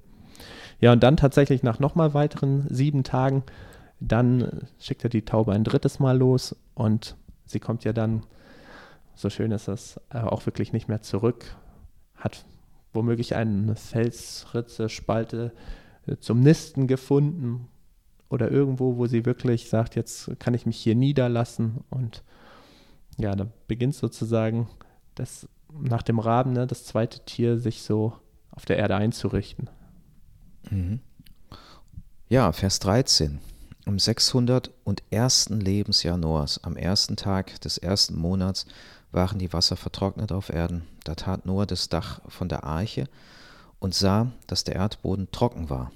Ja, 0.80 0.92
und 0.92 1.02
dann 1.02 1.16
tatsächlich 1.16 1.62
nach 1.62 1.78
nochmal 1.78 2.14
weiteren 2.14 2.66
sieben 2.68 3.02
Tagen, 3.02 3.42
dann 3.98 4.66
schickt 4.78 5.04
er 5.04 5.10
die 5.10 5.24
Taube 5.24 5.52
ein 5.52 5.64
drittes 5.64 5.98
Mal 5.98 6.18
los 6.18 6.54
und 6.74 7.16
sie 7.46 7.60
kommt 7.60 7.84
ja 7.84 7.92
dann, 7.94 8.24
so 9.14 9.30
schön 9.30 9.52
ist 9.52 9.68
es, 9.68 9.98
äh, 10.10 10.18
auch 10.18 10.44
wirklich 10.44 10.74
nicht 10.74 10.88
mehr 10.88 11.00
zurück, 11.00 11.56
hat 12.14 12.44
womöglich 12.92 13.34
eine 13.34 13.74
Felsritze, 13.74 14.90
Spalte 14.90 15.52
äh, 16.06 16.16
zum 16.18 16.40
Nisten 16.40 16.86
gefunden 16.86 17.68
oder 18.28 18.50
irgendwo, 18.50 18.96
wo 18.96 19.06
sie 19.06 19.24
wirklich 19.24 19.68
sagt, 19.68 19.94
jetzt 19.94 20.38
kann 20.38 20.54
ich 20.54 20.66
mich 20.66 20.76
hier 20.76 20.94
niederlassen 20.94 21.84
und 21.90 22.22
ja, 23.18 23.34
da 23.34 23.46
beginnt 23.66 23.94
sozusagen 23.94 24.68
das 25.14 25.48
nach 25.72 26.02
dem 26.02 26.18
Raben, 26.18 26.52
ne, 26.52 26.66
das 26.66 26.84
zweite 26.84 27.20
Tier 27.20 27.58
sich 27.58 27.82
so 27.82 28.12
auf 28.50 28.64
der 28.64 28.78
Erde 28.78 28.96
einzurichten. 28.96 29.70
Mhm. 30.70 31.00
Ja, 32.28 32.52
Vers 32.52 32.78
13. 32.80 33.38
Im 33.84 33.98
601. 34.00 35.48
Lebensjahr 35.50 36.16
Noahs, 36.16 36.62
am 36.64 36.76
ersten 36.76 37.16
Tag 37.16 37.60
des 37.60 37.78
ersten 37.78 38.16
Monats, 38.16 38.66
waren 39.12 39.38
die 39.38 39.52
Wasser 39.52 39.76
vertrocknet 39.76 40.32
auf 40.32 40.48
Erden. 40.48 40.82
Da 41.04 41.14
tat 41.14 41.46
Noah 41.46 41.66
das 41.66 41.88
Dach 41.88 42.20
von 42.26 42.48
der 42.48 42.64
Arche 42.64 43.08
und 43.78 43.94
sah, 43.94 44.32
dass 44.48 44.64
der 44.64 44.74
Erdboden 44.74 45.30
trocken 45.30 45.70
war. 45.70 45.92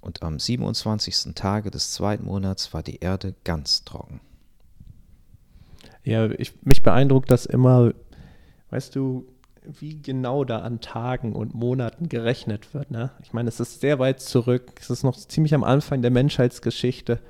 Und 0.00 0.22
am 0.22 0.38
27. 0.38 1.34
Tage 1.34 1.70
des 1.70 1.92
zweiten 1.92 2.24
Monats 2.24 2.72
war 2.72 2.82
die 2.82 3.00
Erde 3.00 3.34
ganz 3.44 3.84
trocken. 3.84 4.20
Ja, 6.04 6.30
ich, 6.30 6.54
mich 6.62 6.82
beeindruckt 6.82 7.30
das 7.30 7.46
immer, 7.46 7.92
weißt 8.70 8.94
du, 8.94 9.26
wie 9.64 10.00
genau 10.00 10.44
da 10.44 10.60
an 10.60 10.80
Tagen 10.80 11.34
und 11.34 11.54
Monaten 11.54 12.08
gerechnet 12.08 12.72
wird. 12.74 12.90
Ne? 12.90 13.10
Ich 13.22 13.32
meine, 13.32 13.48
es 13.48 13.58
ist 13.58 13.80
sehr 13.80 13.98
weit 13.98 14.20
zurück, 14.20 14.72
es 14.80 14.90
ist 14.90 15.02
noch 15.02 15.16
ziemlich 15.16 15.54
am 15.54 15.64
Anfang 15.64 16.02
der 16.02 16.12
Menschheitsgeschichte, 16.12 17.20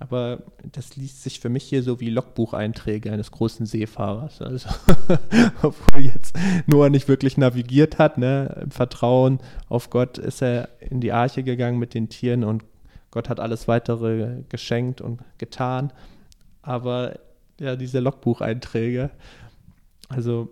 aber 0.00 0.42
das 0.72 0.96
liest 0.96 1.22
sich 1.22 1.40
für 1.40 1.50
mich 1.50 1.64
hier 1.64 1.82
so 1.82 2.00
wie 2.00 2.08
Logbucheinträge 2.08 3.12
eines 3.12 3.30
großen 3.30 3.66
Seefahrers. 3.66 4.40
Also, 4.40 4.70
obwohl 5.62 6.00
jetzt 6.00 6.34
Noah 6.66 6.88
nicht 6.88 7.06
wirklich 7.06 7.36
navigiert 7.36 7.98
hat, 7.98 8.16
ne? 8.16 8.60
im 8.62 8.70
Vertrauen 8.70 9.40
auf 9.68 9.90
Gott 9.90 10.16
ist 10.16 10.42
er 10.42 10.70
in 10.80 11.02
die 11.02 11.12
Arche 11.12 11.42
gegangen 11.42 11.78
mit 11.78 11.92
den 11.92 12.08
Tieren 12.08 12.44
und 12.44 12.64
Gott 13.10 13.28
hat 13.28 13.40
alles 13.40 13.68
weitere 13.68 14.42
geschenkt 14.48 15.02
und 15.02 15.20
getan. 15.36 15.92
Aber 16.62 17.18
ja, 17.60 17.76
diese 17.76 18.00
Logbucheinträge, 18.00 19.10
also 20.08 20.48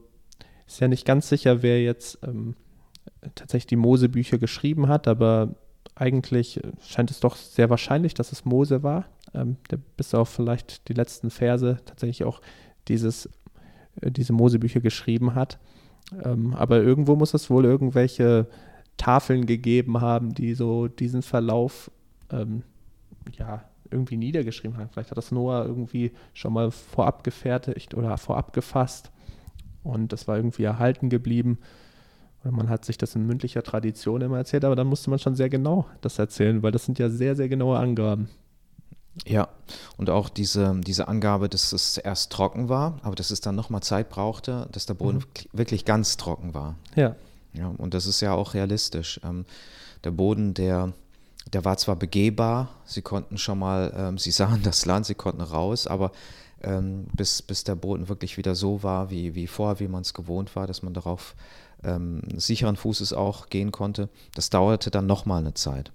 ist 0.66 0.80
ja 0.80 0.88
nicht 0.88 1.06
ganz 1.06 1.26
sicher, 1.30 1.62
wer 1.62 1.82
jetzt 1.82 2.18
ähm, 2.22 2.54
tatsächlich 3.34 3.68
die 3.68 3.76
Mose-Bücher 3.76 4.36
geschrieben 4.36 4.88
hat, 4.88 5.08
aber 5.08 5.54
eigentlich 6.00 6.60
scheint 6.80 7.10
es 7.10 7.20
doch 7.20 7.36
sehr 7.36 7.70
wahrscheinlich, 7.70 8.14
dass 8.14 8.32
es 8.32 8.44
Mose 8.44 8.82
war, 8.82 9.06
ähm, 9.34 9.56
der 9.70 9.78
bis 9.96 10.14
auf 10.14 10.28
vielleicht 10.28 10.88
die 10.88 10.94
letzten 10.94 11.30
Verse 11.30 11.78
tatsächlich 11.84 12.24
auch 12.24 12.40
dieses, 12.88 13.26
äh, 14.00 14.10
diese 14.10 14.32
Mose-Bücher 14.32 14.80
geschrieben 14.80 15.34
hat. 15.34 15.58
Ähm, 16.24 16.54
aber 16.54 16.80
irgendwo 16.82 17.16
muss 17.16 17.34
es 17.34 17.50
wohl 17.50 17.64
irgendwelche 17.64 18.46
Tafeln 18.96 19.46
gegeben 19.46 20.00
haben, 20.00 20.34
die 20.34 20.54
so 20.54 20.88
diesen 20.88 21.22
Verlauf 21.22 21.90
ähm, 22.30 22.62
ja, 23.36 23.64
irgendwie 23.90 24.16
niedergeschrieben 24.16 24.76
haben. 24.76 24.88
Vielleicht 24.90 25.10
hat 25.10 25.18
das 25.18 25.32
Noah 25.32 25.64
irgendwie 25.64 26.12
schon 26.32 26.52
mal 26.52 26.70
vorab 26.70 27.24
gefertigt 27.24 27.94
oder 27.94 28.16
vorab 28.16 28.52
gefasst 28.52 29.10
und 29.82 30.12
das 30.12 30.28
war 30.28 30.36
irgendwie 30.36 30.64
erhalten 30.64 31.08
geblieben. 31.08 31.58
Man 32.50 32.68
hat 32.68 32.84
sich 32.84 32.98
das 32.98 33.14
in 33.14 33.26
mündlicher 33.26 33.62
Tradition 33.62 34.20
immer 34.20 34.38
erzählt, 34.38 34.64
aber 34.64 34.76
dann 34.76 34.86
musste 34.86 35.10
man 35.10 35.18
schon 35.18 35.34
sehr 35.34 35.48
genau 35.48 35.86
das 36.00 36.18
erzählen, 36.18 36.62
weil 36.62 36.72
das 36.72 36.84
sind 36.84 36.98
ja 36.98 37.08
sehr, 37.08 37.36
sehr 37.36 37.48
genaue 37.48 37.78
Angaben. 37.78 38.28
Ja, 39.26 39.48
und 39.96 40.10
auch 40.10 40.28
diese, 40.28 40.80
diese 40.84 41.08
Angabe, 41.08 41.48
dass 41.48 41.72
es 41.72 41.98
erst 41.98 42.30
trocken 42.32 42.68
war, 42.68 42.98
aber 43.02 43.16
dass 43.16 43.30
es 43.30 43.40
dann 43.40 43.56
nochmal 43.56 43.82
Zeit 43.82 44.10
brauchte, 44.10 44.68
dass 44.72 44.86
der 44.86 44.94
Boden 44.94 45.18
mhm. 45.18 45.58
wirklich 45.58 45.84
ganz 45.84 46.16
trocken 46.16 46.54
war. 46.54 46.76
Ja. 46.94 47.16
Ja, 47.52 47.68
und 47.78 47.94
das 47.94 48.06
ist 48.06 48.20
ja 48.20 48.34
auch 48.34 48.54
realistisch. 48.54 49.20
Ähm, 49.24 49.44
der 50.04 50.10
Boden, 50.10 50.54
der, 50.54 50.92
der 51.52 51.64
war 51.64 51.76
zwar 51.76 51.96
begehbar, 51.96 52.68
sie 52.84 53.02
konnten 53.02 53.38
schon 53.38 53.58
mal, 53.58 53.92
ähm, 53.96 54.18
sie 54.18 54.30
sahen 54.30 54.62
das 54.62 54.86
Land, 54.86 55.06
sie 55.06 55.14
konnten 55.14 55.40
raus, 55.40 55.86
aber 55.86 56.12
ähm, 56.62 57.06
bis, 57.14 57.42
bis 57.42 57.64
der 57.64 57.74
Boden 57.74 58.08
wirklich 58.08 58.36
wieder 58.36 58.54
so 58.54 58.82
war, 58.82 59.10
wie, 59.10 59.34
wie 59.34 59.46
vorher, 59.46 59.80
wie 59.80 59.88
man 59.88 60.02
es 60.02 60.14
gewohnt 60.14 60.56
war, 60.56 60.66
dass 60.66 60.82
man 60.82 60.94
darauf 60.94 61.34
ähm, 61.84 62.22
sicheren 62.36 62.76
Fußes 62.76 63.12
auch 63.12 63.48
gehen 63.48 63.72
konnte. 63.72 64.08
Das 64.34 64.50
dauerte 64.50 64.90
dann 64.90 65.06
nochmal 65.06 65.40
eine 65.40 65.54
Zeit. 65.54 65.92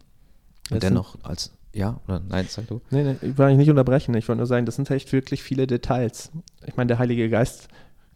Und 0.72 0.84
dennoch 0.84 1.18
als, 1.24 1.52
ja, 1.74 2.00
oder 2.08 2.22
nein, 2.28 2.46
sag 2.50 2.68
du. 2.68 2.82
Nee, 2.90 3.04
nee, 3.04 3.16
ich 3.22 3.38
will 3.38 3.46
eigentlich 3.46 3.58
nicht 3.58 3.70
unterbrechen. 3.70 4.14
Ich 4.16 4.28
wollte 4.28 4.38
nur 4.38 4.48
sagen, 4.48 4.66
das 4.66 4.76
sind 4.76 4.90
echt 4.90 5.12
wirklich 5.12 5.44
viele 5.44 5.68
Details. 5.68 6.32
Ich 6.66 6.78
meine, 6.78 6.88
der 6.88 7.00
Heilige 7.00 7.30
Geist 7.30 7.68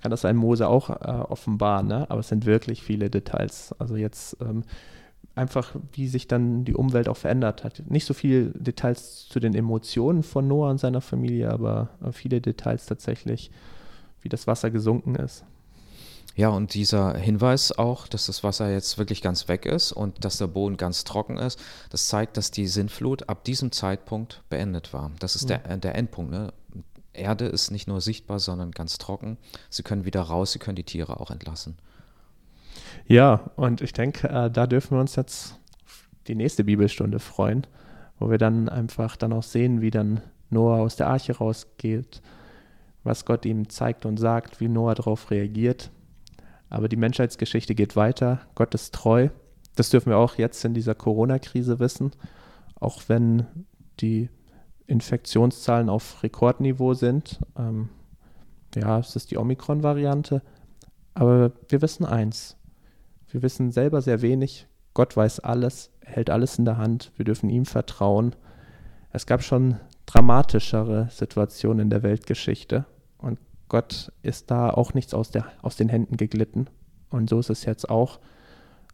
kann 0.01 0.11
das 0.11 0.25
ein 0.25 0.35
Mose 0.35 0.67
auch 0.67 0.89
äh, 0.89 0.93
offenbaren, 0.93 1.87
ne? 1.87 2.09
aber 2.09 2.19
es 2.19 2.29
sind 2.29 2.45
wirklich 2.45 2.83
viele 2.83 3.09
Details. 3.09 3.73
Also 3.79 3.95
jetzt 3.95 4.37
ähm, 4.41 4.63
einfach, 5.35 5.75
wie 5.93 6.07
sich 6.07 6.27
dann 6.27 6.65
die 6.65 6.75
Umwelt 6.75 7.09
auch 7.09 7.17
verändert 7.17 7.63
hat. 7.63 7.83
Nicht 7.89 8.05
so 8.05 8.13
viele 8.13 8.51
Details 8.51 9.27
zu 9.27 9.39
den 9.39 9.53
Emotionen 9.55 10.23
von 10.23 10.47
Noah 10.47 10.69
und 10.69 10.79
seiner 10.79 11.01
Familie, 11.01 11.51
aber 11.51 11.89
viele 12.11 12.41
Details 12.41 12.85
tatsächlich, 12.85 13.51
wie 14.21 14.29
das 14.29 14.47
Wasser 14.47 14.71
gesunken 14.71 15.15
ist. 15.15 15.43
Ja, 16.37 16.49
und 16.49 16.75
dieser 16.75 17.17
Hinweis 17.17 17.75
auch, 17.75 18.07
dass 18.07 18.27
das 18.27 18.43
Wasser 18.43 18.69
jetzt 18.69 18.99
wirklich 18.99 19.23
ganz 19.23 19.47
weg 19.47 19.65
ist 19.65 19.91
und 19.91 20.23
dass 20.23 20.37
der 20.37 20.45
Boden 20.45 20.77
ganz 20.77 21.03
trocken 21.03 21.37
ist, 21.37 21.59
das 21.89 22.07
zeigt, 22.07 22.37
dass 22.37 22.51
die 22.51 22.67
Sintflut 22.67 23.27
ab 23.27 23.43
diesem 23.43 23.71
Zeitpunkt 23.71 24.43
beendet 24.47 24.93
war. 24.93 25.09
Das 25.19 25.35
ist 25.35 25.49
ja. 25.49 25.57
der, 25.57 25.77
der 25.77 25.95
Endpunkt. 25.95 26.29
Ne? 26.29 26.53
Erde 27.11 27.47
ist 27.47 27.71
nicht 27.71 27.87
nur 27.87 28.01
sichtbar, 28.01 28.37
sondern 28.37 28.69
ganz 28.69 28.99
trocken. 28.99 29.37
Sie 29.71 29.81
können 29.81 30.05
wieder 30.05 30.21
raus, 30.21 30.51
sie 30.51 30.59
können 30.59 30.75
die 30.75 30.83
Tiere 30.83 31.19
auch 31.19 31.31
entlassen. 31.31 31.75
Ja, 33.07 33.49
und 33.55 33.81
ich 33.81 33.93
denke, 33.93 34.29
äh, 34.29 34.51
da 34.51 34.67
dürfen 34.67 34.95
wir 34.95 35.01
uns 35.01 35.15
jetzt 35.15 35.55
die 36.27 36.35
nächste 36.35 36.63
Bibelstunde 36.63 37.17
freuen, 37.17 37.65
wo 38.19 38.29
wir 38.29 38.37
dann 38.37 38.69
einfach 38.69 39.17
dann 39.17 39.33
auch 39.33 39.41
sehen, 39.41 39.81
wie 39.81 39.89
dann 39.89 40.21
Noah 40.51 40.81
aus 40.81 40.97
der 40.97 41.07
Arche 41.07 41.35
rausgeht, 41.35 42.21
was 43.03 43.25
Gott 43.25 43.43
ihm 43.43 43.69
zeigt 43.69 44.05
und 44.05 44.17
sagt, 44.17 44.59
wie 44.59 44.67
Noah 44.67 44.93
darauf 44.93 45.31
reagiert. 45.31 45.89
Aber 46.69 46.89
die 46.89 46.97
Menschheitsgeschichte 46.97 47.75
geht 47.75 47.95
weiter, 47.95 48.41
Gott 48.55 48.73
ist 48.73 48.93
treu. 48.93 49.29
Das 49.75 49.89
dürfen 49.89 50.09
wir 50.09 50.17
auch 50.17 50.35
jetzt 50.35 50.63
in 50.65 50.73
dieser 50.73 50.95
Corona-Krise 50.95 51.79
wissen, 51.79 52.11
auch 52.75 53.03
wenn 53.07 53.45
die 53.99 54.29
Infektionszahlen 54.87 55.89
auf 55.89 56.23
Rekordniveau 56.23 56.93
sind. 56.93 57.39
Ähm, 57.57 57.89
ja, 58.75 58.99
es 58.99 59.15
ist 59.15 59.31
die 59.31 59.37
Omikron-Variante. 59.37 60.41
Aber 61.13 61.51
wir 61.69 61.81
wissen 61.81 62.05
eins, 62.05 62.57
wir 63.29 63.41
wissen 63.41 63.71
selber 63.71 64.01
sehr 64.01 64.21
wenig. 64.21 64.67
Gott 64.93 65.15
weiß 65.15 65.41
alles, 65.41 65.91
hält 66.03 66.29
alles 66.29 66.57
in 66.57 66.65
der 66.65 66.77
Hand. 66.77 67.11
Wir 67.15 67.25
dürfen 67.25 67.49
ihm 67.49 67.65
vertrauen. 67.65 68.35
Es 69.11 69.25
gab 69.25 69.43
schon 69.43 69.77
dramatischere 70.05 71.07
Situationen 71.11 71.81
in 71.81 71.89
der 71.89 72.03
Weltgeschichte 72.03 72.85
Gott 73.69 74.11
ist 74.21 74.51
da 74.51 74.69
auch 74.69 74.93
nichts 74.93 75.13
aus, 75.13 75.31
der, 75.31 75.45
aus 75.61 75.75
den 75.75 75.89
Händen 75.89 76.17
geglitten. 76.17 76.69
Und 77.09 77.29
so 77.29 77.39
ist 77.39 77.49
es 77.49 77.65
jetzt 77.65 77.89
auch. 77.89 78.19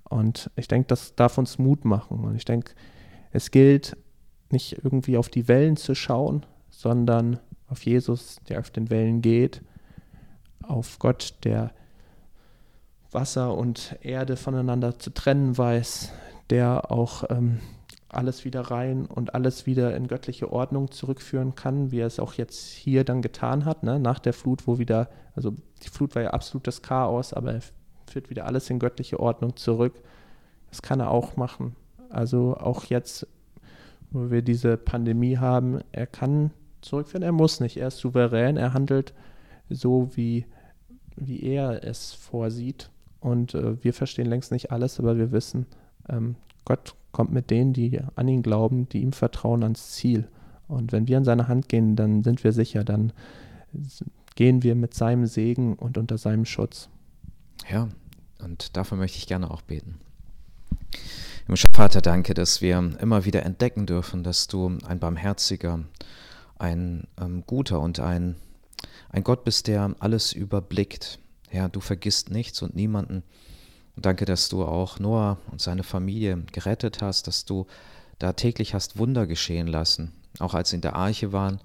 Und 0.10 0.52
ich 0.56 0.68
denke, 0.68 0.88
das 0.88 1.16
darf 1.16 1.38
uns 1.38 1.58
Mut 1.58 1.86
machen. 1.86 2.20
Und 2.20 2.36
ich 2.36 2.46
denke, 2.46 2.74
es 3.32 3.52
gilt 3.52 3.98
nicht 4.52 4.84
irgendwie 4.84 5.18
auf 5.18 5.30
die 5.30 5.48
Wellen 5.48 5.78
zu 5.78 5.96
schauen, 5.96 6.46
sondern 6.70 7.40
auf 7.68 7.84
Jesus, 7.84 8.38
der 8.48 8.60
auf 8.60 8.70
den 8.70 8.90
Wellen 8.90 9.22
geht, 9.22 9.62
auf 10.62 11.00
Gott, 11.00 11.36
der 11.44 11.72
Wasser 13.12 13.56
und 13.56 13.98
Erde 14.02 14.38
voneinander 14.38 14.98
zu 15.00 15.12
trennen 15.12 15.58
weiß, 15.58 16.12
der 16.50 16.92
auch 16.92 17.24
ähm, 17.30 17.60
alles 18.16 18.46
wieder 18.46 18.62
rein 18.62 19.06
und 19.06 19.36
alles 19.36 19.66
wieder 19.66 19.96
in 19.96 20.08
göttliche 20.08 20.52
Ordnung 20.52 20.92
zurückführen 20.92 21.56
kann, 21.56 21.92
wie 21.92 22.00
er 22.00 22.08
es 22.08 22.20
auch 22.20 22.34
jetzt 22.34 22.72
hier 22.72 23.04
dann 23.04 23.22
getan 23.22 23.66
hat, 23.66 23.84
ne? 23.84 24.00
nach 24.00 24.20
der 24.20 24.34
Flut, 24.34 24.68
wo 24.68 24.80
wieder, 24.80 25.10
also 25.36 25.54
die 25.84 25.90
Flut 25.90 26.16
war 26.16 26.22
ja 26.22 26.30
absolutes 26.32 26.82
Chaos, 26.82 27.34
aber 27.34 27.54
er 27.54 27.62
führt 28.08 28.30
wieder 28.30 28.46
alles 28.46 28.70
in 28.70 28.80
göttliche 28.80 29.20
Ordnung 29.20 29.56
zurück. 29.56 30.02
Das 30.70 30.82
kann 30.82 31.00
er 31.00 31.12
auch 31.12 31.36
machen. 31.36 31.76
Also 32.10 32.56
auch 32.58 32.86
jetzt, 32.86 33.28
wo 34.12 34.32
wir 34.32 34.42
diese 34.42 34.78
Pandemie 34.78 35.38
haben, 35.38 35.80
er 35.92 36.08
kann 36.08 36.52
zurückführen, 36.82 37.24
er 37.24 37.32
muss 37.32 37.60
nicht. 37.60 37.78
Er 37.78 37.88
ist 37.88 37.98
souverän, 37.98 38.58
er 38.58 38.74
handelt 38.74 39.14
so, 39.70 40.12
wie, 40.16 40.46
wie 41.16 41.44
er 41.44 41.84
es 41.84 42.14
vorsieht. 42.14 42.90
Und 43.20 43.56
äh, 43.56 43.84
wir 43.84 43.94
verstehen 43.94 44.28
längst 44.28 44.52
nicht 44.52 44.72
alles, 44.72 45.00
aber 45.00 45.18
wir 45.18 45.32
wissen, 45.32 45.66
ähm, 46.10 46.36
Gott 46.66 46.96
kommt 47.14 47.32
mit 47.32 47.50
denen, 47.50 47.72
die 47.72 48.02
an 48.16 48.28
ihn 48.28 48.44
glauben, 48.44 48.90
die 48.90 49.02
ihm 49.02 49.14
vertrauen, 49.14 49.64
ans 49.64 49.92
Ziel. 49.92 50.28
Und 50.68 50.92
wenn 50.92 51.08
wir 51.08 51.18
an 51.18 51.24
seine 51.24 51.48
Hand 51.48 51.70
gehen, 51.70 51.96
dann 51.96 52.24
sind 52.24 52.44
wir 52.44 52.52
sicher, 52.52 52.84
dann 52.84 53.14
gehen 54.36 54.64
wir 54.64 54.76
mit 54.76 54.94
seinem 54.94 55.26
Segen 55.26 55.76
und 55.76 55.98
unter 55.98 56.18
seinem 56.18 56.46
Schutz. 56.46 56.90
Ja, 57.72 57.88
und 58.44 58.76
dafür 58.76 58.98
möchte 58.98 59.18
ich 59.18 59.28
gerne 59.28 59.50
auch 59.50 59.62
beten. 59.62 60.00
Vater, 61.74 62.02
danke, 62.02 62.34
dass 62.34 62.62
wir 62.62 62.78
immer 63.00 63.26
wieder 63.26 63.44
entdecken 63.44 63.86
dürfen, 63.86 64.24
dass 64.24 64.48
du 64.48 64.78
ein 64.86 65.00
barmherziger, 65.00 65.84
ein 66.58 67.08
ähm, 67.20 67.44
guter 67.46 67.80
und 67.82 68.00
ein, 68.00 68.36
ein 69.10 69.24
Gott 69.24 69.44
bist, 69.44 69.68
der 69.68 69.96
alles 70.00 70.34
überblickt. 70.34 71.20
Herr, 71.50 71.70
du 71.70 71.82
vergisst 71.82 72.32
nichts 72.32 72.62
und 72.62 72.76
niemanden. 72.76 73.24
Und 73.96 74.06
danke, 74.06 74.26
dass 74.26 74.50
du 74.50 74.64
auch 74.64 75.00
Noah 75.00 75.38
und 75.52 75.62
seine 75.62 75.84
Familie 75.84 76.44
gerettet 76.52 77.02
hast, 77.02 77.28
dass 77.28 77.46
du 77.46 77.68
da 78.20 78.34
täglich 78.34 78.74
hast 78.74 78.98
Wunder 78.98 79.28
geschehen 79.28 79.68
lassen. 79.68 80.12
Auch 80.40 80.54
als 80.54 80.70
sie 80.70 80.78
in 80.78 80.82
der 80.82 80.96
Arche 80.96 81.32
waren. 81.32 81.60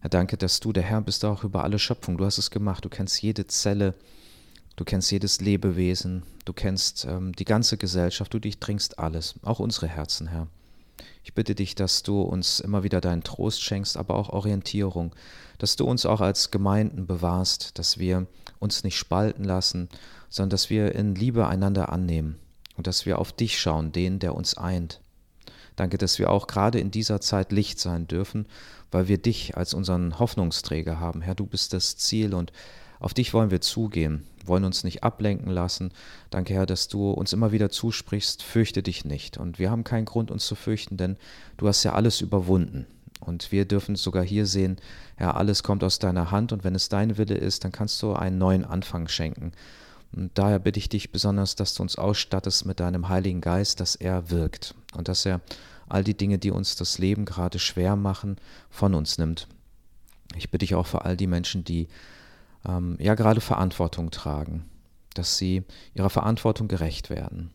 Herr, 0.00 0.10
danke, 0.10 0.36
dass 0.36 0.60
du 0.60 0.72
der 0.72 0.82
Herr 0.82 1.00
bist 1.00 1.24
auch 1.24 1.44
über 1.44 1.64
alle 1.64 1.78
Schöpfung. 1.78 2.18
Du 2.18 2.24
hast 2.24 2.38
es 2.38 2.50
gemacht. 2.50 2.84
Du 2.84 2.88
kennst 2.88 3.22
jede 3.22 3.46
Zelle. 3.46 3.94
Du 4.76 4.84
kennst 4.84 5.10
jedes 5.10 5.40
Lebewesen. 5.40 6.24
Du 6.44 6.52
kennst 6.52 7.06
ähm, 7.06 7.32
die 7.34 7.44
ganze 7.44 7.78
Gesellschaft. 7.78 8.34
Du 8.34 8.38
durchdringst 8.38 8.98
alles. 8.98 9.34
Auch 9.42 9.60
unsere 9.60 9.88
Herzen, 9.88 10.26
Herr. 10.26 10.48
Ich 11.24 11.32
bitte 11.32 11.54
dich, 11.54 11.74
dass 11.74 12.02
du 12.02 12.20
uns 12.20 12.60
immer 12.60 12.84
wieder 12.84 13.00
deinen 13.00 13.24
Trost 13.24 13.62
schenkst, 13.62 13.96
aber 13.96 14.14
auch 14.14 14.28
Orientierung, 14.28 15.14
dass 15.58 15.74
du 15.74 15.86
uns 15.86 16.04
auch 16.04 16.20
als 16.20 16.50
Gemeinden 16.50 17.06
bewahrst, 17.06 17.78
dass 17.78 17.98
wir 17.98 18.26
uns 18.58 18.84
nicht 18.84 18.98
spalten 18.98 19.42
lassen, 19.42 19.88
sondern 20.28 20.50
dass 20.50 20.68
wir 20.68 20.94
in 20.94 21.14
Liebe 21.14 21.46
einander 21.46 21.88
annehmen 21.88 22.38
und 22.76 22.86
dass 22.86 23.06
wir 23.06 23.18
auf 23.18 23.32
dich 23.32 23.58
schauen, 23.58 23.90
den, 23.90 24.18
der 24.18 24.34
uns 24.34 24.56
eint. 24.58 25.00
Danke, 25.76 25.96
dass 25.96 26.18
wir 26.18 26.30
auch 26.30 26.46
gerade 26.46 26.78
in 26.78 26.90
dieser 26.90 27.20
Zeit 27.20 27.52
Licht 27.52 27.80
sein 27.80 28.06
dürfen, 28.06 28.46
weil 28.90 29.08
wir 29.08 29.18
dich 29.18 29.56
als 29.56 29.72
unseren 29.74 30.18
Hoffnungsträger 30.18 31.00
haben. 31.00 31.22
Herr, 31.22 31.34
du 31.34 31.46
bist 31.46 31.72
das 31.72 31.96
Ziel 31.96 32.34
und 32.34 32.52
auf 33.04 33.12
dich 33.12 33.34
wollen 33.34 33.50
wir 33.50 33.60
zugehen, 33.60 34.24
wollen 34.46 34.64
uns 34.64 34.82
nicht 34.82 35.04
ablenken 35.04 35.50
lassen. 35.50 35.92
Danke, 36.30 36.54
Herr, 36.54 36.64
dass 36.64 36.88
du 36.88 37.10
uns 37.10 37.34
immer 37.34 37.52
wieder 37.52 37.68
zusprichst, 37.68 38.42
fürchte 38.42 38.82
dich 38.82 39.04
nicht. 39.04 39.36
Und 39.36 39.58
wir 39.58 39.70
haben 39.70 39.84
keinen 39.84 40.06
Grund, 40.06 40.30
uns 40.30 40.46
zu 40.46 40.54
fürchten, 40.54 40.96
denn 40.96 41.18
du 41.58 41.68
hast 41.68 41.84
ja 41.84 41.92
alles 41.92 42.22
überwunden. 42.22 42.86
Und 43.20 43.52
wir 43.52 43.66
dürfen 43.66 43.94
sogar 43.94 44.24
hier 44.24 44.46
sehen, 44.46 44.78
Herr, 45.16 45.36
alles 45.36 45.62
kommt 45.62 45.84
aus 45.84 45.98
deiner 45.98 46.30
Hand 46.30 46.50
und 46.50 46.64
wenn 46.64 46.74
es 46.74 46.88
dein 46.88 47.18
Wille 47.18 47.34
ist, 47.34 47.64
dann 47.64 47.72
kannst 47.72 48.00
du 48.00 48.14
einen 48.14 48.38
neuen 48.38 48.64
Anfang 48.64 49.06
schenken. 49.06 49.52
Und 50.12 50.30
daher 50.38 50.58
bitte 50.58 50.78
ich 50.78 50.88
dich 50.88 51.12
besonders, 51.12 51.56
dass 51.56 51.74
du 51.74 51.82
uns 51.82 51.96
ausstattest 51.96 52.64
mit 52.64 52.80
deinem 52.80 53.10
Heiligen 53.10 53.42
Geist, 53.42 53.80
dass 53.80 53.96
er 53.96 54.30
wirkt 54.30 54.74
und 54.94 55.08
dass 55.08 55.26
er 55.26 55.42
all 55.90 56.04
die 56.04 56.16
Dinge, 56.16 56.38
die 56.38 56.50
uns 56.50 56.74
das 56.74 56.96
Leben 56.96 57.26
gerade 57.26 57.58
schwer 57.58 57.96
machen, 57.96 58.36
von 58.70 58.94
uns 58.94 59.18
nimmt. 59.18 59.46
Ich 60.36 60.50
bitte 60.50 60.64
dich 60.64 60.74
auch 60.74 60.86
für 60.86 61.04
all 61.04 61.18
die 61.18 61.26
Menschen, 61.26 61.64
die 61.64 61.88
ähm, 62.66 62.96
ja 63.00 63.14
gerade 63.14 63.40
Verantwortung 63.40 64.10
tragen, 64.10 64.64
dass 65.14 65.38
sie 65.38 65.64
ihrer 65.94 66.10
Verantwortung 66.10 66.68
gerecht 66.68 67.10
werden, 67.10 67.50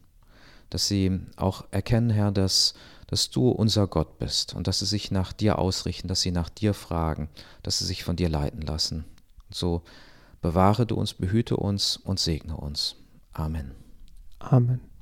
dass 0.70 0.88
sie 0.88 1.20
auch 1.36 1.66
erkennen, 1.72 2.10
Herr, 2.10 2.32
dass, 2.32 2.74
dass 3.08 3.30
du 3.30 3.50
unser 3.50 3.88
Gott 3.88 4.20
bist 4.20 4.54
und 4.54 4.68
dass 4.68 4.80
sie 4.80 4.86
sich 4.86 5.12
nach 5.12 5.34
dir 5.34 5.60
ausrichten, 5.60 6.08
dass 6.08 6.22
sie 6.22 6.32
nach 6.32 6.50
dir 6.50 6.74
fragen, 6.74 7.30
dass 7.64 7.80
sie 7.80 7.86
sich 7.86 8.04
von 8.04 8.16
dir 8.16 8.30
leiten 8.30 8.62
lassen. 8.62 9.06
Und 9.48 9.56
so 9.56 9.84
Bewahre 10.42 10.86
du 10.86 10.96
uns, 10.96 11.14
behüte 11.14 11.58
uns 11.58 11.98
und 11.98 12.20
segne 12.20 12.56
uns. 12.56 12.96
Amen. 13.34 13.72
Amen. 14.40 14.89